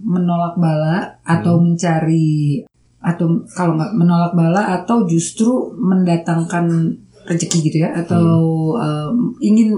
menolak 0.00 0.56
bala 0.56 1.20
atau 1.22 1.60
Hmm. 1.60 1.70
mencari 1.70 2.64
atau 2.98 3.44
kalau 3.50 3.76
nggak 3.76 3.92
menolak 3.94 4.32
bala 4.32 4.62
atau 4.74 5.04
justru 5.04 5.48
mendatangkan 5.74 6.66
rezeki 7.24 7.58
gitu 7.62 7.76
ya 7.80 7.94
atau 7.94 8.24
Hmm. 8.74 8.80
em, 8.80 9.16
ingin 9.38 9.68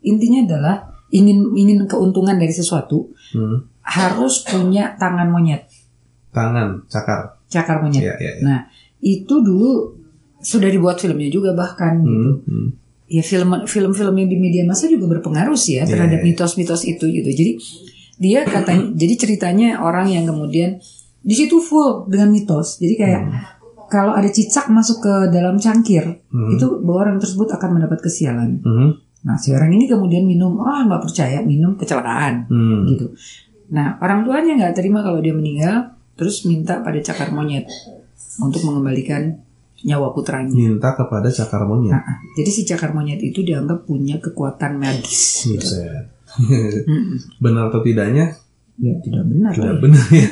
intinya 0.00 0.46
adalah 0.46 0.76
ingin 1.10 1.52
ingin 1.52 1.84
keuntungan 1.84 2.34
dari 2.34 2.50
sesuatu 2.50 3.12
Hmm. 3.34 3.66
harus 3.82 4.42
punya 4.42 4.94
tangan 4.96 5.28
monyet 5.28 5.66
Tangan, 6.30 6.80
cakar. 6.88 7.36
cakar 7.46 7.84
monyet. 7.84 8.00
Ya, 8.00 8.14
ya, 8.16 8.32
ya. 8.32 8.42
Nah 8.42 8.60
itu 8.98 9.34
dulu 9.38 10.00
sudah 10.42 10.68
dibuat 10.68 10.98
filmnya 10.98 11.30
juga 11.30 11.54
bahkan 11.54 12.02
gitu. 12.02 12.30
Hmm, 12.42 12.44
hmm. 12.44 12.68
ya 13.06 13.22
film 13.22 13.50
film-film 13.64 14.14
yang 14.18 14.28
di 14.28 14.38
media 14.38 14.62
massa 14.66 14.90
juga 14.90 15.06
berpengaruh 15.06 15.54
sih 15.54 15.78
ya 15.78 15.86
terhadap 15.86 16.20
mitos-mitos 16.20 16.82
itu 16.82 17.06
gitu. 17.06 17.30
Jadi 17.30 17.52
dia 18.18 18.42
katanya 18.42 18.90
jadi 19.00 19.14
ceritanya 19.16 19.68
orang 19.80 20.10
yang 20.10 20.26
kemudian 20.26 20.82
di 21.22 21.34
situ 21.38 21.62
full 21.62 22.10
dengan 22.10 22.34
mitos. 22.34 22.82
Jadi 22.82 22.94
kayak 22.98 23.22
kalau 23.86 24.16
ada 24.16 24.26
cicak 24.26 24.66
masuk 24.72 25.04
ke 25.04 25.14
dalam 25.30 25.60
cangkir 25.60 26.02
Hmm. 26.32 26.48
itu 26.50 26.64
bahwa 26.80 26.98
orang 27.06 27.16
tersebut 27.20 27.52
akan 27.52 27.78
mendapat 27.78 28.00
kesialan. 28.02 28.58
Hmm. 28.64 28.96
Nah 29.22 29.36
si 29.38 29.54
orang 29.54 29.70
ini 29.70 29.86
kemudian 29.86 30.26
minum, 30.26 30.58
ah 30.64 30.82
nggak 30.82 31.06
percaya 31.06 31.38
minum 31.44 31.78
kecelakaan 31.78 32.48
Hmm. 32.50 32.88
gitu. 32.88 33.12
Nah 33.70 34.00
orang 34.00 34.26
tuanya 34.26 34.58
nggak 34.58 34.74
terima 34.74 35.04
kalau 35.04 35.20
dia 35.22 35.36
meninggal, 35.36 35.92
terus 36.16 36.42
minta 36.48 36.80
pada 36.80 36.98
cakar 36.98 37.30
monyet 37.30 37.68
untuk 38.40 38.64
mengembalikan 38.64 39.44
nyawa 39.82 40.14
putranya. 40.14 40.52
Minta 40.52 40.94
kepada 40.94 41.28
cakar 41.28 41.66
monyet. 41.66 41.92
Nah, 41.94 42.04
jadi 42.34 42.50
si 42.50 42.62
cakar 42.62 42.94
monyet 42.94 43.18
itu 43.18 43.42
dianggap 43.42 43.84
punya 43.84 44.18
kekuatan 44.18 44.78
magis. 44.78 45.46
Mm-mm. 46.32 47.20
benar 47.44 47.68
atau 47.68 47.84
tidaknya 47.84 48.32
Ya 48.80 48.96
tidak 49.04 49.28
benar. 49.28 49.52
tidak 49.52 49.76
lah. 49.76 49.80
benar 49.84 50.06
ya. 50.10 50.28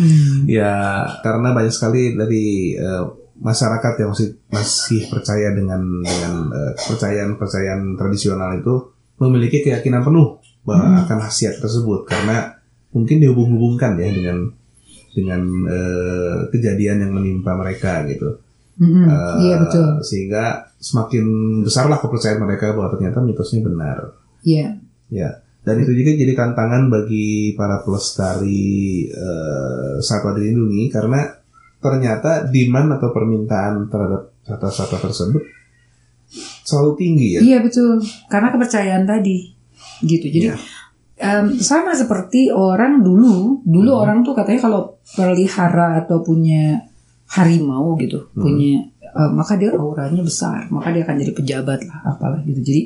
Hmm. 0.00 0.36
ya 0.48 0.72
karena 1.20 1.52
banyak 1.52 1.68
sekali 1.68 2.16
dari 2.16 2.72
eh, 2.72 3.04
masyarakat 3.36 3.92
yang 4.00 4.10
masih 4.16 4.28
masih 4.48 5.00
percaya 5.12 5.52
dengan 5.52 5.84
dengan 6.00 6.34
eh, 6.50 6.72
kepercayaan-kepercayaan 6.72 8.00
tradisional 8.00 8.56
itu 8.56 8.74
memiliki 9.20 9.60
keyakinan 9.60 10.00
penuh 10.02 10.40
bahwa 10.64 11.04
akan 11.04 11.18
khasiat 11.28 11.60
tersebut 11.60 12.08
karena 12.08 12.56
mungkin 12.96 13.20
dihubung-hubungkan 13.20 14.00
ya 14.00 14.08
dengan 14.08 14.48
dengan 15.12 15.40
eh, 15.68 16.36
kejadian 16.48 17.04
yang 17.06 17.12
menimpa 17.12 17.52
mereka 17.54 18.08
gitu. 18.08 18.40
Mm-mm. 18.76 19.04
Eh, 19.08 19.34
Iya 19.42 19.56
betul. 19.64 19.86
Sehingga 20.00 20.44
semakin 20.76 21.24
besarlah 21.64 21.96
kepercayaan 21.96 22.40
mereka 22.40 22.76
bahwa 22.76 22.92
ternyata 22.92 23.20
mitosnya 23.20 23.64
benar. 23.64 24.12
Iya. 24.44 24.76
Ya. 25.08 25.40
Dan 25.66 25.82
itu 25.82 25.90
juga 25.92 26.14
jadi 26.14 26.32
tantangan 26.32 26.86
bagi 26.86 27.56
para 27.58 27.82
pelestari 27.82 28.66
eh, 29.08 29.94
satwa 29.98 30.30
dilindungi 30.32 30.86
karena 30.88 31.26
ternyata 31.76 32.46
demand 32.46 32.96
atau 32.96 33.10
permintaan 33.10 33.88
terhadap 33.88 34.30
satwa-satwa 34.46 34.98
tersebut 35.02 35.42
selalu 36.62 36.92
tinggi 36.98 37.28
ya. 37.34 37.40
Iya 37.42 37.58
betul. 37.62 38.02
Karena 38.26 38.50
kepercayaan 38.50 39.04
tadi, 39.06 39.54
gitu. 40.02 40.26
Jadi 40.26 40.46
Iya. 40.50 40.56
em, 41.16 41.46
sama 41.58 41.94
seperti 41.94 42.50
orang 42.50 43.00
dulu. 43.00 43.62
Dulu 43.62 43.90
Hmm. 43.90 44.02
orang 44.02 44.18
tuh 44.20 44.34
katanya 44.34 44.60
kalau 44.62 44.82
pelihara 45.14 46.02
atau 46.02 46.20
punya 46.20 46.82
harimau 47.26 47.98
gitu, 47.98 48.30
Hmm. 48.34 48.42
punya 48.42 48.86
eh, 49.02 49.30
maka 49.32 49.56
dia 49.56 49.72
auranya 49.72 50.20
besar, 50.20 50.68
maka 50.68 50.92
dia 50.92 51.02
akan 51.02 51.16
jadi 51.16 51.32
pejabat 51.32 51.80
lah, 51.88 51.98
apalah 52.04 52.40
gitu. 52.44 52.60
Jadi 52.60 52.82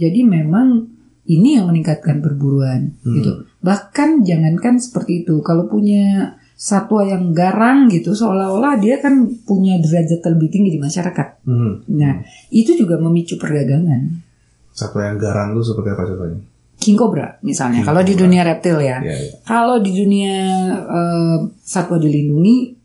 jadi 0.00 0.20
memang 0.24 0.88
ini 1.28 1.54
yang 1.60 1.70
meningkatkan 1.70 2.18
perburuan 2.18 2.98
Hmm. 3.04 3.14
gitu. 3.20 3.32
Bahkan 3.62 4.26
jangankan 4.26 4.82
seperti 4.82 5.22
itu, 5.22 5.38
kalau 5.44 5.70
punya 5.70 6.34
satwa 6.58 7.02
yang 7.06 7.30
garang 7.34 7.86
gitu, 7.90 8.14
seolah-olah 8.14 8.78
dia 8.78 8.98
kan 9.02 9.30
punya 9.46 9.78
derajat 9.82 10.22
lebih 10.22 10.48
tinggi 10.50 10.74
di 10.74 10.80
masyarakat. 10.82 11.46
Hmm. 11.46 11.82
Nah, 11.90 12.22
itu 12.50 12.74
juga 12.74 12.98
memicu 12.98 13.34
perdagangan. 13.38 14.22
Satwa 14.72 15.04
yang 15.04 15.18
garang 15.20 15.52
itu 15.54 15.62
seperti 15.62 15.88
apa 15.90 16.02
contohnya? 16.06 16.40
King 16.82 16.98
cobra 16.98 17.38
misalnya, 17.46 17.78
King 17.82 17.86
kalau 17.86 18.02
di 18.02 18.14
dunia 18.18 18.42
reptil 18.42 18.78
ya. 18.82 18.98
Ya, 18.98 19.14
ya. 19.14 19.30
Kalau 19.46 19.78
di 19.78 19.90
dunia 19.94 20.34
eh, 20.74 21.36
satwa 21.62 21.98
dilindungi, 22.02 22.81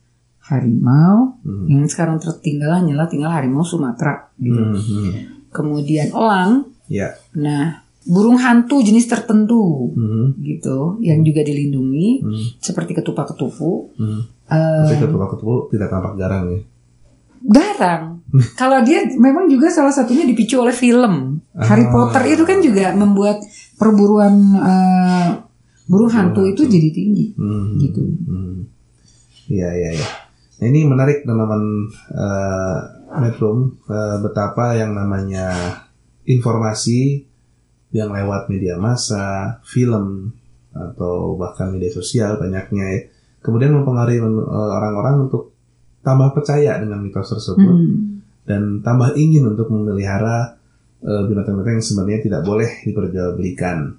harimau, 0.47 1.37
Hmm. 1.41 1.67
yang 1.67 1.83
sekarang 1.85 2.17
tertinggal 2.17 2.71
hanyalah 2.73 3.05
tinggal 3.05 3.29
harimau 3.29 3.61
Sumatera. 3.61 4.31
Gitu. 4.35 4.55
Hmm, 4.57 4.75
hmm. 4.75 5.11
Kemudian 5.49 6.09
elang, 6.09 6.71
Ya. 6.87 7.11
nah 7.33 7.83
burung 8.03 8.39
hantu 8.39 8.79
jenis 8.79 9.03
tertentu 9.05 9.91
Hmm. 9.91 10.39
gitu, 10.39 10.95
yang 10.99 11.19
juga 11.21 11.43
dilindungi, 11.43 12.23
Hmm. 12.23 12.45
seperti 12.57 12.95
ketupat 12.95 13.35
ketupu. 13.35 13.91
Hmm. 13.95 14.23
Eh, 14.47 14.87
Tapi 14.87 15.03
ketua 15.03 15.27
ketua 15.27 15.53
tidak 15.67 15.89
tampak 15.89 16.13
garang 16.15 16.47
ya. 16.47 16.59
garang. 17.37 18.03
Kalau 18.59 18.81
dia 18.81 19.03
memang 19.13 19.47
juga 19.47 19.67
salah 19.67 19.91
satunya 19.91 20.23
dipicu 20.23 20.57
oleh 20.57 20.73
film 20.73 21.39
Harry 21.53 21.85
Ah. 21.85 21.91
Potter 21.91 22.23
itu 22.27 22.43
kan 22.43 22.59
juga 22.59 22.91
membuat 22.91 23.39
perburuan 23.75 24.33
eh, 24.57 25.27
burung 25.85 26.09
hantu 26.09 26.43
itu 26.43 26.63
jadi 26.63 26.89
tinggi, 26.89 27.35
Hmm. 27.35 27.75
gitu. 27.77 28.03
Hmm. 28.25 28.67
Iya 29.47 29.69
iya 29.69 29.89
iya. 29.95 30.07
Ini 30.57 30.89
menarik 30.89 31.21
teman-teman 31.21 31.85
eh, 32.17 32.77
Metrum 33.21 33.77
eh, 33.85 34.17
betapa 34.25 34.73
yang 34.73 34.97
namanya 34.97 35.53
informasi 36.25 37.23
yang 37.93 38.11
lewat 38.11 38.49
media 38.51 38.75
massa, 38.75 39.61
film 39.63 40.33
atau 40.73 41.37
bahkan 41.37 41.69
media 41.69 41.93
sosial 41.93 42.41
banyaknya 42.41 42.85
ya. 42.89 42.99
Kemudian 43.41 43.77
mempengaruhi 43.77 44.17
eh, 44.17 44.69
orang-orang 44.73 45.29
untuk 45.29 45.53
tambah 46.01 46.33
percaya 46.33 46.79
dengan 46.81 47.03
mitos 47.03 47.27
tersebut 47.29 47.67
Hmm. 47.67 48.23
dan 48.47 48.79
tambah 48.79 49.11
ingin 49.19 49.43
untuk 49.43 49.67
memelihara 49.67 50.55
binatang-binatang 50.97 51.77
yang 51.77 51.85
sebenarnya 51.85 52.19
tidak 52.25 52.41
boleh 52.41 52.69
diperjualbelikan. 52.81 53.93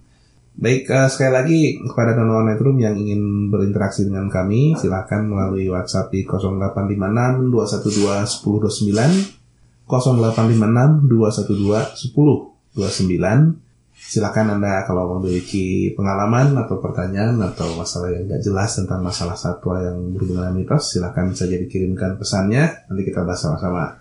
Baik, 0.58 0.90
eh, 0.90 1.06
sekali 1.06 1.30
lagi 1.30 1.60
kepada 1.86 2.18
teman-teman 2.18 2.50
Metrum 2.50 2.74
yang 2.82 2.98
ingin 2.98 3.46
berinteraksi 3.46 4.02
dengan 4.02 4.26
kami, 4.26 4.74
silahkan 4.74 5.22
melalui 5.22 5.70
WhatsApp 5.70 6.10
di 6.10 6.26
0856 6.26 7.46
212 7.46 8.42
1029, 8.42 9.38
0856 9.86 11.06
212 11.06 11.94
1029. 11.94 13.54
Silakan 13.98 14.58
Anda 14.58 14.82
kalau 14.82 15.22
memiliki 15.22 15.94
pengalaman 15.94 16.58
atau 16.58 16.82
pertanyaan 16.82 17.38
atau 17.38 17.78
masalah 17.78 18.18
yang 18.18 18.26
nggak 18.26 18.42
jelas 18.42 18.82
tentang 18.82 18.98
masalah 19.06 19.38
satwa 19.38 19.78
yang 19.78 20.10
berhubungan 20.10 20.50
dengan 20.50 20.58
mitos, 20.58 20.90
silakan 20.90 21.38
saja 21.38 21.54
dikirimkan 21.54 22.18
pesannya, 22.18 22.82
nanti 22.90 23.06
kita 23.06 23.22
bahas 23.22 23.46
sama-sama. 23.46 23.94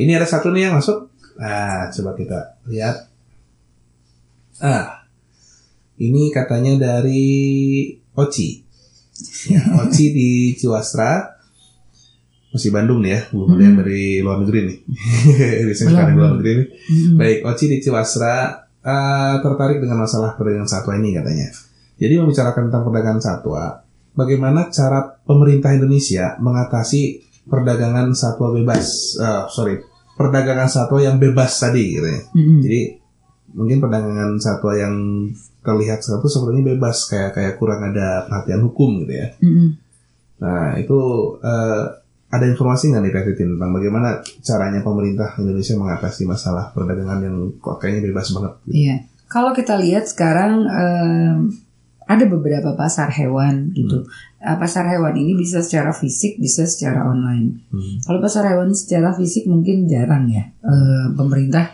Ini 0.00 0.16
ada 0.16 0.24
satu 0.24 0.48
nih 0.48 0.72
yang 0.72 0.80
masuk. 0.80 1.12
Nah, 1.36 1.92
coba 1.92 2.16
kita 2.16 2.56
lihat. 2.72 3.04
Ah, 4.64 4.97
ini 5.98 6.30
katanya 6.30 6.78
dari 6.78 7.26
Oci. 8.14 8.48
Ya, 9.50 9.62
Oci 9.82 10.04
di 10.14 10.30
Ciwastra. 10.54 11.38
Masih 12.48 12.72
Bandung 12.72 13.04
nih 13.04 13.12
ya, 13.12 13.20
belum 13.28 13.60
ada 13.60 13.62
yang 13.62 13.76
dari 13.76 14.24
luar 14.24 14.40
negeri 14.40 14.60
nih. 14.72 14.78
Biasanya 15.68 15.90
sekarang 15.92 16.16
luar 16.16 16.32
negeri 16.40 16.52
nih. 16.56 16.68
Hmm. 16.72 17.14
Baik, 17.20 17.38
Oci 17.44 17.64
di 17.68 17.76
Ciwastra 17.84 18.34
eh, 18.80 19.34
tertarik 19.44 19.78
dengan 19.84 20.08
masalah 20.08 20.32
perdagangan 20.32 20.70
satwa 20.70 20.96
ini 20.96 21.12
katanya. 21.12 21.52
Jadi 21.98 22.14
membicarakan 22.16 22.70
tentang 22.70 22.82
perdagangan 22.88 23.20
satwa, 23.20 23.84
bagaimana 24.16 24.70
cara 24.72 25.18
pemerintah 25.26 25.74
Indonesia 25.76 26.38
mengatasi 26.40 27.20
perdagangan 27.44 28.16
satwa 28.16 28.54
bebas? 28.54 29.18
Eh, 29.20 29.44
sorry, 29.52 29.74
perdagangan 30.16 30.70
satwa 30.72 30.98
yang 30.98 31.20
bebas 31.20 31.52
tadi 31.58 32.00
katanya. 32.00 32.22
Hmm. 32.32 32.58
Jadi 32.64 32.80
mungkin 33.52 33.80
perdagangan 33.80 34.36
satwa 34.36 34.76
yang 34.76 35.28
terlihat 35.64 36.00
satu 36.04 36.24
sepertinya 36.28 36.72
bebas, 36.76 37.08
kayak 37.08 37.36
kayak 37.36 37.54
kurang 37.60 37.80
ada 37.84 38.24
perhatian 38.28 38.64
hukum 38.64 39.04
gitu 39.04 39.12
ya. 39.12 39.28
Hmm. 39.40 39.76
Nah 40.38 40.76
itu 40.80 40.98
eh, 41.42 41.84
ada 42.28 42.44
informasi 42.44 42.92
nggak 42.92 43.02
nih 43.08 43.12
Titin 43.32 43.56
tentang 43.56 43.72
bagaimana 43.72 44.20
caranya 44.44 44.84
pemerintah 44.84 45.32
Indonesia 45.40 45.74
mengatasi 45.80 46.28
masalah 46.28 46.68
perdagangan 46.76 47.24
yang 47.24 47.36
kok 47.56 47.80
kayaknya 47.80 48.12
bebas 48.12 48.36
banget? 48.36 48.52
Gitu. 48.68 48.74
Iya. 48.84 48.96
Kalau 49.28 49.52
kita 49.52 49.76
lihat 49.76 50.08
sekarang 50.08 50.64
em, 50.68 51.52
ada 52.08 52.24
beberapa 52.24 52.72
pasar 52.76 53.12
hewan 53.12 53.72
gitu. 53.76 54.08
Uh, 54.38 54.56
pasar 54.56 54.88
hewan 54.88 55.12
ini 55.16 55.36
bisa 55.36 55.60
secara 55.60 55.92
fisik, 55.92 56.40
bisa 56.40 56.64
secara 56.64 57.04
online. 57.04 57.68
Hmm. 57.68 58.00
Kalau 58.04 58.20
pasar 58.20 58.48
hewan 58.48 58.72
secara 58.72 59.12
fisik 59.12 59.44
mungkin 59.44 59.84
jarang 59.88 60.28
ya 60.28 60.48
eh, 60.64 61.06
pemerintah 61.16 61.72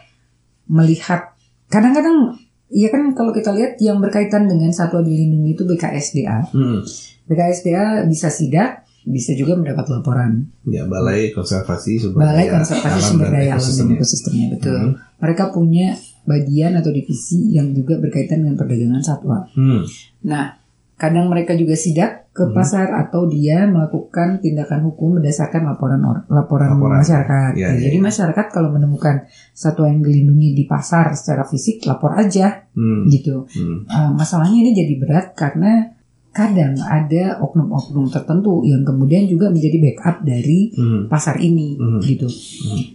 melihat. 0.70 1.33
Kadang-kadang 1.68 2.38
ya 2.72 2.88
kan 2.90 3.12
kalau 3.14 3.30
kita 3.30 3.54
lihat 3.54 3.78
yang 3.78 4.02
berkaitan 4.02 4.50
dengan 4.50 4.74
satwa 4.74 5.00
dilindungi 5.00 5.54
itu 5.54 5.62
BKSDA. 5.64 6.50
Hmm. 6.50 6.80
BKSDA 7.24 8.04
bisa 8.04 8.28
sidak, 8.28 8.84
bisa 9.04 9.32
juga 9.36 9.56
mendapat 9.56 9.84
laporan. 9.88 10.48
Ya 10.68 10.84
Balai 10.88 11.32
Konservasi 11.32 12.00
Sumber 12.00 12.24
Balai 12.24 12.48
Daya 12.48 12.60
Konservasi 12.60 12.88
Alam 12.88 13.04
Sumber 13.04 13.28
Daya 13.28 13.36
Alam 13.36 13.44
dan 13.44 13.56
Ekosistemnya. 13.56 13.96
Ekosistemnya 13.96 14.46
betul. 14.56 14.80
Hmm. 14.80 14.94
Mereka 15.20 15.44
punya 15.52 15.86
bagian 16.24 16.72
atau 16.80 16.90
divisi 16.90 17.52
yang 17.52 17.76
juga 17.76 18.00
berkaitan 18.00 18.44
dengan 18.44 18.56
perdagangan 18.56 19.02
satwa. 19.04 19.44
Hmm. 19.52 19.84
Nah, 20.24 20.63
kadang 20.94 21.26
mereka 21.26 21.52
juga 21.52 21.74
sidak 21.74 22.30
ke 22.30 22.50
pasar 22.50 22.90
atau 22.96 23.26
dia 23.26 23.62
melakukan 23.64 24.38
tindakan 24.38 24.82
hukum 24.84 25.18
berdasarkan 25.18 25.62
laporan 25.64 26.02
or- 26.02 26.26
laporan, 26.28 26.74
Laporan. 26.74 26.98
masyarakat. 26.98 27.50
Iya, 27.52 27.62
Ya, 27.62 27.68
iya, 27.72 27.82
Jadi 27.84 27.98
iya. 27.98 28.04
masyarakat 28.04 28.46
kalau 28.48 28.70
menemukan 28.70 29.22
satwa 29.50 29.86
yang 29.86 30.00
dilindungi 30.00 30.50
di 30.52 30.64
pasar 30.64 31.14
secara 31.14 31.42
fisik 31.42 31.82
lapor 31.84 32.14
aja 32.14 32.66
Hmm. 32.72 33.06
gitu. 33.06 33.46
Hmm. 33.48 33.86
Uh, 33.86 34.10
masalahnya 34.12 34.58
ini 34.60 34.70
jadi 34.72 34.94
berat 34.96 35.26
karena 35.32 35.94
kadang 36.30 36.74
ada 36.76 37.38
oknum-oknum 37.38 38.10
tertentu 38.10 38.62
yang 38.62 38.82
kemudian 38.82 39.22
juga 39.24 39.54
menjadi 39.54 39.78
backup 39.80 40.16
dari 40.22 40.74
Hmm. 40.74 41.06
pasar 41.06 41.38
ini 41.38 41.78
Mhm. 41.78 41.98
gitu. 42.02 42.26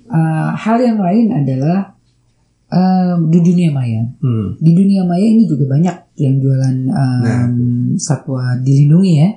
Uh, 0.06 0.52
hal 0.52 0.78
yang 0.78 1.00
lain 1.00 1.32
adalah 1.32 1.96
um, 2.70 3.30
di 3.30 3.40
dunia 3.42 3.70
maya. 3.70 4.06
Hmm. 4.22 4.56
Di 4.58 4.72
dunia 4.74 5.04
maya 5.04 5.26
ini 5.26 5.46
juga 5.46 5.66
banyak 5.68 5.96
yang 6.18 6.36
jualan 6.38 6.76
um, 6.88 7.22
Nah. 7.22 7.48
satwa 7.98 8.56
dilindungi 8.62 9.14
ya. 9.18 9.30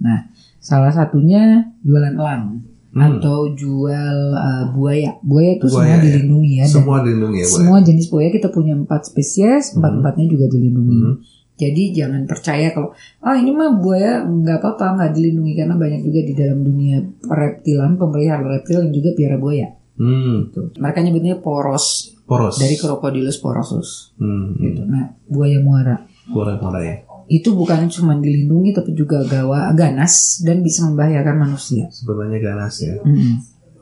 Nah, 0.00 0.28
salah 0.58 0.92
satunya 0.92 1.64
jualan 1.80 2.14
elang 2.14 2.60
Hmm. 2.94 3.18
atau 3.18 3.50
jual 3.50 4.18
uh, 4.32 4.70
buaya. 4.70 5.18
Buaya 5.18 5.58
itu 5.58 5.66
semua 5.66 5.82
Buaya, 5.82 5.98
ya. 5.98 6.02
dilindungi 6.06 6.52
ya. 6.62 6.66
Semua 6.70 7.02
dilindungi 7.02 7.38
ya, 7.42 7.46
Bu. 7.50 7.54
semua 7.58 7.78
jenis 7.82 8.06
buaya 8.06 8.30
kita 8.30 8.48
punya 8.54 8.70
empat 8.78 9.10
spesies, 9.10 9.74
empat 9.74 9.98
empatnya 9.98 10.30
juga 10.30 10.46
dilindungi. 10.46 10.98
Hmm. 11.02 11.16
Jadi 11.58 11.90
jangan 11.90 12.22
percaya 12.26 12.70
kalau 12.70 12.94
ah 13.18 13.34
ini 13.34 13.50
mah 13.50 13.82
buaya 13.82 14.22
nggak 14.22 14.58
apa-apa 14.62 14.94
nggak 14.94 15.10
dilindungi 15.10 15.52
karena 15.54 15.74
banyak 15.74 16.00
juga 16.02 16.20
di 16.22 16.34
dalam 16.34 16.58
dunia 16.62 16.98
reptilan 17.26 17.94
pemelihara 17.94 18.46
reptil 18.58 18.86
yang 18.86 18.94
juga 18.94 19.10
piara 19.14 19.36
buaya. 19.42 19.74
Hmm. 19.94 20.50
Tuh. 20.50 20.74
Mereka 20.74 20.98
nyebutnya 21.00 21.38
poros 21.38 22.14
Poros. 22.24 22.56
dari 22.56 22.74
Crocodylus 22.74 23.38
porosus. 23.38 24.10
Hmm. 24.16 24.56
Gitu. 24.56 24.82
Nah 24.82 25.14
buaya 25.24 25.58
muara 25.58 26.02
Kurang 26.24 26.58
ya. 26.80 27.04
itu 27.26 27.52
bukan 27.52 27.88
cuma 27.88 28.16
dilindungi 28.16 28.72
tapi 28.72 28.92
juga 28.92 29.20
gawa 29.22 29.72
ganas 29.72 30.40
dan 30.40 30.60
bisa 30.60 30.84
membahayakan 30.84 31.36
manusia. 31.38 31.88
Sebenarnya 31.88 32.38
ganas 32.38 32.74
ya. 32.80 32.96
Mm-mm. 33.00 33.34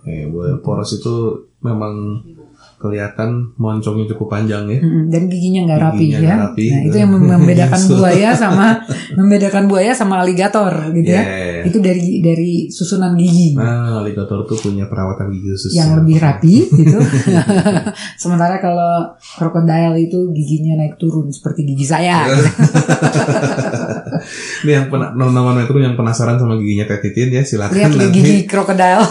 Eh, 0.03 0.27
bu- 0.27 0.59
poros 0.61 0.91
itu 0.93 1.15
memang 1.59 2.23
kelihatan 2.83 3.55
moncongnya 3.55 4.11
cukup 4.11 4.27
panjang 4.29 4.67
ya. 4.67 4.83
Dan 5.07 5.31
giginya 5.31 5.71
nggak 5.71 5.81
rapi 5.81 6.05
Giginya 6.05 6.19
ya. 6.19 6.27
nggak 6.27 6.43
rapi. 6.51 6.65
Nah, 6.67 6.81
itu 6.85 6.97
yang 6.99 7.11
mem- 7.15 7.31
membedakan 7.31 7.81
buaya 7.95 8.31
sama 8.35 8.67
membedakan 9.15 9.65
buaya 9.71 9.93
sama 9.95 10.15
aligator 10.21 10.73
gitu 10.91 11.07
ya. 11.09 11.23
Yeah. 11.23 11.65
Itu 11.71 11.79
dari 11.79 12.19
dari 12.19 12.53
susunan 12.69 13.15
gigi 13.15 13.55
Nah, 13.55 14.03
alligator 14.03 14.43
tuh 14.43 14.59
punya 14.59 14.91
perawatan 14.91 15.31
gigi 15.31 15.49
khusus. 15.55 15.73
yang 15.73 15.95
ya. 15.95 15.97
lebih 16.03 16.17
rapi 16.19 16.55
gitu. 16.67 16.99
Sementara 18.23 18.59
kalau 18.59 19.15
krokodil 19.39 19.95
itu 20.01 20.19
giginya 20.35 20.75
naik 20.77 20.99
turun 20.99 21.31
seperti 21.31 21.63
gigi 21.65 21.87
saya. 21.87 22.27
gitu. 22.27 22.43
Ini 24.63 24.71
yang 24.71 24.85
teman-teman 24.89 25.55
Metro 25.59 25.77
yang 25.79 25.99
penasaran 25.99 26.39
sama 26.39 26.57
giginya 26.57 26.87
Teh 26.89 27.01
Titin 27.03 27.35
ya 27.35 27.43
silakan 27.43 27.75
Lihat 27.75 27.93
nanti 27.93 28.07
gigi 28.15 28.37
krokodil. 28.47 29.03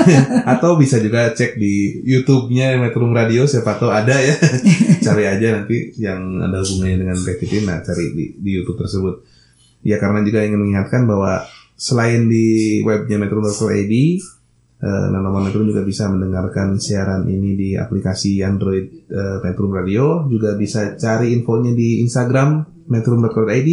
atau 0.52 0.76
bisa 0.76 0.98
juga 0.98 1.30
cek 1.32 1.56
di 1.56 2.02
YouTube-nya 2.04 2.76
Metro 2.78 3.06
Radio 3.10 3.46
siapa 3.48 3.78
tahu 3.78 3.90
ada 3.90 4.18
ya. 4.18 4.34
cari 5.06 5.24
aja 5.26 5.62
nanti 5.62 5.94
yang 5.96 6.42
ada 6.42 6.60
hubungannya 6.60 7.06
dengan 7.06 7.16
Teh 7.18 7.36
Titin 7.38 7.64
nah 7.64 7.78
cari 7.80 8.12
di, 8.12 8.34
di 8.36 8.50
YouTube 8.54 8.82
tersebut. 8.82 9.14
Ya 9.86 10.02
karena 10.02 10.26
juga 10.26 10.42
ingin 10.42 10.58
mengingatkan 10.58 11.06
bahwa 11.06 11.46
selain 11.76 12.26
di 12.26 12.80
webnya 12.82 13.20
metro.id 13.20 13.94
eh, 14.80 15.06
teman-teman 15.12 15.48
Metro 15.48 15.62
juga 15.62 15.84
bisa 15.84 16.08
mendengarkan 16.08 16.80
siaran 16.80 17.28
ini 17.28 17.52
di 17.54 17.68
aplikasi 17.76 18.40
Android 18.40 19.06
eh, 19.06 19.38
Metro 19.44 19.68
Radio 19.68 20.24
juga 20.26 20.56
bisa 20.56 20.96
cari 20.96 21.36
infonya 21.36 21.76
di 21.76 22.00
Instagram 22.02 22.64
metro.id 22.88 23.70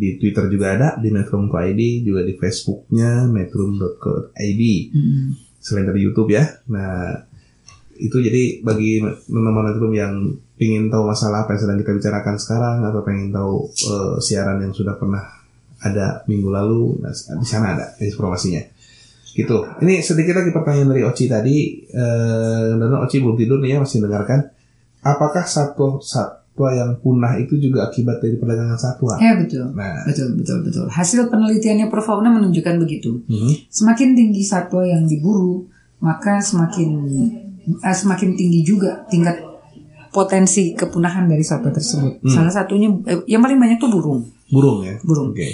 di 0.00 0.16
Twitter 0.16 0.48
juga 0.48 0.72
ada 0.72 0.88
di 0.96 1.12
metro.id 1.12 1.80
juga 2.00 2.24
di 2.24 2.32
Facebooknya 2.40 3.28
metro.id 3.28 4.62
Mm. 4.96 5.28
selain 5.60 5.84
dari 5.84 6.00
YouTube 6.00 6.32
ya. 6.32 6.48
Nah, 6.72 7.28
itu 8.00 8.16
jadi 8.16 8.64
bagi 8.64 9.04
teman-teman 9.28 9.76
Metro 9.76 9.92
yang 9.92 10.32
ingin 10.56 10.88
tahu 10.88 11.04
masalah 11.04 11.44
apa 11.44 11.52
yang 11.52 11.60
sedang 11.60 11.78
kita 11.84 11.92
bicarakan 11.92 12.36
sekarang 12.40 12.76
atau 12.88 13.04
pengen 13.04 13.28
tahu 13.28 13.68
eh, 13.68 14.16
siaran 14.24 14.64
yang 14.64 14.72
sudah 14.72 14.96
pernah 14.96 15.20
ada 15.84 16.24
minggu 16.24 16.48
lalu, 16.48 17.00
nah, 17.04 17.12
di 17.12 17.46
sana 17.48 17.76
ada 17.76 17.86
informasinya. 18.00 18.60
Gitu. 19.30 19.56
Ini 19.84 20.00
sedikit 20.00 20.36
lagi 20.36 20.50
pertanyaan 20.52 20.90
dari 20.96 21.02
Oci 21.04 21.24
tadi. 21.28 21.84
Eh, 21.88 22.68
dan 22.76 22.92
Oci 23.04 23.20
belum 23.20 23.36
tidur 23.36 23.60
nih 23.60 23.76
ya 23.76 23.78
masih 23.84 24.00
dengarkan. 24.00 24.48
Apakah 25.00 25.44
satwa 25.48 26.00
satwa 26.50 26.76
yang 26.76 26.90
punah 27.00 27.38
itu 27.38 27.56
juga 27.56 27.88
akibat 27.88 28.20
dari 28.20 28.36
perdagangan 28.36 28.76
satwa? 28.76 29.16
Ya 29.16 29.32
betul. 29.38 29.70
Nah, 29.72 30.04
Betul, 30.04 30.36
betul, 30.36 30.60
betul. 30.60 30.86
Hasil 30.90 31.30
penelitiannya 31.30 31.88
Perfauna 31.88 32.28
menunjukkan 32.28 32.76
begitu. 32.82 33.22
mhm. 33.24 33.70
Semakin 33.72 34.12
tinggi 34.12 34.42
satwa 34.44 34.84
yang 34.84 35.08
diburu, 35.08 35.64
maka 36.04 36.36
semakin 36.42 36.90
eh, 37.80 37.96
semakin 37.96 38.36
tinggi 38.36 38.60
juga 38.60 39.08
tingkat 39.08 39.40
potensi 40.10 40.74
kepunahan 40.74 41.30
dari 41.30 41.40
satwa 41.40 41.70
tersebut. 41.70 42.18
Hmm. 42.20 42.28
Salah 42.28 42.52
satunya 42.52 42.90
eh, 43.06 43.22
yang 43.30 43.40
paling 43.40 43.56
banyak 43.56 43.78
tuh 43.78 43.88
burung. 43.88 44.20
burung 44.50 44.82
ya. 44.84 44.98
Burung. 45.06 45.30
Oke. 45.32 45.48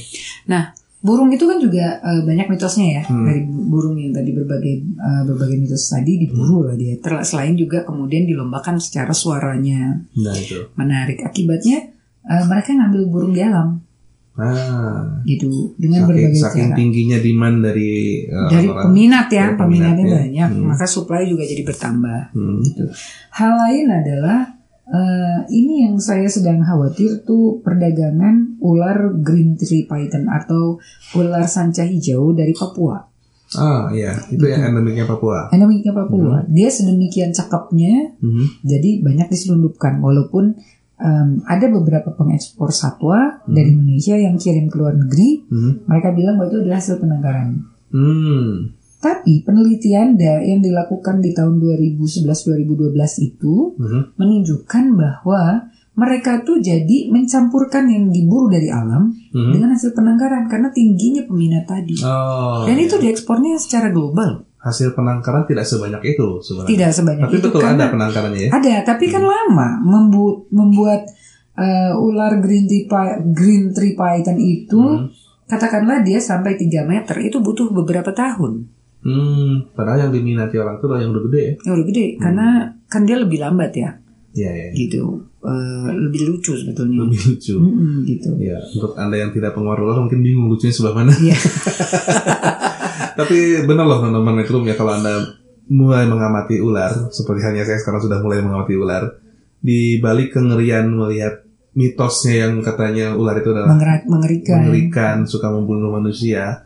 Nah, 0.48 0.72
burung 0.98 1.28
itu 1.28 1.44
kan 1.44 1.56
juga 1.56 1.98
eh, 1.98 2.22
banyak 2.22 2.46
mitosnya 2.46 2.86
ya 2.90 3.02
Hmm. 3.04 3.24
dari 3.24 3.40
burung 3.46 3.94
yang 3.94 4.10
tadi 4.10 4.30
berbagai 4.30 4.74
eh, 4.82 5.22
berbagai 5.24 5.56
mitos 5.56 5.86
tadi 5.86 6.18
diburu 6.18 6.64
lah 6.64 6.74
dia. 6.74 6.96
Ter- 6.96 7.22
selain 7.22 7.54
juga 7.54 7.82
kemudian 7.82 8.24
dilombakan 8.24 8.76
secara 8.76 9.10
suaranya 9.10 10.02
Nah, 10.14 10.34
itu. 10.34 10.66
menarik. 10.74 11.20
Akibatnya 11.20 11.92
eh, 12.22 12.44
mereka 12.44 12.72
ngambil 12.72 13.02
burung 13.06 13.32
di 13.32 13.40
alam 13.40 13.80
Ah. 14.34 15.16
gitu 15.22 15.72
dengan 15.76 16.04
saking, 16.04 16.08
berbagai 16.12 16.36
saking 16.38 16.68
cara. 16.68 16.76
tingginya 16.76 17.18
demand 17.18 17.56
dari 17.62 17.92
uh, 18.22 18.44
dari 18.46 18.68
orang- 18.68 18.84
peminat 18.84 19.26
ya, 19.26 19.46
dari 19.46 19.56
peminatnya 19.56 19.96
peminatnya. 19.96 20.20
banyak, 20.20 20.48
Hmm. 20.52 20.64
maka 20.68 20.84
supply 20.84 21.24
juga 21.24 21.40
jadi 21.42 21.62
bertambah. 21.62 22.20
Hmm. 22.32 22.60
Gitu. 22.60 22.84
Hal 23.32 23.52
lain 23.56 23.86
adalah 23.88 24.38
eh, 24.86 25.38
ini 25.50 25.86
yang 25.88 25.98
saya 25.98 26.30
sedang 26.30 26.62
khawatir 26.62 27.26
tuh 27.26 27.58
perdagangan 27.62 28.58
ular 28.62 29.14
green 29.18 29.58
tree 29.58 29.86
python 29.86 30.30
atau 30.30 30.78
ular 31.18 31.46
sanca 31.46 31.82
hijau 31.82 32.34
dari 32.34 32.54
Papua. 32.54 33.02
Ah, 33.54 33.86
iya, 33.94 34.10
itu 34.26 34.42
yang 34.42 34.74
endemiknya 34.74 35.06
Papua. 35.06 35.46
Endemiknya 35.54 35.94
Papua. 35.94 36.42
Dia 36.50 36.66
sedemikian 36.66 37.30
cakepnya, 37.30 38.18
Mhm. 38.18 38.66
jadi 38.66 38.90
banyak 39.06 39.30
diselundupkan. 39.30 40.02
Walaupun 40.02 40.58
em, 40.96 41.44
ada 41.44 41.68
beberapa 41.68 42.08
pengekspor 42.16 42.72
satwa 42.72 43.44
dari 43.44 43.68
Indonesia 43.76 44.16
yang 44.16 44.40
kirim 44.40 44.72
ke 44.72 44.80
luar 44.80 44.96
negeri, 44.96 45.44
Mhm. 45.44 45.84
mereka 45.84 46.08
bilang 46.16 46.40
bahwa 46.40 46.48
itu 46.48 46.58
adalah 46.64 46.80
hasil 46.80 46.96
penangkaran. 46.96 47.48
Hmm. 47.92 48.72
Tapi 48.96 49.42
penelitian 49.42 50.16
yang 50.16 50.58
dilakukan 50.58 51.20
di 51.20 51.30
tahun 51.30 51.58
2011-2012 51.58 52.96
itu 53.20 53.76
Mhm. 53.76 54.16
menunjukkan 54.16 54.84
bahwa 54.92 55.42
mereka 55.92 56.40
tuh 56.42 56.60
jadi 56.60 57.08
mencampurkan 57.08 57.88
yang 57.88 58.08
diburu 58.08 58.48
dari 58.48 58.68
alam 58.68 59.12
Mhm. 59.32 59.50
dengan 59.50 59.68
hasil 59.72 59.92
penangkaran 59.92 60.44
karena 60.46 60.68
tingginya 60.68 61.24
peminat 61.24 61.64
tadi. 61.64 61.96
Oh, 62.02 62.64
Dan 62.64 62.76
iya. 62.76 62.84
itu 62.84 62.96
diekspornya 62.96 63.56
secara 63.56 63.88
global. 63.88 64.44
hasil 64.56 64.92
penangkaran 64.92 65.46
tidak 65.46 65.62
sebanyak 65.62 66.02
itu 66.08 66.42
sebenarnya. 66.42 66.68
Tidak 66.68 66.90
sebanyak 66.90 67.24
Tapi 67.24 67.36
itu 67.38 67.46
betul 67.46 67.60
karena 67.62 67.78
ada 67.78 67.86
penangkarannya 67.88 68.40
ya. 68.42 68.50
ada, 68.50 68.74
tapi 68.84 69.06
kan 69.06 69.22
lama 69.22 69.78
membu- 69.80 70.50
membuat 70.50 71.06
eh, 71.54 71.88
ular 71.96 72.36
green 72.36 72.66
tree, 72.66 72.84
green 73.32 73.70
tree 73.70 73.94
python 73.94 74.36
itu 74.36 74.76
Hmm. 74.76 75.08
katakanlah 75.46 76.02
dia 76.02 76.18
sampai 76.18 76.52
3 76.52 76.82
meter 76.82 77.16
itu 77.22 77.38
butuh 77.38 77.70
beberapa 77.70 78.10
tahun. 78.10 78.66
Hmm, 79.06 79.70
padahal 79.70 79.98
yang 80.02 80.12
diminati 80.12 80.58
orang 80.58 80.76
itu 80.76 80.86
yang 80.90 81.10
udah 81.10 81.24
gede 81.24 81.40
ya. 81.40 81.52
Ya 81.62 81.70
udah 81.72 81.86
gede 81.86 82.06
karena 82.18 82.46
kan 82.84 83.02
dia 83.02 83.16
lebih 83.16 83.38
lambat 83.38 83.70
ya. 83.72 83.90
Iya, 84.34 84.50
iya. 84.52 84.68
gitu 84.74 85.24
Eh, 85.40 85.88
lebih 85.94 86.26
lucu 86.26 86.52
sebetulnya 86.52 87.06
Lebih 87.06 87.20
lucu. 87.24 87.54
Mm-mm, 87.54 88.02
gitu 88.04 88.34
Ya, 88.36 88.58
untuk 88.66 88.98
anda 88.98 89.14
yang 89.14 89.30
tidak 89.30 89.54
pengaruh 89.54 89.86
ular 89.86 90.02
mungkin 90.02 90.18
bingung 90.20 90.50
lucunya 90.50 90.74
sebelah 90.74 90.94
mana. 90.96 91.14
Iya. 91.14 91.38
Tapi 93.18 93.36
benar 93.64 93.86
loh 93.86 93.98
teman-teman 93.98 94.34
Metrum 94.36 94.66
ya 94.66 94.74
kalau 94.74 94.92
anda 94.92 95.38
mulai 95.66 96.04
mengamati 96.04 96.58
ular, 96.58 96.90
seperti 97.08 97.40
halnya 97.42 97.62
saya 97.62 97.78
sekarang 97.78 97.98
sudah 98.00 98.18
mulai 98.18 98.42
mengamati 98.42 98.74
ular, 98.74 99.18
di 99.56 99.98
balik 99.98 100.34
kengerian 100.34 100.90
melihat 100.90 101.42
mitosnya 101.72 102.46
yang 102.46 102.58
katanya 102.60 103.14
ular 103.14 103.36
itu 103.36 103.50
adalah 103.50 103.70
Mengerak- 103.70 104.06
mengerikan 104.06 104.58
mengerikan, 104.62 105.16
suka 105.24 105.46
membunuh 105.48 105.90
manusia, 105.90 106.65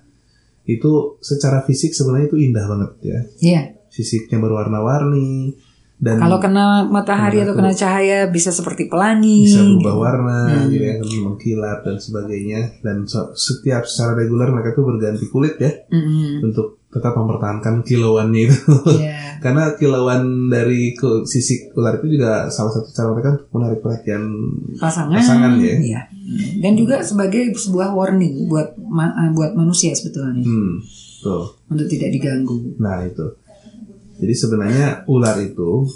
itu 0.73 1.19
secara 1.19 1.63
fisik 1.63 1.91
sebenarnya 1.91 2.29
itu 2.29 2.39
indah 2.39 2.65
banget 2.65 2.91
ya. 3.03 3.19
Iya. 3.41 3.63
Fisiknya 3.89 4.39
berwarna-warni 4.39 5.57
dan 5.97 6.17
kalau 6.17 6.41
kena 6.41 6.89
matahari 6.89 7.37
Kena 7.37 7.45
atau 7.45 7.55
kena 7.55 7.73
cahaya 7.75 8.19
bisa 8.27 8.49
seperti 8.49 8.89
pelangi 8.89 9.45
bisa 9.45 9.61
berubah 9.61 9.93
gitu. 9.93 10.01
warna, 10.01 10.39
Hmm. 10.49 10.67
gitu 10.67 10.81
ya, 10.81 10.95
mengkilat 11.21 11.79
dan 11.83 11.97
sebagainya. 11.97 12.61
Dan 12.81 13.05
so- 13.05 13.37
setiap 13.37 13.85
secara 13.85 14.17
reguler 14.17 14.49
mereka 14.49 14.73
tuh 14.73 14.87
berganti 14.87 15.29
kulit 15.29 15.57
ya 15.57 15.69
Mm-mm. 15.89 16.41
untuk 16.43 16.81
tetap 16.89 17.13
mempertahankan 17.15 17.85
kilauannya 17.85 18.49
itu. 18.49 18.57
Iya. 18.97 19.13
Karena 19.45 19.73
kilauan 19.73 20.49
dari 20.49 20.93
ke 20.93 21.23
sisik 21.23 21.73
ular 21.73 21.97
itu 21.97 22.17
juga 22.17 22.49
salah 22.49 22.73
satu 22.73 22.89
cara 22.91 23.09
mereka 23.11 23.29
untuk 23.37 23.49
menarik 23.53 23.79
perhatian 23.79 24.23
pasangan 24.77 25.15
Pasangan, 25.15 25.53
ya. 25.59 25.77
Iya. 25.77 26.01
Dan 26.57 26.73
juga 26.75 27.01
sebagai 27.01 27.51
sebuah 27.51 27.91
warning 27.91 28.47
buat 28.47 28.79
ma- 28.81 29.15
eh, 29.19 29.31
buat 29.31 29.53
manusia 29.53 29.91
sebetulnya 29.91 30.41
hmm, 30.41 30.75
tuh. 31.21 31.59
untuk 31.67 31.87
tidak 31.87 32.11
diganggu 32.11 32.75
Nah 32.77 33.03
itu. 33.03 33.27
Jadi 34.17 34.33
sebenarnya 34.33 34.87
ular 35.07 35.37
itu 35.39 35.89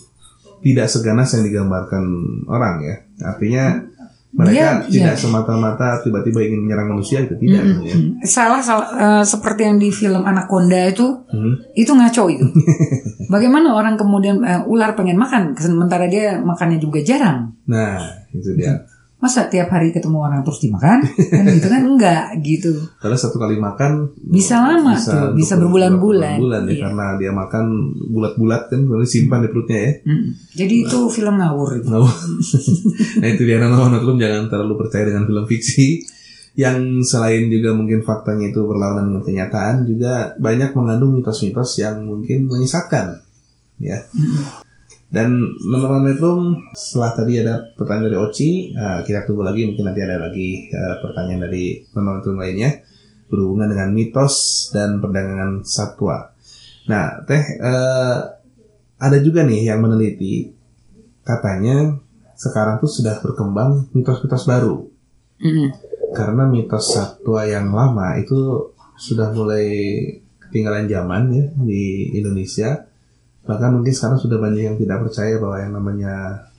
tidak 0.61 0.89
seganas 0.89 1.31
yang 1.31 1.45
digambarkan 1.45 2.05
orang 2.45 2.81
ya. 2.81 2.97
Artinya 3.23 3.85
mereka 4.33 4.83
Dia- 4.83 4.91
tidak 4.91 5.15
iya. 5.15 5.21
semata-mata 5.21 6.01
tiba-tiba 6.01 6.43
ingin 6.43 6.65
menyerang 6.65 6.91
manusia 6.91 7.21
itu 7.21 7.37
tidak 7.37 7.63
sebenarnya. 7.63 7.95
Hmm. 7.95 8.11
salah 8.21 8.59
salah 8.59 8.89
eh, 8.91 9.23
seperti 9.23 9.63
yang 9.63 9.79
di 9.79 9.89
film 9.89 10.25
Anaconda 10.25 10.91
itu 10.91 11.07
Hmm. 11.29 11.55
itu 11.73 11.87
ngaco 11.89 12.25
itu 12.27 12.43
bagaimana 13.31 13.71
orang 13.71 13.95
kemudian 13.95 14.43
eh, 14.43 14.59
ular 14.65 14.93
pengen 14.93 15.15
makan 15.15 15.55
sementara 15.55 16.07
dia 16.07 16.41
makannya 16.41 16.79
juga 16.79 16.99
jarang 17.01 17.55
Nah 17.65 18.03
itu 18.29 18.51
dia. 18.55 18.83
Masa 19.25 19.49
tiap 19.49 19.69
hari 19.69 19.89
ketemu 19.89 20.21
orang 20.21 20.45
terus 20.45 20.61
dimakan 20.61 21.01
kan 21.01 21.45
gitu 21.49 21.67
kan 21.67 21.81
enggak 21.91 22.25
gitu 22.41 22.77
Karena 23.01 23.17
satu 23.17 23.37
kali 23.37 23.57
makan 23.57 24.13
Bisa 24.21 24.61
lama 24.61 24.93
tuh, 24.93 25.09
untuk 25.09 25.33
bisa 25.35 25.57
berbulan-bulan. 25.57 26.37
berbulan 26.37 26.63
ya 26.63 26.71
Iya. 26.71 26.83
karena 26.85 27.07
dia 27.17 27.33
makan 27.33 27.65
bulat-bulat 28.07 28.63
kan 28.69 28.79
kemudian 28.81 29.09
simpan 29.09 29.41
di 29.41 29.49
perutnya 29.49 29.79
ya. 29.81 29.93
Mm. 30.05 30.27
jadi 30.53 30.75
itu 30.85 30.99
film 31.09 31.35
ngawur 31.35 31.69
itu. 31.75 31.89
Nah, 31.89 32.05
nah 33.21 33.29
itu 33.29 33.43
dia 33.43 33.57
nonton 33.59 33.97
film 33.97 34.17
jangan 34.17 34.45
terlalu 34.47 34.75
percaya 34.77 35.09
dengan 35.09 35.25
film 35.25 35.45
fiksi 35.45 36.05
yang 36.55 37.03
selain 37.03 37.49
juga 37.49 37.75
mungkin 37.75 38.01
faktanya 38.01 38.47
itu 38.49 38.63
berlawanan 38.63 39.11
dengan 39.11 39.25
kenyataan 39.25 39.77
juga 39.85 40.39
banyak 40.39 40.71
mengandung 40.73 41.17
mitos-mitos 41.17 41.75
yang 41.79 42.05
mungkin 42.05 42.47
menyesatkan 42.47 43.25
ya 43.77 43.99
dan 45.15 45.31
teman-teman 45.63 46.11
Metrum 46.11 46.41
setelah 46.75 47.15
tadi 47.15 47.39
ada 47.39 47.71
pertanyaan 47.79 48.11
dari 48.11 48.19
Oci 48.19 48.51
eh, 48.75 49.01
kita 49.07 49.23
tunggu 49.23 49.47
lagi 49.47 49.63
mungkin 49.71 49.87
nanti 49.87 50.03
ada 50.03 50.19
lagi 50.19 50.67
eh, 50.67 50.95
pertanyaan 50.99 51.47
dari 51.47 51.87
teman-teman 51.87 52.19
Metrum 52.19 52.37
lainnya 52.43 52.71
berhubungan 53.31 53.71
dengan 53.71 53.95
mitos 53.95 54.69
dan 54.75 54.99
perdagangan 54.99 55.63
satwa. 55.63 56.35
Nah 56.91 57.23
teh 57.23 57.43
eh, 57.47 58.19
ada 58.99 59.19
juga 59.23 59.47
nih 59.47 59.71
yang 59.71 59.87
meneliti 59.87 60.51
katanya 61.23 61.95
sekarang 62.35 62.83
tuh 62.83 62.91
sudah 62.91 63.23
berkembang 63.23 63.87
mitos-mitos 63.95 64.51
baru. 64.51 64.91
Mm-mm. 65.35 65.67
karena 66.15 66.47
mitos 66.47 66.95
satwa 66.95 67.43
yang 67.43 67.75
lama 67.75 68.15
itu 68.15 68.71
sudah 68.95 69.35
mulai 69.35 69.67
ketinggalan 70.39 70.87
zaman 70.87 71.27
ya 71.35 71.47
di 71.59 72.15
Indonesia 72.15 72.87
bahkan 73.45 73.77
mungkin 73.77 73.93
sekarang 73.93 74.19
sudah 74.21 74.41
banyak 74.41 74.63
yang 74.73 74.77
tidak 74.81 75.05
percaya 75.05 75.37
bahwa 75.37 75.57
yang 75.61 75.73
namanya 75.77 76.15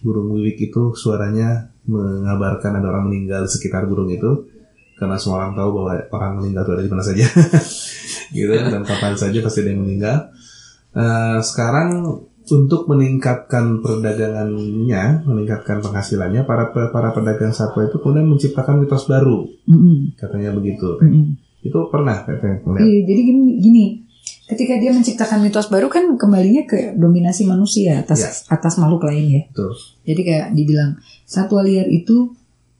burung 0.06 0.30
wiwik 0.34 0.70
itu 0.70 0.94
suaranya 0.94 1.74
mengabarkan 1.86 2.82
ada 2.82 2.88
orang 2.90 3.10
meninggal 3.10 3.46
di 3.46 3.52
sekitar 3.52 3.86
burung 3.90 4.10
itu. 4.10 4.50
Karena 4.96 5.20
semua 5.20 5.44
orang 5.44 5.60
tahu 5.60 5.70
bahwa 5.76 5.92
orang 6.16 6.32
meninggal 6.40 6.64
itu 6.64 6.72
ada 6.72 6.84
di 6.88 6.92
mana 6.94 7.04
saja. 7.04 7.26
Gitu 8.36 8.52
dan 8.52 8.82
kapan 8.88 9.14
saja 9.20 9.38
pasti 9.44 9.60
ada 9.66 9.70
yang 9.76 9.84
meninggal. 9.84 10.18
Eh, 10.96 11.40
sekarang 11.44 12.24
untuk 12.46 12.86
meningkatkan 12.86 13.82
perdagangannya 13.82 15.26
meningkatkan 15.26 15.82
penghasilannya 15.82 16.46
para 16.46 16.70
para 16.72 17.10
pedagang 17.12 17.52
satwa 17.52 17.90
itu 17.90 17.98
kemudian 17.98 18.30
menciptakan 18.30 18.86
mitos 18.86 19.10
baru. 19.10 19.50
Mm-mm. 19.66 20.14
katanya 20.16 20.54
begitu. 20.54 21.02
Mm-mm. 21.02 21.36
itu 21.66 21.80
pernah 21.90 22.22
katanya. 22.22 22.62
Iya, 22.78 23.00
jadi 23.10 23.22
gini, 23.26 23.42
gini, 23.58 23.86
ketika 24.46 24.78
dia 24.78 24.90
menciptakan 24.90 25.40
mitos 25.40 25.68
baru 25.68 25.88
kan 25.88 26.06
kembalinya 26.16 26.64
ke 26.64 26.94
dominasi 26.94 27.44
manusia 27.44 28.00
atas 28.00 28.20
Ya. 28.20 28.30
atas 28.52 28.78
makhluk 28.78 29.04
lain 29.04 29.26
ya. 29.28 29.42
Betul. 29.50 29.72
Jadi 30.04 30.22
kayak 30.24 30.48
dibilang 30.52 30.92
satwa 31.24 31.62
liar 31.62 31.86
itu 31.86 32.30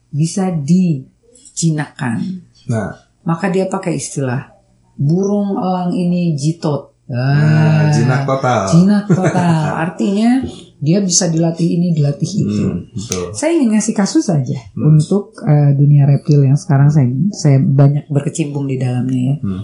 bisa 0.08 0.54
dijinakan. 0.54 2.42
Nah, 2.66 2.90
Maka 3.22 3.50
dia 3.50 3.66
pakai 3.66 3.98
istilah 3.98 4.54
burung 4.94 5.58
elang 5.58 5.90
ini 5.90 6.32
jitot. 6.32 6.94
nah, 7.06 7.34
Ah, 7.34 7.90
jinak 7.90 8.22
total. 8.22 8.60
jinak 8.68 9.04
total. 9.04 9.62
Artinya 9.84 10.46
dia 10.76 10.98
bisa 10.98 11.26
dilatih 11.26 11.66
ini, 11.68 11.90
dilatih 11.90 12.30
itu. 12.36 12.66
Hmm, 12.66 12.86
betul. 12.88 13.30
Saya 13.30 13.54
ingin 13.54 13.74
ngasih 13.74 13.94
kasus 13.94 14.26
saja 14.26 14.58
untuk 14.76 15.34
eh, 15.42 15.70
dunia 15.72 16.02
reptil 16.04 16.42
yang 16.42 16.54
sekarang 16.54 16.86
saya 16.86 17.06
saya 17.32 17.58
banyak 17.58 18.06
berkecimpung 18.06 18.66
di 18.66 18.74
dalamnya 18.76 19.22
ya. 19.24 19.36
Hmm. 19.40 19.62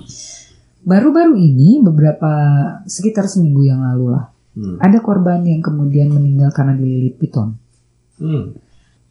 Baru-baru 0.82 1.34
ini 1.34 1.78
beberapa 1.78 2.30
sekitar 2.84 3.26
seminggu 3.26 3.62
yang 3.64 3.80
lalu 3.80 4.12
lah 4.12 4.26
Hmm. 4.52 4.76
ada 4.84 5.00
korban 5.00 5.40
yang 5.48 5.64
kemudian 5.64 6.12
meninggal 6.12 6.52
karena 6.52 6.76
dililit 6.76 7.16
piton. 7.16 7.56
Hmm. 8.20 8.52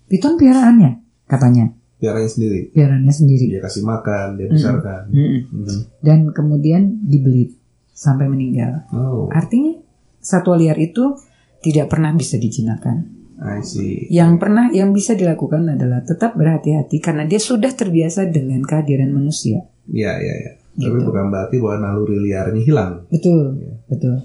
Piton 0.05 0.37
piaraannya 0.37 1.01
katanya, 1.25 1.73
Piaranya 1.97 2.29
sendiri. 2.29 2.69
piaraannya 2.69 3.09
sendiri. 3.09 3.45
Dia 3.49 3.61
kasih 3.61 3.81
makan, 3.81 4.37
dia 4.37 4.45
besarkan. 4.45 5.09
Mm-mm. 5.09 5.41
Hmm. 5.49 5.81
Dan 5.97 6.29
kemudian 6.29 7.01
dibelit 7.01 7.57
sampai 7.89 8.29
meninggal. 8.29 8.85
Oh, 8.93 9.33
Artinya 9.33 9.81
satwa 10.21 10.61
liar 10.61 10.77
itu 10.77 11.17
tidak 11.65 11.89
pernah 11.89 12.13
bisa 12.13 12.37
dijinakan. 12.37 13.09
I 13.41 13.65
see. 13.65 14.05
Yang 14.13 14.37
pernah 14.37 14.69
yang 14.69 14.93
bisa 14.93 15.17
dilakukan 15.17 15.65
adalah 15.65 16.05
tetap 16.05 16.37
berhati-hati 16.37 17.01
karena 17.01 17.25
dia 17.25 17.41
sudah 17.41 17.73
terbiasa 17.73 18.29
dengan 18.29 18.61
kehadiran 18.61 19.09
manusia. 19.09 19.65
Ya, 19.89 20.21
ya, 20.21 20.60
ya. 20.73 20.87
Tapi 20.87 20.97
Gitu. 20.97 21.05
bukan 21.05 21.25
berarti 21.27 21.55
bahwa 21.57 21.77
naluri 21.81 22.17
liarnya 22.21 22.61
hilang. 22.61 22.91
Betul, 23.07 23.59
betul. 23.85 24.15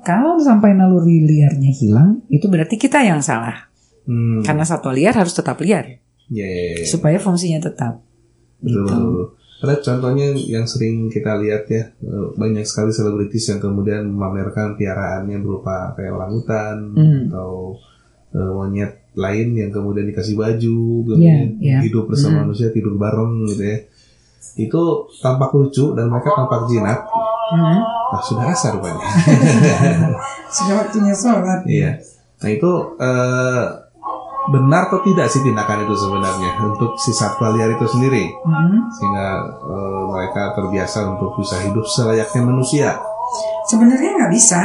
Kalau 0.00 0.36
sampai 0.36 0.76
naluri 0.76 1.24
liarnya 1.24 1.72
hilang, 1.72 2.20
itu 2.28 2.44
berarti 2.44 2.76
kita 2.76 3.00
yang 3.00 3.20
salah. 3.20 3.72
Hmm. 4.04 4.44
Karena 4.44 4.60
satwa 4.62 4.92
liar 4.92 5.12
harus 5.12 5.32
tetap 5.32 5.56
liar 5.58 5.96
Ya, 6.28 6.44
ya, 6.44 6.76
ya. 6.76 6.84
supaya 6.84 7.16
fungsinya 7.16 7.56
tetap. 7.58 8.04
Betul, 8.60 8.68
Gitu. 8.68 8.80
betul, 8.84 9.00
betul. 9.06 9.26
Ada 9.64 9.80
contohnya 9.80 10.26
yang 10.36 10.68
sering 10.68 11.08
kita 11.08 11.40
lihat 11.40 11.64
ya, 11.66 11.88
banyak 12.34 12.68
sekali 12.68 12.92
selebritis 12.92 13.48
yang 13.48 13.56
kemudian 13.58 14.04
memamerkan 14.04 14.76
piaraannya 14.76 15.40
berupa 15.40 15.96
kayak 15.96 16.12
orangutan 16.12 16.92
Hmm. 16.92 17.20
atau 17.28 17.80
eh, 18.28 18.50
monyet 18.50 18.92
lain 19.14 19.54
yang 19.54 19.70
kemudian 19.70 20.04
dikasih 20.04 20.34
baju, 20.34 20.80
Iya, 20.98 21.06
kemudian 21.06 21.48
iya. 21.62 21.78
hidup 21.80 22.10
bersama 22.10 22.42
Hmm. 22.42 22.50
manusia 22.50 22.68
tidur 22.68 22.98
bareng 22.98 23.46
gitu 23.46 23.62
ya. 23.62 23.78
Itu 24.54 24.82
tampak 25.18 25.50
lucu 25.50 25.92
dan 25.92 26.06
mereka 26.06 26.30
tampak 26.32 26.68
jinak. 26.68 27.02
Hmm. 27.44 27.80
Nah, 27.84 28.22
sudah 28.22 28.46
asar 28.46 28.72
rupanya. 28.74 29.02
Sudah 30.54 30.74
waktunya 30.80 31.12
sholat. 31.12 31.60
Iya. 31.66 31.90
Nah 32.40 32.50
itu 32.50 32.70
eh, 32.96 33.62
benar 34.44 34.86
atau 34.86 35.00
tidak 35.00 35.26
sih 35.26 35.40
tindakan 35.40 35.82
itu 35.82 35.94
sebenarnya 35.96 36.50
untuk 36.62 36.94
si 36.94 37.10
satwa 37.10 37.48
liar 37.50 37.72
itu 37.72 37.84
sendiri 37.84 38.28
Hmm. 38.44 38.86
sehingga 38.88 39.26
eh, 39.60 40.02
mereka 40.08 40.52
terbiasa 40.52 41.10
untuk 41.10 41.36
bisa 41.36 41.58
hidup 41.60 41.84
selayaknya 41.84 42.42
manusia. 42.44 42.88
Sebenarnya 43.66 44.14
nggak 44.14 44.32
bisa 44.32 44.62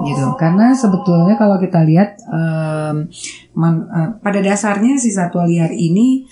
gitu 0.00 0.32
karena 0.34 0.72
sebetulnya 0.72 1.36
kalau 1.36 1.56
kita 1.56 1.84
lihat 1.84 2.16
em, 2.24 3.04
man- 3.52 3.84
eh, 3.86 4.08
pada 4.18 4.40
dasarnya 4.40 4.96
si 4.96 5.12
satwa 5.12 5.44
liar 5.44 5.68
ini 5.70 6.24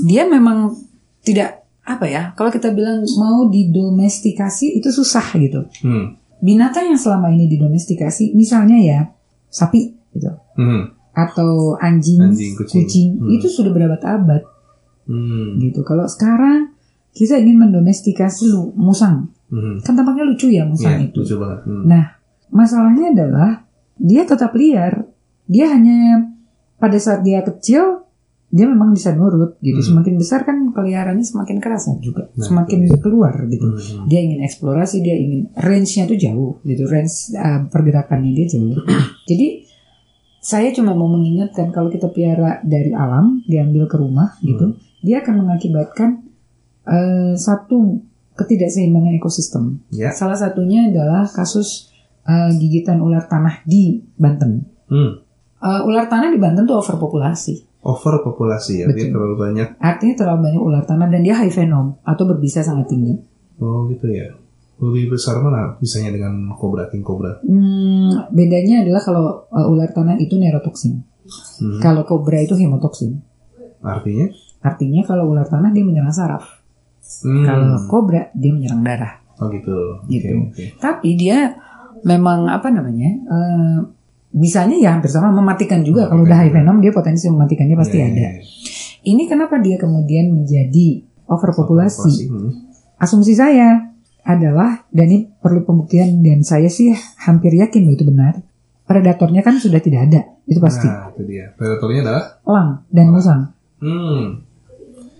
dia 0.00 0.24
memang 0.24 0.72
tidak 1.20 1.63
apa 1.84 2.04
ya 2.04 2.32
kalau 2.32 2.48
kita 2.48 2.72
bilang 2.72 3.04
mau 3.16 3.48
didomestikasi 3.48 4.80
itu 4.80 4.88
susah 4.88 5.24
gitu 5.36 5.68
Hmm. 5.80 6.16
binatang 6.40 6.90
yang 6.90 7.00
selama 7.00 7.28
ini 7.28 7.46
didomestikasi 7.46 8.32
misalnya 8.32 8.78
ya 8.80 9.00
sapi 9.48 9.92
gitu 10.12 10.32
Hmm. 10.56 10.90
atau 11.14 11.78
anjing, 11.78 12.18
Anjing, 12.20 12.52
kucing. 12.58 13.10
Hmm. 13.16 13.30
itu 13.30 13.46
sudah 13.46 13.70
berabad-abad 13.70 14.42
Hmm. 15.04 15.60
gitu 15.60 15.84
kalau 15.84 16.08
sekarang 16.08 16.72
kita 17.12 17.38
ingin 17.38 17.60
mendomestikasi 17.60 18.48
lu 18.48 18.72
musang 18.74 19.30
Hmm. 19.46 19.78
kan 19.78 19.94
tampaknya 19.94 20.24
lucu 20.24 20.48
ya 20.48 20.64
musang 20.64 20.98
Iya, 20.98 21.12
itu 21.12 21.20
lucu 21.20 21.36
banget. 21.38 21.60
Hmm. 21.62 21.84
Nah, 21.86 22.04
masalahnya 22.50 23.12
adalah 23.12 23.50
dia 23.94 24.24
tetap 24.24 24.50
liar. 24.56 25.06
Dia 25.46 25.70
hanya 25.70 26.26
pada 26.74 26.98
saat 26.98 27.22
dia 27.22 27.38
kecil 27.38 28.02
dia 28.54 28.70
memang 28.70 28.94
bisa 28.94 29.10
nurut 29.10 29.58
gitu. 29.58 29.82
Hmm. 29.82 29.88
Semakin 29.90 30.14
besar 30.14 30.46
kan 30.46 30.70
peliharaannya 30.70 31.26
semakin 31.26 31.58
kerasa 31.58 31.98
juga, 31.98 32.30
Nah, 32.38 32.46
semakin 32.46 32.86
itu 32.86 32.98
keluar 33.02 33.34
gitu. 33.50 33.66
Hmm. 33.66 34.06
Dia 34.06 34.22
ingin 34.22 34.46
eksplorasi, 34.46 35.02
dia 35.02 35.18
ingin 35.18 35.50
range-nya 35.58 36.06
tuh 36.06 36.14
jauh 36.14 36.62
gitu, 36.62 36.86
range 36.86 37.34
uh, 37.34 37.66
pergerakannya 37.66 38.30
dia 38.30 38.46
jauh. 38.46 38.78
Jadi 39.30 39.66
saya 40.38 40.70
cuma 40.70 40.94
mau 40.94 41.10
mengingatkan 41.10 41.74
kalau 41.74 41.90
kita 41.90 42.06
piara 42.14 42.62
dari 42.62 42.94
alam 42.94 43.42
diambil 43.42 43.90
ke 43.90 43.98
rumah 43.98 44.38
gitu, 44.38 44.78
dia 45.02 45.18
akan 45.26 45.34
mengakibatkan 45.42 46.22
uh, 46.86 47.34
satu 47.34 48.06
ketidakseimbangan 48.38 49.18
ekosistem. 49.18 49.82
Ya. 49.90 50.14
Salah 50.14 50.38
satunya 50.38 50.94
adalah 50.94 51.26
kasus 51.26 51.90
uh, 52.22 52.54
gigitan 52.54 53.02
ular 53.02 53.26
tanah 53.26 53.66
di 53.66 53.98
Banten. 54.14 54.62
Hmm. 54.86 55.26
Uh, 55.58 55.80
ular 55.90 56.06
tanah 56.06 56.30
di 56.30 56.38
Banten 56.38 56.70
tuh 56.70 56.78
overpopulasi. 56.78 57.73
Overpopulasi 57.84 58.80
ya, 58.80 58.86
dia 58.88 59.06
Betul. 59.06 59.12
terlalu 59.12 59.36
banyak. 59.38 59.68
Artinya 59.76 60.14
terlalu 60.16 60.40
banyak 60.42 60.62
ular 60.62 60.84
tanah 60.84 61.06
dan 61.06 61.20
dia 61.20 61.36
high 61.36 61.52
venom 61.52 62.00
atau 62.00 62.24
berbisa 62.24 62.60
sangat 62.60 62.88
tinggi. 62.88 63.12
Oh 63.60 63.84
gitu 63.86 64.08
ya. 64.08 64.32
Lebih 64.74 65.12
besar 65.12 65.38
mana 65.38 65.76
bisanya 65.76 66.10
dengan 66.10 66.50
kobra 66.52 66.88
king 66.88 67.00
kobra? 67.00 67.38
Hmm, 67.40 68.10
bedanya 68.28 68.82
adalah 68.82 68.98
kalau 68.98 69.24
uh, 69.46 69.68
ular 69.68 69.86
tanah 69.88 70.16
itu 70.16 70.34
neurotoksin. 70.34 71.04
Hmm. 71.60 71.78
Kalau 71.78 72.02
kobra 72.02 72.40
itu 72.40 72.56
hemotoksin. 72.56 73.20
Artinya? 73.80 74.32
Artinya 74.60 75.04
kalau 75.04 75.28
ular 75.28 75.44
tanah 75.44 75.70
dia 75.70 75.84
menyerang 75.84 76.10
saraf. 76.10 76.64
Hmm. 77.20 77.44
Kalau 77.44 77.84
kobra 77.86 78.32
dia 78.32 78.50
menyerang 78.50 78.80
darah. 78.80 79.20
Oh 79.38 79.46
gitu. 79.48 80.00
Oke, 80.00 80.08
Gitu. 80.10 80.32
oke. 80.32 80.64
Tapi 80.80 81.08
dia 81.14 81.52
memang 82.02 82.48
apa 82.48 82.68
namanya? 82.68 83.10
eh, 83.24 83.76
bisanya 84.34 84.74
ya 84.76 84.90
hampir 84.98 85.06
sama 85.08 85.30
mematikan 85.30 85.86
juga. 85.86 86.10
Kalau 86.10 86.26
udah 86.26 86.34
high 86.36 86.50
venom 86.50 86.82
dia 86.82 86.90
potensi 86.90 87.30
mematikannya 87.30 87.78
pasti 87.78 87.96
Ya, 87.96 88.04
ya, 88.04 88.10
ada. 88.10 88.18
ya. 88.18 88.30
Ini 89.04 89.22
kenapa 89.24 89.62
dia 89.62 89.78
kemudian 89.78 90.34
menjadi 90.34 91.06
overpopulasi? 91.30 92.26
Hmm. 92.26 92.50
Asumsi 92.98 93.32
saya 93.32 93.94
adalah 94.24 94.88
dan 94.90 95.06
ini 95.06 95.28
perlu 95.30 95.62
pembuktian 95.62 96.24
dan 96.24 96.40
saya 96.40 96.66
sih 96.66 96.90
hampir 97.20 97.54
yakin 97.54 97.86
itu 97.86 98.02
benar. 98.02 98.42
Predatornya 98.84 99.40
kan 99.40 99.56
sudah 99.56 99.80
tidak 99.80 100.12
ada, 100.12 100.20
itu 100.44 100.60
pasti. 100.60 100.84
Nah, 100.84 101.08
itu 101.08 101.24
dia. 101.24 101.48
Predatornya 101.56 102.04
adalah 102.04 102.24
Elang 102.44 102.70
dan 102.92 103.06
musang. 103.08 103.42
Hmm. 103.80 104.44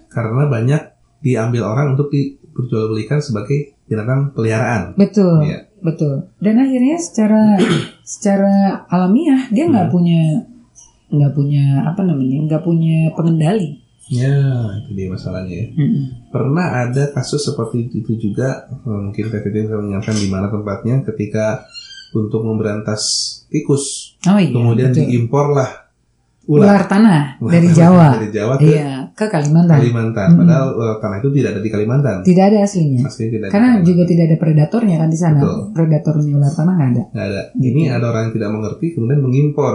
Karena 0.08 0.44
banyak 0.44 0.82
diambil 1.20 1.64
orang 1.64 1.96
untuk 1.96 2.12
diperjualbelikan 2.12 3.24
sebagai 3.24 3.72
binatang 3.84 4.32
peliharaan. 4.32 4.92
Betul, 4.96 5.48
Iya. 5.48 5.64
Betul. 5.84 6.32
Dan 6.38 6.56
akhirnya 6.58 6.96
secara 6.96 7.60
secara 8.04 8.54
alamiah 8.88 9.46
dia 9.48 9.68
nggak 9.68 9.86
Hmm. 9.86 9.94
punya 9.94 10.22
nggak 11.06 11.32
punya 11.32 11.64
apa 11.84 12.00
namanya 12.02 12.38
nggak 12.42 12.62
punya 12.62 13.12
pengendali. 13.12 13.78
Ya, 14.06 14.36
itu 14.76 14.90
dia 14.92 15.08
masalahnya. 15.08 15.54
ya. 15.54 15.66
Mm-mm. 15.72 16.28
Pernah 16.28 16.66
ada 16.84 17.08
kasus 17.10 17.40
seperti 17.40 17.88
itu 17.90 18.12
juga, 18.18 18.68
mungkin 18.84 19.28
PTT 19.28 19.64
bisa 19.64 19.76
mengingatkan 19.76 20.12
di 20.14 20.28
mana 20.28 20.48
tempatnya 20.48 21.00
ketika 21.06 21.64
untuk 22.12 22.44
memberantas 22.44 23.00
tikus, 23.48 24.12
Oh 24.24 24.36
iya. 24.36 24.52
kemudian 24.52 24.92
betul. 24.92 25.08
diimporlah 25.08 25.88
ular, 26.44 26.68
ular, 26.68 26.82
tanah 26.84 27.20
Ular 27.40 27.50
dari 27.50 27.66
tanah 27.66 27.78
Jawa. 27.80 28.08
dari 28.12 28.28
Jawa 28.30 28.54
ke 28.54 28.64
Iya, 28.68 28.90
ke 29.14 29.26
Kalimantan. 29.26 29.78
Kalimantan. 29.78 30.28
Hmm. 30.28 30.38
Padahal 30.42 30.66
ular 30.74 30.98
tanah 30.98 31.18
itu 31.18 31.30
tidak 31.30 31.50
ada 31.54 31.62
di 31.62 31.70
Kalimantan. 31.70 32.16
Tidak 32.20 32.44
ada 32.44 32.58
aslinya. 32.60 33.00
Aslinya 33.02 33.30
tidak 33.30 33.46
ada 33.46 33.52
Karena 33.52 33.68
Kalimantan. 33.70 33.88
juga 33.88 34.02
tidak 34.04 34.24
ada 34.24 34.36
predatornya 34.36 34.96
kan 34.98 35.08
di 35.08 35.16
sana. 35.16 35.38
Betul. 35.38 35.58
Predatornya 35.70 36.32
ular 36.34 36.52
tanah 36.52 36.74
nggak 36.74 36.90
ada. 36.90 37.02
Nggak 37.08 37.26
ada. 37.30 37.42
Ini 37.54 37.82
ada 37.88 38.04
orang 38.04 38.22
yang 38.26 38.34
tidak 38.34 38.50
mengerti 38.50 38.86
kemudian 38.92 39.20
mengimpor. 39.20 39.74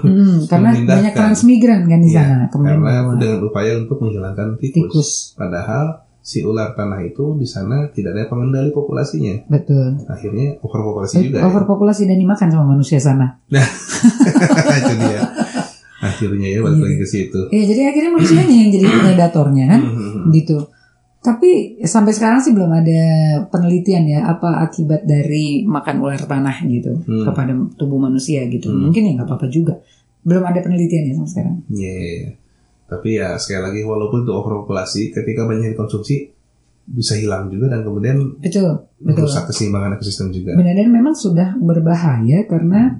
Hmm, 0.00 0.36
karena 0.50 0.68
banyak 0.74 1.12
transmigran 1.12 1.80
kan 1.84 2.00
di 2.00 2.08
Iya, 2.08 2.16
sana. 2.18 2.44
Kemudian 2.48 2.80
karena 2.80 3.00
bawa 3.04 3.12
dengan 3.14 3.38
upaya 3.44 3.72
untuk 3.76 3.98
menghilangkan 4.00 4.48
tikus. 4.56 4.72
tikus. 4.74 5.08
Padahal 5.36 5.86
si 6.18 6.44
ular 6.44 6.72
tanah 6.72 7.00
itu 7.02 7.36
di 7.36 7.48
sana 7.48 7.88
tidak 7.88 8.12
ada 8.12 8.28
pengendali 8.28 8.68
populasinya. 8.68 9.48
Betul. 9.48 9.96
Akhirnya 10.06 10.56
overpopulasi 10.60 11.14
juga. 11.24 11.40
ya. 11.40 11.44
Overpopulasi 11.44 12.04
dan 12.04 12.16
dimakan 12.16 12.48
sama 12.48 12.64
manusia 12.66 12.96
sana. 12.98 13.36
itu 13.48 14.94
dia. 14.96 15.22
Akhirnya 15.98 16.48
ya 16.48 16.60
balik 16.60 16.78
lagi 16.80 16.96
ke 16.96 17.06
situ. 17.06 17.40
Iya, 17.48 17.64
jadi 17.66 17.80
akhirnya 17.90 18.12
manusianya 18.12 18.54
yang 18.56 18.70
jadi 18.70 18.84
predatornya 18.86 19.64
kan, 19.68 19.80
Hmm. 19.82 20.30
gitu. 20.30 20.58
Tapi 21.18 21.50
sampai 21.82 22.14
sekarang 22.14 22.38
sih 22.38 22.54
belum 22.54 22.70
ada 22.70 23.00
penelitian 23.44 24.06
ya 24.06 24.22
apa 24.24 24.62
akibat 24.62 25.02
dari 25.02 25.66
makan 25.66 25.98
ular 25.98 26.22
tanah 26.22 26.62
gitu 26.64 27.02
Hmm. 27.02 27.24
kepada 27.24 27.50
tubuh 27.74 27.98
manusia 27.98 28.46
gitu. 28.46 28.70
Mungkin 28.70 29.02
ya 29.02 29.12
nggak 29.14 29.26
apa-apa 29.26 29.46
juga. 29.48 29.74
Belum 30.22 30.42
ada 30.42 30.60
penelitian 30.60 31.02
ya 31.04 31.14
sampai 31.14 31.30
sekarang. 31.30 31.56
Iya, 31.68 31.92
iya, 31.92 32.12
iya. 32.16 32.30
Tapi 32.86 33.08
ya 33.14 33.34
sekali 33.36 33.60
lagi 33.60 33.80
walaupun 33.82 34.22
itu 34.22 34.32
overpopulasi, 34.32 35.10
ketika 35.10 35.44
banyak 35.44 35.74
dikonsumsi 35.74 36.30
bisa 36.86 37.12
hilang 37.14 37.50
juga 37.50 37.68
dan 37.68 37.82
kemudian 37.82 38.16
Betul, 38.38 38.86
betul. 38.96 39.26
merusak 39.26 39.44
keseimbangan 39.44 39.92
ekosistem 39.92 40.30
juga. 40.30 40.54
Benar 40.54 40.72
dan 40.72 40.88
memang 40.88 41.12
sudah 41.12 41.52
berbahaya 41.58 42.46
karena 42.46 42.96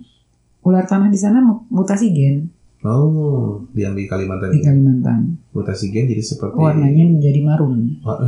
ular 0.60 0.84
tanah 0.84 1.08
di 1.08 1.16
sana 1.16 1.40
mu- 1.40 1.64
mutasi 1.70 2.12
gen 2.12 2.50
Oh, 2.86 3.66
yang 3.74 3.98
di 3.98 4.06
Kalimantan 4.06 4.54
di. 4.54 4.62
Kalimantan. 4.62 5.34
mutasi 5.50 5.90
gen 5.90 6.06
jadi 6.06 6.22
seperti 6.22 6.54
Warnanya 6.54 7.04
menjadi 7.10 7.40
marun. 7.42 7.98
Wah, 8.06 8.22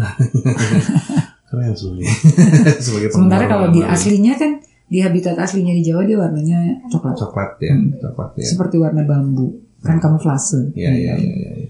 keren 1.48 1.74
sebenarnya. 1.78 2.10
Sebagai 2.84 3.08
Sementara 3.14 3.46
kalau 3.46 3.70
di 3.70 3.78
aslinya 3.86 4.34
kan 4.34 4.58
di 4.90 4.98
habitat 4.98 5.38
aslinya 5.38 5.70
di 5.70 5.86
Jawa 5.86 6.02
dia 6.02 6.18
warnanya 6.18 6.82
coklat. 6.90 7.14
coklat 7.14 7.50
ya, 7.62 7.74
coklat 8.02 8.30
ya. 8.42 8.46
Seperti 8.50 8.76
warna 8.82 9.06
bambu. 9.06 9.54
Kan 9.86 10.02
kamuflase. 10.02 10.74
Iya, 10.74 10.90
iya, 10.98 11.14
iya, 11.14 11.34
iya. 11.38 11.52
iya. 11.62 11.68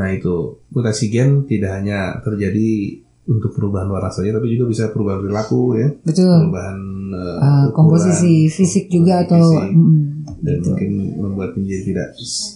Nah 0.00 0.08
itu 0.08 0.64
mutasi 0.72 1.12
gen 1.12 1.44
tidak 1.44 1.76
hanya 1.76 2.24
terjadi 2.24 3.04
untuk 3.28 3.52
perubahan 3.52 3.92
warna 3.92 4.08
saja, 4.08 4.32
tapi 4.32 4.56
juga 4.56 4.64
bisa 4.72 4.88
perubahan 4.88 5.20
perilaku 5.20 5.76
ya, 5.76 5.88
Betul. 6.00 6.48
perubahan 6.48 6.78
eh, 6.80 6.96
Uh, 7.08 7.16
ukuran, 7.16 7.72
komposisi 7.72 8.52
fisik 8.52 8.92
juga 8.92 9.24
atau 9.24 9.40
fisik, 9.40 9.72
mm, 9.72 10.00
dan 10.44 10.56
gitu. 10.60 10.68
mungkin 10.72 10.90
membuat 11.16 11.50
menjadi 11.56 11.82
tidak 11.88 12.08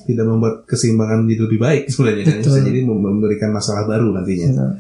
tidak 0.04 0.26
membuat 0.28 0.54
keseimbangan 0.68 1.24
jadi 1.24 1.42
lebih 1.48 1.60
baik 1.60 1.82
sebenarnya, 1.88 2.24
Betul. 2.28 2.40
bisa 2.52 2.60
jadi 2.64 2.80
mem- 2.84 3.00
memberikan 3.00 3.50
masalah 3.52 3.84
baru 3.88 4.12
nantinya. 4.12 4.48
Betul. 4.52 4.70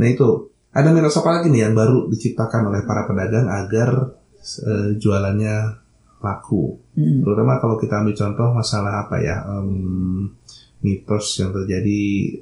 Nah 0.00 0.06
itu 0.08 0.28
ada 0.72 0.88
mitos 0.88 1.16
apa 1.20 1.28
lagi 1.28 1.52
nih 1.52 1.68
yang 1.68 1.74
baru 1.76 2.08
diciptakan 2.08 2.72
oleh 2.72 2.80
para 2.88 3.04
pedagang 3.04 3.48
agar 3.52 4.16
eh, 4.64 4.88
jualannya 4.96 5.56
laku. 6.24 6.80
Mm. 6.96 7.20
Terutama 7.20 7.60
kalau 7.60 7.76
kita 7.76 8.00
ambil 8.00 8.16
contoh 8.16 8.48
masalah 8.56 9.04
apa 9.04 9.16
ya 9.20 9.44
em, 9.44 10.32
mitos 10.80 11.36
yang 11.36 11.52
terjadi 11.52 12.32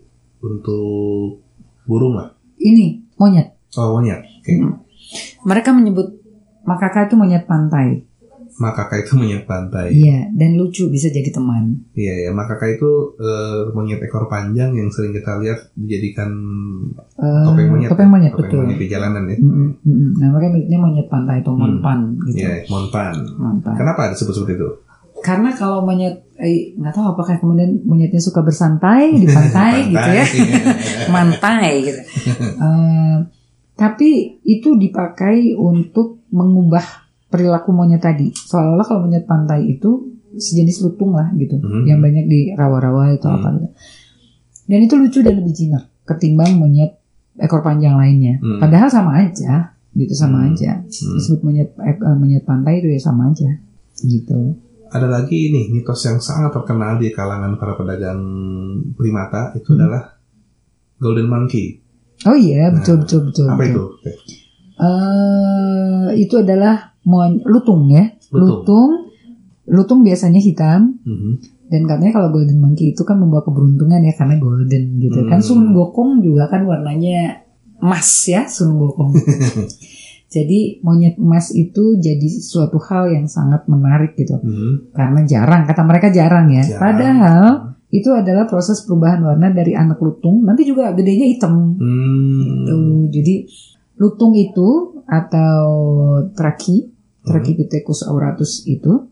untuk 0.46 1.42
burung 1.82 2.14
lah. 2.14 2.30
Ini 2.60 2.86
monyet. 3.16 3.56
Oh 3.74 3.96
monyet. 3.96 4.20
Oke. 4.20 4.52
Mereka 5.42 5.72
menyebut 5.72 6.20
makaka 6.62 7.08
itu 7.08 7.14
monyet 7.14 7.44
pantai. 7.44 8.04
Makaka 8.52 9.00
itu 9.00 9.16
monyet 9.16 9.48
pantai. 9.48 9.88
Iya, 9.90 10.28
dan 10.30 10.54
lucu 10.54 10.86
bisa 10.86 11.08
jadi 11.08 11.32
teman. 11.32 11.80
Iya 11.92 12.28
ya. 12.28 12.30
Makaka 12.30 12.68
itu 12.68 12.90
eh, 13.16 13.72
monyet 13.72 13.98
ekor 13.98 14.28
panjang 14.28 14.76
yang 14.76 14.92
sering 14.92 15.10
kita 15.10 15.40
lihat 15.40 15.72
dijadikan 15.72 16.28
Eh, 17.16 17.44
topeng 17.46 17.68
monyet. 17.70 17.88
topeng 17.88 18.04
ya. 18.04 18.12
monyet, 18.12 18.32
Topeng 18.32 18.44
betul. 18.44 18.60
monyet 18.62 18.78
di 18.78 18.88
jalanan 18.88 19.24
ya. 19.24 19.36
Mm-mm, 19.36 19.68
mm-mm. 19.80 20.10
Nah, 20.16 20.28
mereka 20.30 20.46
menyebutnya 20.50 20.78
monyet 20.78 21.06
pantai 21.08 21.36
atau 21.40 21.52
monpan 21.54 21.98
gitu. 22.26 22.36
Iya, 22.38 22.52
monpan. 22.68 23.12
Monpan. 23.34 23.74
Kenapa 23.74 24.12
disebut 24.12 24.34
seperti 24.34 24.54
itu? 24.56 24.68
Karena 25.20 25.52
kalau 25.52 25.84
monyet 25.84 26.32
eh, 26.36 26.72
nggak 26.74 26.92
tahu 26.92 27.06
apakah 27.12 27.36
kemudian 27.36 27.84
monyetnya 27.84 28.18
suka 28.18 28.40
bersantai 28.40 29.12
di 29.14 29.28
pantai 29.28 29.72
gitu 29.92 30.10
ya. 30.10 30.24
Mantai 31.14 31.70
gitu. 31.84 32.00
Eh, 32.40 33.16
tapi 33.74 34.08
itu 34.42 34.76
dipakai 34.76 35.52
untuk 35.54 36.24
mengubah 36.32 36.84
perilaku 37.26 37.70
monyet 37.70 38.00
tadi. 38.00 38.32
Seolah-olah 38.32 38.86
kalau 38.86 39.00
monyet 39.04 39.24
pantai 39.24 39.70
itu 39.70 40.08
sejenis 40.30 40.84
lutung 40.84 41.12
lah 41.12 41.26
gitu, 41.34 41.58
Hmm. 41.58 41.82
yang 41.84 41.98
banyak 41.98 42.24
di 42.24 42.54
rawa-rawa 42.54 43.10
itu 43.12 43.26
apa 43.26 43.50
gitu. 43.50 43.68
Dan 44.66 44.78
itu 44.86 44.94
lucu 44.94 45.18
dan 45.20 45.34
lebih 45.42 45.50
jinak 45.50 45.84
ketimbang 46.06 46.54
monyet 46.54 46.96
ekor 47.34 47.60
panjang 47.60 47.98
lainnya. 47.98 48.38
Hmm. 48.38 48.62
Padahal 48.62 48.86
sama 48.86 49.18
aja, 49.18 49.74
gitu 49.90 50.14
sama 50.14 50.46
Hmm. 50.46 50.54
aja. 50.54 50.78
Hmm. 50.78 51.14
Disebut 51.18 51.40
monyet 51.42 51.68
eh, 51.76 51.96
monyet 52.14 52.44
pantai 52.46 52.78
itu 52.78 52.88
ya 52.88 53.00
sama 53.02 53.34
aja, 53.34 53.50
gitu. 53.98 54.54
Ada 54.90 55.06
lagi 55.06 55.48
ini 55.48 55.70
mitos 55.70 56.02
yang 56.02 56.18
sangat 56.18 56.50
terkenal 56.50 56.98
di 56.98 57.10
kalangan 57.10 57.54
para 57.54 57.74
pedagang 57.74 58.20
primata 58.92 59.54
itu 59.54 59.70
Hmm. 59.70 59.78
adalah 59.78 60.02
golden 60.98 61.26
monkey. 61.26 61.78
Oh 62.22 62.34
iya, 62.34 62.68
betul 62.68 63.00
betul 63.00 63.30
betul. 63.30 63.46
Apa 63.48 63.62
betul. 63.62 63.70
itu? 63.70 63.84
Eh, 64.76 66.06
itu 66.18 66.34
adalah 66.36 66.96
mon 67.02 67.38
lutung 67.44 67.86
ya. 67.86 68.10
Lutung. 68.30 68.66
Lutung. 68.66 68.90
Lutung 69.70 70.00
biasanya 70.02 70.42
hitam 70.42 70.98
Mhm. 71.00 71.32
dan 71.70 71.86
katanya 71.86 72.12
kalau 72.12 72.34
golden 72.34 72.58
monkey 72.58 72.90
itu 72.90 73.06
kan 73.06 73.14
membawa 73.14 73.46
keberuntungan 73.46 74.02
ya 74.02 74.12
karena 74.12 74.36
golden 74.36 74.98
gitu. 74.98 75.22
Kan 75.24 75.38
Hmm. 75.38 75.46
sun 75.46 75.70
gokong 75.70 76.18
juga 76.18 76.50
kan 76.50 76.66
warnanya 76.66 77.46
emas 77.78 78.10
ya 78.26 78.42
sun 78.44 78.74
gokong. 78.74 79.14
jadi 80.30 80.78
monyet 80.86 81.18
emas 81.18 81.50
itu 81.50 81.98
jadi 81.98 82.22
suatu 82.22 82.78
hal 82.78 83.10
yang 83.10 83.26
sangat 83.26 83.66
menarik 83.66 84.14
gitu. 84.14 84.38
Mhm. 84.38 84.94
Karena 84.94 85.20
jarang 85.26 85.66
kata 85.66 85.82
mereka 85.82 86.08
jarang 86.14 86.46
ya. 86.54 86.62
Jarang. 86.62 86.78
Padahal 86.78 87.44
itu 87.90 88.06
adalah 88.14 88.46
proses 88.46 88.86
perubahan 88.86 89.18
warna 89.26 89.50
dari 89.50 89.74
anak 89.74 89.98
lutung 89.98 90.46
nanti 90.46 90.62
juga 90.62 90.94
gedenya 90.94 91.26
hitam. 91.26 91.74
Hmm. 91.74 92.62
Tuh, 92.62 93.10
jadi 93.10 93.50
lutung 93.98 94.38
itu 94.38 95.02
atau 95.10 95.66
traki, 96.30 96.94
Trachypithecus 97.20 98.08
auratus 98.08 98.64
itu 98.64 99.10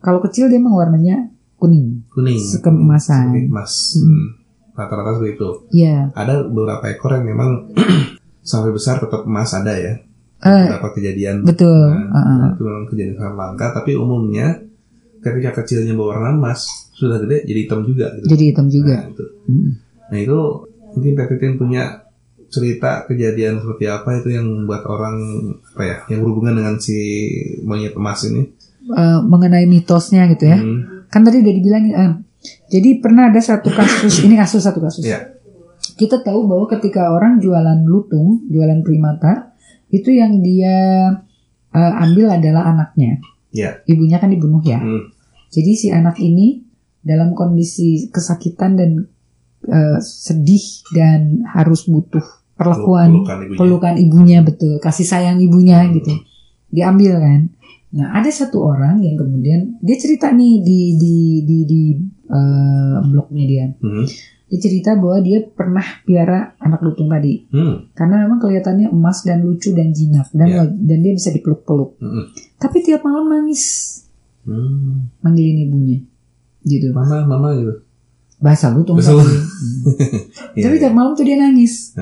kalau 0.00 0.18
kecil 0.24 0.48
dia 0.48 0.56
memang 0.56 0.74
warnanya 0.74 1.28
kuning. 1.60 2.08
Kuning. 2.08 2.40
Seperti 2.40 3.44
emas. 3.52 3.76
Hmm. 4.00 4.26
Rata-rata 4.72 5.20
seperti 5.20 5.32
itu. 5.36 5.50
Iya. 5.76 6.08
Ada 6.16 6.48
beberapa 6.48 6.88
ekor 6.88 7.20
yang 7.20 7.28
memang 7.28 7.50
sampai 8.50 8.72
besar 8.72 9.04
tetap 9.04 9.28
emas 9.28 9.52
ada 9.52 9.76
ya. 9.76 10.00
Eh, 10.38 10.66
Beberapa 10.68 10.88
kejadian. 10.92 11.42
betul. 11.42 11.90
Nah, 11.90 12.14
Uh-uh. 12.14 12.54
Itu 12.54 12.62
memang 12.62 12.84
kejadian 12.86 13.16
sangat 13.16 13.34
langka. 13.34 13.66
Tapi 13.74 13.90
umumnya 13.92 14.46
ketika 15.18 15.50
kecilnya 15.58 15.92
berwarna 15.92 16.30
emas 16.30 16.62
sudah 16.92 17.18
gede 17.18 17.42
jadi 17.42 17.60
hitam 17.66 17.82
juga. 17.82 18.06
Gitu. 18.14 18.26
Jadi 18.28 18.44
hitam 18.46 18.66
juga. 18.68 18.96
Nah, 18.96 19.10
itu. 19.10 19.24
Hmm. 19.46 19.70
Nah 20.08 20.18
itu 20.18 20.38
mungkin 20.88 21.12
Teh 21.14 21.26
Titin 21.28 21.54
punya 21.56 21.84
cerita 22.48 23.04
kejadian 23.04 23.60
seperti 23.60 23.84
apa 23.86 24.08
itu 24.16 24.28
yang 24.30 24.46
membuat 24.46 24.86
orang 24.86 25.16
apa 25.68 25.82
ya 25.84 25.96
yang 26.08 26.24
berhubungan 26.24 26.56
dengan 26.56 26.74
si 26.78 26.96
monyet 27.60 27.92
emas 27.92 28.22
ini. 28.24 28.46
Eh, 28.88 29.18
mengenai 29.20 29.66
mitosnya 29.66 30.24
gitu 30.28 30.46
ya. 30.46 30.56
Hmm, 30.56 31.04
Kan 31.06 31.20
tadi 31.20 31.42
udah 31.42 31.52
dibilang. 31.52 31.84
eh, 31.88 32.12
jadi 32.68 33.02
pernah 33.02 33.28
ada 33.28 33.36
satu 33.38 33.68
kasus. 33.68 34.22
ini 34.22 34.32
kasus 34.34 34.62
satu 34.62 34.78
kasus. 34.78 35.02
ya. 35.02 35.34
Kita 35.92 36.22
tahu 36.22 36.46
bahwa 36.46 36.64
ketika 36.68 37.10
orang 37.10 37.36
jualan 37.36 37.84
lutung, 37.84 38.46
jualan 38.46 38.80
primata, 38.80 39.47
itu 39.88 40.10
yang 40.12 40.40
dia 40.44 40.76
eh, 41.72 42.02
ambil 42.04 42.36
adalah 42.36 42.72
anaknya. 42.72 43.20
Ya. 43.52 43.80
Ibunya 43.88 44.20
kan 44.20 44.28
dibunuh 44.28 44.60
ya. 44.60 44.78
Hmm, 44.80 45.08
Jadi 45.48 45.72
si 45.72 45.88
anak 45.88 46.20
ini 46.20 46.60
dalam 47.00 47.32
kondisi 47.32 48.12
kesakitan 48.12 48.76
dan 48.76 48.90
eh, 49.64 49.98
sedih 50.02 50.64
dan 50.92 51.42
harus 51.48 51.88
butuh 51.88 52.24
perlakuan 52.58 53.14
Pelukan 53.14 53.38
ibunya. 53.38 53.58
pelukan 53.58 53.94
ibunya 53.94 54.38
betul 54.42 54.74
kasih 54.82 55.06
sayang 55.06 55.38
ibunya 55.38 55.78
gitu 55.94 56.10
diambil 56.74 57.22
kan 57.22 57.40
nah 57.88 58.18
ada 58.20 58.28
satu 58.28 58.60
orang 58.66 59.00
yang 59.00 59.16
kemudian 59.16 59.80
dia 59.80 59.96
cerita 59.96 60.28
nih 60.34 60.60
di 60.60 60.80
di 60.98 61.16
di 61.46 61.58
di 61.64 61.82
eh, 62.28 62.96
blognya 63.08 63.44
dia 63.46 63.66
hmm, 63.78 64.06
dia 64.48 64.58
cerita 64.58 64.96
bahwa 64.96 65.20
dia 65.20 65.44
pernah 65.44 65.84
piara 66.02 66.56
anak 66.56 66.80
lutung 66.80 67.12
tadi. 67.12 67.44
Hmm, 67.52 67.92
karena 67.92 68.24
memang 68.24 68.40
kelihatannya 68.40 68.88
emas 68.88 69.20
dan 69.20 69.44
lucu 69.44 69.76
dan 69.76 69.92
jinak 69.92 70.32
dan 70.32 70.48
Ya. 70.48 70.64
dan 70.64 70.98
dia 70.98 71.12
bisa 71.12 71.28
dipeluk-peluk. 71.28 72.00
Hmm, 72.00 72.32
tapi 72.56 72.80
tiap 72.80 73.04
malam 73.04 73.28
nangis. 73.28 73.64
Hmm. 74.42 75.12
manggilin 75.20 75.68
ibunya. 75.68 75.98
Gitu. 76.64 76.88
Mama, 76.90 77.28
mama 77.28 77.48
gitu. 77.52 77.84
bahasa 78.40 78.72
lutung 78.72 78.96
Bahasa 78.96 79.12
lutung. 79.12 79.28
Iya, 80.56 80.64
tapi 80.64 80.76
iya. 80.80 80.82
tiap 80.88 80.94
malam 80.96 81.12
tuh 81.12 81.28
dia 81.28 81.36
nangis. 81.36 81.92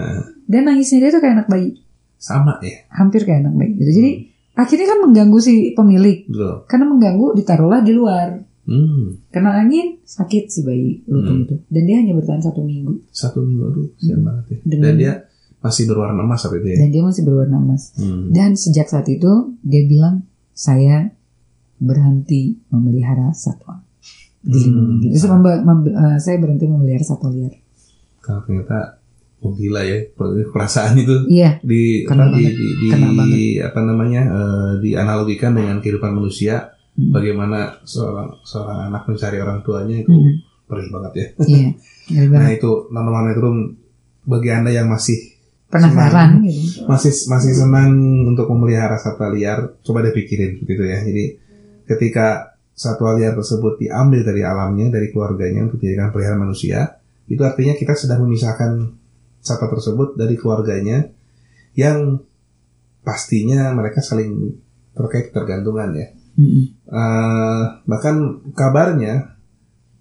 Dan 0.46 0.70
nangisnya 0.70 1.02
dia 1.02 1.10
tuh 1.10 1.18
kayak 1.18 1.42
anak 1.42 1.48
bayi. 1.50 1.82
Sama 2.16 2.62
ya. 2.62 2.86
hampir 2.94 3.26
kayak 3.26 3.42
anak 3.42 3.54
bayi 3.58 3.74
gitu. 3.74 3.90
Jadi 3.90 4.10
akhirnya 4.54 4.86
kan 4.86 4.98
mengganggu 5.02 5.38
si 5.42 5.74
pemilik. 5.74 6.22
Betul. 6.30 6.54
karena 6.70 6.86
mengganggu 6.86 7.26
ditaruhlah 7.34 7.82
di 7.82 7.92
luar 7.92 8.45
Hmm, 8.66 9.22
Kena 9.30 9.54
angin 9.56 10.02
sakit 10.02 10.44
si 10.46 10.60
bayi 10.60 11.00
lutung 11.06 11.40
Hmm. 11.40 11.44
itu. 11.46 11.54
Dan 11.66 11.82
dia 11.86 11.96
hanya 11.96 12.12
bertahan 12.12 12.42
satu 12.42 12.60
minggu. 12.60 12.98
satu 13.08 13.38
minggu 13.40 13.62
aduh, 13.64 13.86
sian 13.96 14.20
banget 14.20 14.44
ya. 14.44 14.58
Dan 14.60 14.70
Dengan- 14.72 14.98
dia 14.98 15.12
masih 15.56 15.84
berwarna 15.86 16.20
emas 16.20 16.40
saat 16.40 16.54
itu 16.54 16.66
ya. 16.66 16.78
Dan 16.78 16.90
dia 16.90 17.02
masih 17.02 17.22
berwarna 17.22 17.56
emas. 17.56 17.82
Hmm. 17.94 18.28
Dan 18.28 18.54
sejak 18.54 18.86
saat 18.86 19.06
itu 19.06 19.32
dia 19.62 19.82
bilang 19.84 20.26
saya 20.50 21.14
berhenti 21.76 22.58
memelihara 22.68 23.30
satwa. 23.32 23.82
Membe- 24.42 25.62
membe- 25.62 25.90
eh, 25.90 26.18
saya 26.18 26.36
berhenti 26.36 26.64
memelihara 26.64 27.02
satwa 27.02 27.30
liar. 27.30 27.54
Karena 28.18 28.40
ternyata 28.42 28.78
oh 29.38 29.52
gila 29.52 29.82
ya 29.82 30.02
per- 30.08 30.48
perasaan 30.48 30.96
itu 30.96 31.28
Iya. 31.28 31.60
di 31.60 32.02
Kena 32.02 32.26
apa, 32.26 32.34
di, 32.34 32.42
banget. 32.42 32.52
di, 32.52 32.66
di- 32.76 32.90
Kena 32.90 33.06
apa 33.62 33.80
namanya 33.80 34.22
eh, 34.24 34.72
dianalogikan 34.80 35.52
dengan 35.52 35.78
kehidupan 35.78 36.12
manusia 36.12 36.74
Hmm. 36.96 37.12
bagaimana 37.12 37.76
seorang 37.84 38.40
seorang 38.40 38.88
anak 38.88 39.04
mencari 39.04 39.36
orang 39.36 39.60
tuanya 39.60 40.00
itu 40.00 40.08
Hmm. 40.08 40.40
perih 40.64 40.88
banget 40.88 41.12
ya. 41.12 41.26
Iya. 41.44 41.68
Ngeri 42.08 42.28
Nah 42.40 42.50
itu 42.50 42.70
tanaman 42.88 43.24
metrum 43.28 43.56
bagi 44.24 44.48
anda 44.50 44.72
yang 44.72 44.88
masih 44.88 45.36
Penasaran 45.66 46.40
gitu. 46.46 46.86
masih 46.88 47.12
masih 47.26 47.52
senang 47.52 47.90
untuk 48.24 48.46
memelihara 48.48 48.96
satwa 48.96 49.28
liar, 49.28 49.76
coba 49.82 50.00
deh 50.00 50.14
pikirin 50.14 50.62
gitu 50.62 50.82
ya. 50.82 51.02
Jadi 51.02 51.36
ketika 51.84 52.56
satwa 52.72 53.18
liar 53.18 53.34
tersebut 53.34 53.76
diambil 53.76 54.22
dari 54.24 54.46
alamnya, 54.46 54.88
dari 54.88 55.10
keluarganya 55.10 55.66
untuk 55.66 55.82
dijadikan 55.82 56.14
peliharaan 56.14 56.38
manusia, 56.40 56.96
itu 57.26 57.42
artinya 57.42 57.74
kita 57.74 57.92
sedang 57.92 58.22
memisahkan 58.24 58.94
satwa 59.42 59.68
tersebut 59.68 60.14
dari 60.14 60.38
keluarganya 60.38 61.10
yang 61.74 62.22
pastinya 63.02 63.70
mereka 63.70 64.02
saling 64.02 64.54
terkait 64.96 65.30
tergantungan 65.30 65.92
ya. 65.92 66.08
Mm-mm. 66.36 66.64
Eh, 66.86 67.62
bahkan 67.84 68.14
kabarnya 68.52 69.36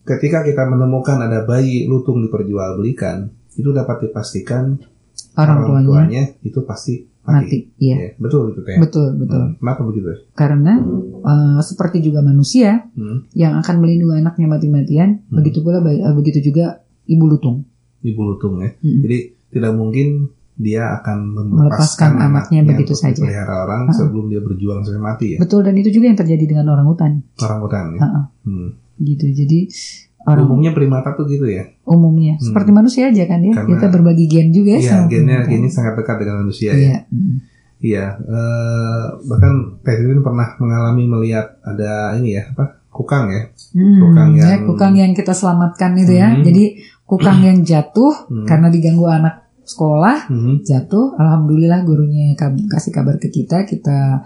ketika 0.03 0.43
kita 0.43 0.63
menemukan 0.65 1.17
ada 1.17 1.43
bayi 1.43 1.88
lutung 1.88 2.21
diperjualbelikan, 2.21 3.27
itu 3.55 3.71
dapat 3.71 4.03
dipastikan 4.03 4.77
Orang 5.33 5.63
tuanya 5.81 6.36
itu 6.41 6.59
pasti 6.63 7.07
mati. 7.23 7.39
mati. 7.47 7.57
Iya. 7.79 7.95
Ya, 7.95 8.09
betul 8.19 8.51
gitu 8.51 8.61
ya. 8.61 8.77
Betul, 8.79 9.07
betul. 9.17 9.41
Hmm, 9.41 9.55
Kenapa 9.57 9.81
begitu? 9.83 10.07
Karena 10.33 10.73
eh, 11.23 11.59
seperti 11.61 11.99
juga 11.99 12.19
manusia 12.19 12.86
Hmm, 12.93 13.25
yang 13.31 13.55
akan 13.57 13.75
melindungi 13.79 14.19
anaknya 14.19 14.47
mati-matian, 14.47 15.09
Hmm. 15.25 15.39
begitu 15.39 15.59
pula 15.59 15.79
bayi- 15.79 16.03
eh, 16.03 16.13
begitu 16.13 16.39
juga 16.45 16.83
ibu 17.05 17.25
lutung. 17.25 17.63
ibu 18.01 18.21
lutung 18.21 18.61
ya. 18.61 18.69
Hmm. 18.77 19.01
Jadi 19.01 19.17
tidak 19.49 19.73
mungkin 19.73 20.29
dia 20.58 20.88
akan 20.93 21.18
Melepaskan 21.51 21.51
melepaskan 21.51 22.12
anaknya 22.18 22.62
begitu 22.64 22.93
saja. 22.93 23.12
dipelihara 23.14 23.56
orang 23.62 23.82
Ha-ha. 23.86 23.97
sebelum 23.97 24.26
dia 24.28 24.39
berjuang 24.39 24.82
sampai 24.82 25.01
mati 25.01 25.28
ya. 25.34 25.38
Betul 25.38 25.62
dan 25.62 25.76
itu 25.76 25.89
juga 25.89 26.06
yang 26.08 26.18
terjadi 26.18 26.45
dengan 26.45 26.66
orang 26.70 26.86
hutan. 26.86 27.12
Orang 27.38 27.60
hutan 27.60 27.86
ya. 27.91 27.99
Ha-ha. 28.01 28.22
Hmm. 28.41 28.70
Gitu. 28.97 29.26
Jadi 29.30 29.60
orang 30.24 30.47
Umumnya 30.47 30.72
primata 30.72 31.12
tuh 31.12 31.28
gitu 31.28 31.45
ya. 31.45 31.68
umumnya 31.84 32.34
Hmm. 32.36 32.45
seperti 32.45 32.72
manusia 32.72 33.03
aja 33.06 33.24
kan 33.26 33.39
ya. 33.39 33.53
Karena- 33.53 33.70
Kita 33.70 33.86
berbagi 33.89 34.26
gen 34.26 34.49
juga 34.49 34.70
ya 34.72 34.80
Iya, 34.80 34.91
sama 34.95 35.08
gennya 35.08 35.38
primata. 35.38 35.51
gennya 35.51 35.70
sangat 35.70 35.93
dekat 35.95 36.16
dengan 36.18 36.36
manusia 36.41 36.72
ya. 36.72 36.80
Iya. 36.80 36.99
Mm. 37.10 37.36
Iya, 37.78 38.06
eh, 38.18 39.03
bahkan 39.22 39.53
Teh 39.80 39.93
Titin 39.93 40.20
pernah 40.20 40.56
mengalami 40.56 41.03
melihat 41.06 41.60
ada 41.62 42.16
ini 42.16 42.34
ya, 42.34 42.49
apa? 42.49 42.82
Kukang 42.88 43.28
ya. 43.28 43.51
Hmm, 43.70 43.99
Kukang 44.01 44.30
ya, 44.34 44.45
yang- 44.49 44.66
kukang 44.66 44.93
yang 44.95 45.12
kita 45.12 45.30
selamatkan 45.30 45.93
itu 45.93 46.16
ya. 46.16 46.32
Hmm. 46.32 46.41
Jadi 46.41 46.64
kukang 47.03 47.43
yang 47.43 47.60
jatuh 47.62 48.16
Hmm. 48.26 48.47
karena 48.47 48.72
diganggu 48.72 49.06
anak 49.06 49.44
sekolah 49.66 50.30
Hmm. 50.30 50.61
jatuh. 50.61 51.13
Alhamdulillah 51.16 51.82
gurunya 51.82 52.34
kab- 52.34 52.61
kasih 52.66 52.91
kabar 52.91 53.18
ke 53.18 53.28
kita, 53.28 53.66
kita 53.66 54.22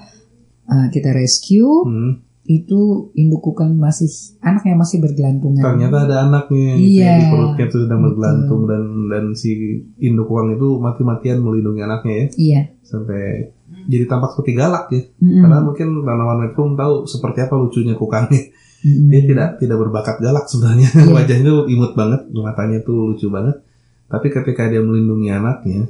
uh, 0.65 0.87
kita 0.89 1.09
rescue. 1.11 1.83
Hmm. 1.83 2.13
Itu 2.43 3.13
induk 3.13 3.45
kukang 3.45 3.77
masih 3.77 4.09
anaknya 4.39 4.73
masih 4.73 4.97
bergelantungan. 4.99 5.61
Ternyata 5.61 5.97
ada 6.03 6.15
anaknya 6.25 6.75
gitu, 6.75 6.97
Iya, 6.97 7.05
yang 7.05 7.15
di 7.15 7.25
perutnya 7.29 7.65
tuh 7.67 7.79
sedang 7.79 7.99
betul. 7.99 8.09
bergelantung 8.11 8.61
dan 8.65 8.83
dan 9.07 9.23
si 9.31 9.49
induk 9.97 10.25
uang 10.27 10.57
itu 10.57 10.67
mati-matian 10.77 11.39
melindungi 11.39 11.79
anaknya 11.79 12.13
ya 12.15 12.27
Iya. 12.35 12.61
sampai 12.81 13.53
jadi 13.85 14.05
tampak 14.05 14.33
seperti 14.33 14.51
galak 14.55 14.89
ya. 14.89 15.01
Mm-mm. 15.15 15.39
Karena 15.39 15.57
mungkin 15.61 15.87
tanaman 16.01 16.37
metrum 16.43 16.73
tahu 16.73 17.05
seperti 17.05 17.39
apa 17.39 17.53
lucunya 17.53 17.93
kukangnya. 17.93 18.41
Mm-mm. 18.81 19.07
Dia 19.07 19.21
tidak 19.23 19.49
tidak 19.57 19.77
berbakat 19.77 20.17
galak 20.17 20.45
sebenarnya. 20.45 20.89
Iya. 20.89 21.13
Wajahnya 21.21 21.53
imut 21.65 21.93
banget, 21.93 22.21
matanya 22.33 22.81
tuh 22.81 23.13
lucu 23.13 23.29
banget. 23.29 23.61
Tapi 24.09 24.27
ketika 24.27 24.65
dia 24.65 24.81
melindungi 24.81 25.29
anaknya, 25.29 25.85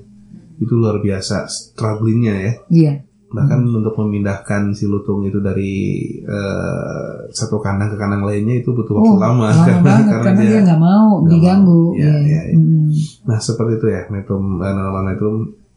itu 0.59 0.73
luar 0.75 0.99
biasa 0.99 1.47
strugglingnya 1.47 2.35
ya. 2.35 2.53
Iya. 2.69 2.93
Bahkan 3.29 3.61
untuk 3.61 3.93
memindahkan 3.93 4.73
si 4.73 4.89
lutung 4.89 5.21
itu 5.23 5.37
dari 5.37 6.01
eh, 6.19 7.13
satu 7.29 7.61
kandang 7.61 7.93
ke 7.93 7.97
kandang 7.97 8.25
lainnya 8.25 8.57
itu 8.59 8.73
butuh 8.73 8.97
waktu 8.97 9.13
Oh, 9.15 9.21
lama, 9.21 9.53
lama 9.53 9.79
banget 9.85 10.05
karena, 10.09 10.41
dia 10.41 10.59
nggak 10.65 10.81
mau 10.81 11.21
nggak 11.23 11.31
diganggu. 11.37 11.83
mau. 11.93 11.95
Iya, 11.95 12.13
iya, 12.25 12.41
iya. 12.51 12.57
Mm. 12.57 12.89
Nah 13.29 13.37
seperti 13.39 13.71
itu 13.77 13.87
ya 13.87 14.01
metrum 14.09 14.57
eh, 14.59 14.73
tanaman 14.73 15.03
metrum 15.13 15.35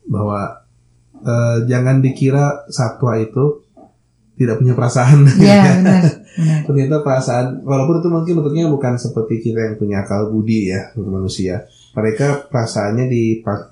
bahwa 0.08 0.64
eh, 1.20 1.56
jangan 1.68 2.00
dikira 2.00 2.64
satwa 2.72 3.20
itu 3.20 3.62
tidak 4.34 4.56
punya 4.58 4.72
perasaan. 4.72 5.28
Iya, 5.38 5.62
benar. 5.78 6.02
benar. 6.40 6.60
Ternyata 6.64 6.96
perasaan 7.04 7.46
walaupun 7.62 8.00
itu 8.00 8.08
mungkin 8.08 8.34
bentuknya 8.40 8.64
bukan 8.72 8.96
seperti 8.96 9.44
kita 9.44 9.60
yang 9.60 9.76
punya 9.76 10.02
akal 10.02 10.32
budi 10.32 10.72
ya 10.72 10.88
untuk 10.96 11.20
manusia. 11.20 11.68
Mereka 11.92 12.48
perasaannya 12.48 13.04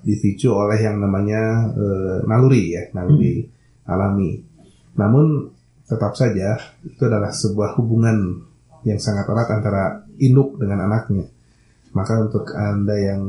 dipicu 0.04 0.52
oleh 0.52 0.76
yang 0.76 1.00
namanya 1.00 1.72
eh, 1.72 2.18
naluri 2.28 2.76
ya, 2.76 2.82
naluri 2.92 3.48
alami. 3.88 4.36
Namun 5.00 5.48
tetap 5.88 6.12
saja 6.14 6.54
itu 6.84 7.02
adalah 7.02 7.32
sebuah 7.32 7.74
hubungan 7.80 8.44
yang 8.84 9.00
sangat 9.00 9.26
erat 9.28 9.48
antara 9.50 9.84
induk 10.20 10.60
dengan 10.60 10.84
anaknya. 10.84 11.26
Maka 11.96 12.22
untuk 12.22 12.46
Anda 12.54 12.96
yang 12.96 13.22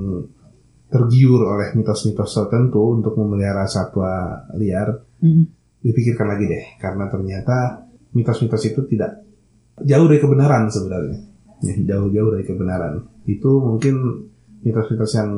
tergiur 0.92 1.48
oleh 1.48 1.72
mitos-mitos 1.74 2.36
tertentu 2.36 3.00
untuk 3.00 3.16
memelihara 3.16 3.64
satwa 3.66 4.44
liar, 4.60 5.08
Mm. 5.24 5.46
dipikirkan 5.82 6.28
lagi 6.28 6.46
deh. 6.50 6.66
Karena 6.82 7.08
ternyata 7.08 7.88
mitos-mitos 8.12 8.66
itu 8.68 8.84
tidak 8.92 9.24
jauh 9.82 10.06
dari 10.10 10.20
kebenaran 10.20 10.68
sebenarnya. 10.68 11.18
Ya, 11.62 11.74
jauh-jauh 11.96 12.30
dari 12.34 12.46
kebenaran. 12.46 13.06
Itu 13.30 13.62
mungkin 13.62 14.28
mitos-mitos 14.62 15.14
yang 15.18 15.32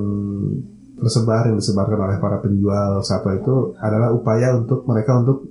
tersebar 0.99 1.49
yang 1.49 1.57
disebarkan 1.59 1.99
oleh 1.99 2.17
para 2.21 2.39
penjual 2.39 3.01
satwa 3.03 3.35
itu 3.35 3.75
adalah 3.81 4.13
upaya 4.13 4.55
untuk 4.55 4.85
mereka 4.87 5.19
untuk 5.19 5.43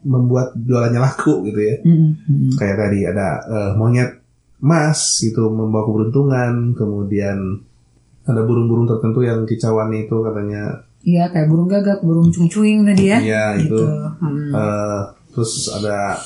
membuat 0.00 0.56
jualannya 0.56 1.00
laku 1.00 1.44
gitu 1.44 1.60
ya 1.60 1.76
Mm, 1.84 2.10
mm. 2.24 2.50
kayak 2.56 2.76
tadi 2.80 2.98
ada 3.04 3.28
eh, 3.44 3.72
monyet 3.76 4.20
emas 4.60 5.20
itu 5.24 5.40
membawa 5.48 5.88
keberuntungan 5.88 6.72
kemudian 6.76 7.36
ada 8.28 8.40
burung-burung 8.44 8.84
tertentu 8.88 9.24
yang 9.24 9.44
kicauannya 9.48 10.04
itu 10.08 10.16
katanya 10.20 10.84
Iya, 11.00 11.32
kayak 11.32 11.48
burung 11.48 11.64
gagak, 11.64 12.04
burung 12.04 12.28
cung-cuing 12.28 12.84
tadi 12.84 13.08
ya. 13.08 13.18
Iya, 13.24 13.44
itu. 13.56 13.72
Gitu. 13.72 13.84
Mm. 14.20 14.52
eh, 14.52 15.00
terus 15.32 15.72
ada 15.72 16.20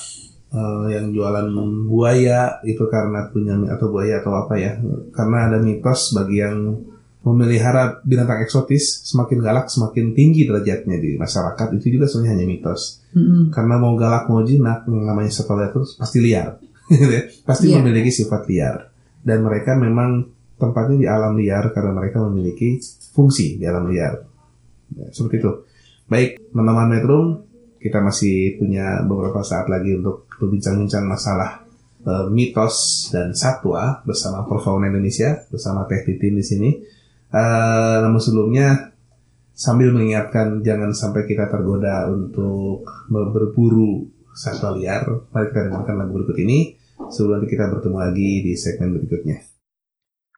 eh, 0.55 0.87
yang 0.95 1.11
jualan 1.11 1.51
buaya 1.91 2.63
itu 2.63 2.87
karena 2.87 3.27
punya 3.35 3.59
atau 3.75 3.91
buaya 3.91 4.23
atau 4.23 4.33
apa 4.39 4.55
ya. 4.55 4.79
Karena 5.11 5.51
ada 5.51 5.59
mitos 5.59 6.15
bagi 6.15 6.39
yang 6.41 6.79
memelihara 7.25 8.05
binatang 8.05 8.45
eksotis 8.45 9.01
semakin 9.09 9.41
galak 9.41 9.73
semakin 9.73 10.13
tinggi 10.13 10.45
derajatnya 10.47 11.01
di 11.01 11.17
masyarakat. 11.17 11.67
Itu 11.81 11.87
juga 11.99 12.07
sebenarnya 12.07 12.33
hanya 12.39 12.47
mitos. 12.47 13.03
Mm-mm. 13.15 13.55
karena 13.55 13.79
mau 13.79 13.95
galak 13.95 14.27
mau 14.27 14.43
jinak 14.43 14.91
namanya 14.91 15.31
liar 15.31 15.71
itu 15.71 15.87
pasti 15.95 16.19
liar. 16.19 16.59
Gitu 16.91 17.09
ya. 17.09 17.23
pasti 17.49 17.73
Iya. 17.73 17.81
memiliki 17.81 18.13
sifat 18.13 18.45
liar. 18.51 18.93
Dan 19.25 19.41
mereka 19.41 19.73
memang 19.79 20.29
tempatnya 20.61 20.97
di 21.01 21.07
alam 21.09 21.33
liar 21.39 21.73
karena 21.73 21.97
mereka 21.97 22.21
memiliki 22.29 22.77
fungsi 23.17 23.57
di 23.57 23.65
alam 23.65 23.89
liar. 23.89 24.21
Ya, 24.93 25.09
seperti 25.09 25.41
itu. 25.41 25.51
Baik 26.11 26.37
teman-teman 26.53 26.87
metrum 26.93 27.25
kita 27.85 28.01
masih 28.01 28.57
punya 28.57 29.05
beberapa 29.05 29.45
saat 29.45 29.69
lagi 29.69 30.01
untuk 30.01 30.25
berbincang-bincang 30.41 31.05
masalah 31.05 31.61
eh, 32.01 32.27
mitos 32.33 33.09
dan 33.13 33.37
satwa 33.37 34.01
bersama 34.09 34.49
Perfauna 34.49 34.89
Indonesia 34.89 35.45
bersama 35.53 35.85
Teh 35.85 36.01
Titin 36.01 36.41
di 36.41 36.45
sini. 36.45 36.71
Eh, 37.29 37.97
namun 38.01 38.17
sebelumnya 38.17 38.89
sambil 39.53 39.93
mengingatkan 39.93 40.65
jangan 40.65 40.97
sampai 40.97 41.29
kita 41.29 41.53
tergoda 41.53 42.09
untuk 42.09 42.89
berburu 43.13 44.09
satwa 44.33 44.73
liar, 44.81 45.05
mari 45.29 45.53
kita 45.53 45.69
dengarkan 45.69 45.95
lagu 46.01 46.17
berikut 46.17 46.41
ini. 46.41 46.81
Sebelum 46.95 47.37
nanti 47.37 47.53
kita 47.53 47.69
bertemu 47.69 47.99
lagi 48.01 48.31
di 48.49 48.53
segmen 48.57 48.97
berikutnya. 48.97 49.45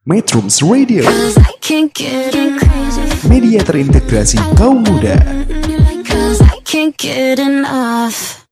Metrums 0.06 0.62
Radio, 0.66 1.04
media 3.28 3.60
terintegrasi 3.62 4.38
kaum 4.56 4.82
muda. 4.82 5.14
Enough. 6.86 8.46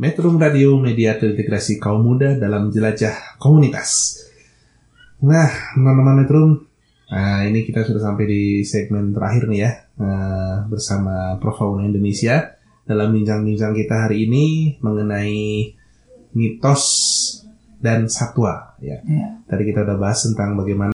Metrum 0.00 0.40
Radio 0.40 0.80
Media 0.80 1.20
Terintegrasi 1.20 1.76
Kaum 1.76 2.00
Muda 2.00 2.40
dalam 2.40 2.72
Jelajah 2.72 3.36
Komunitas. 3.36 4.16
Nah, 5.20 5.52
teman-teman 5.76 6.24
Metrum, 6.24 6.50
nah 7.12 7.44
ini 7.44 7.60
kita 7.68 7.84
sudah 7.84 8.08
sampai 8.08 8.24
di 8.24 8.42
segmen 8.64 9.12
terakhir 9.12 9.52
nih 9.52 9.60
ya, 9.68 9.70
eh, 10.00 10.56
bersama 10.64 11.36
Profauna 11.36 11.84
Indonesia 11.84 12.56
dalam 12.88 13.12
bincang-bincang 13.12 13.76
kita 13.76 14.08
hari 14.08 14.24
ini 14.24 14.80
mengenai 14.80 15.76
mitos 16.32 16.84
dan 17.78 18.08
satwa 18.08 18.80
ya. 18.82 18.98
Ya. 19.06 19.44
Tadi 19.44 19.62
kita 19.68 19.86
udah 19.86 20.00
bahas 20.00 20.24
tentang 20.26 20.56
bagaimana 20.58 20.90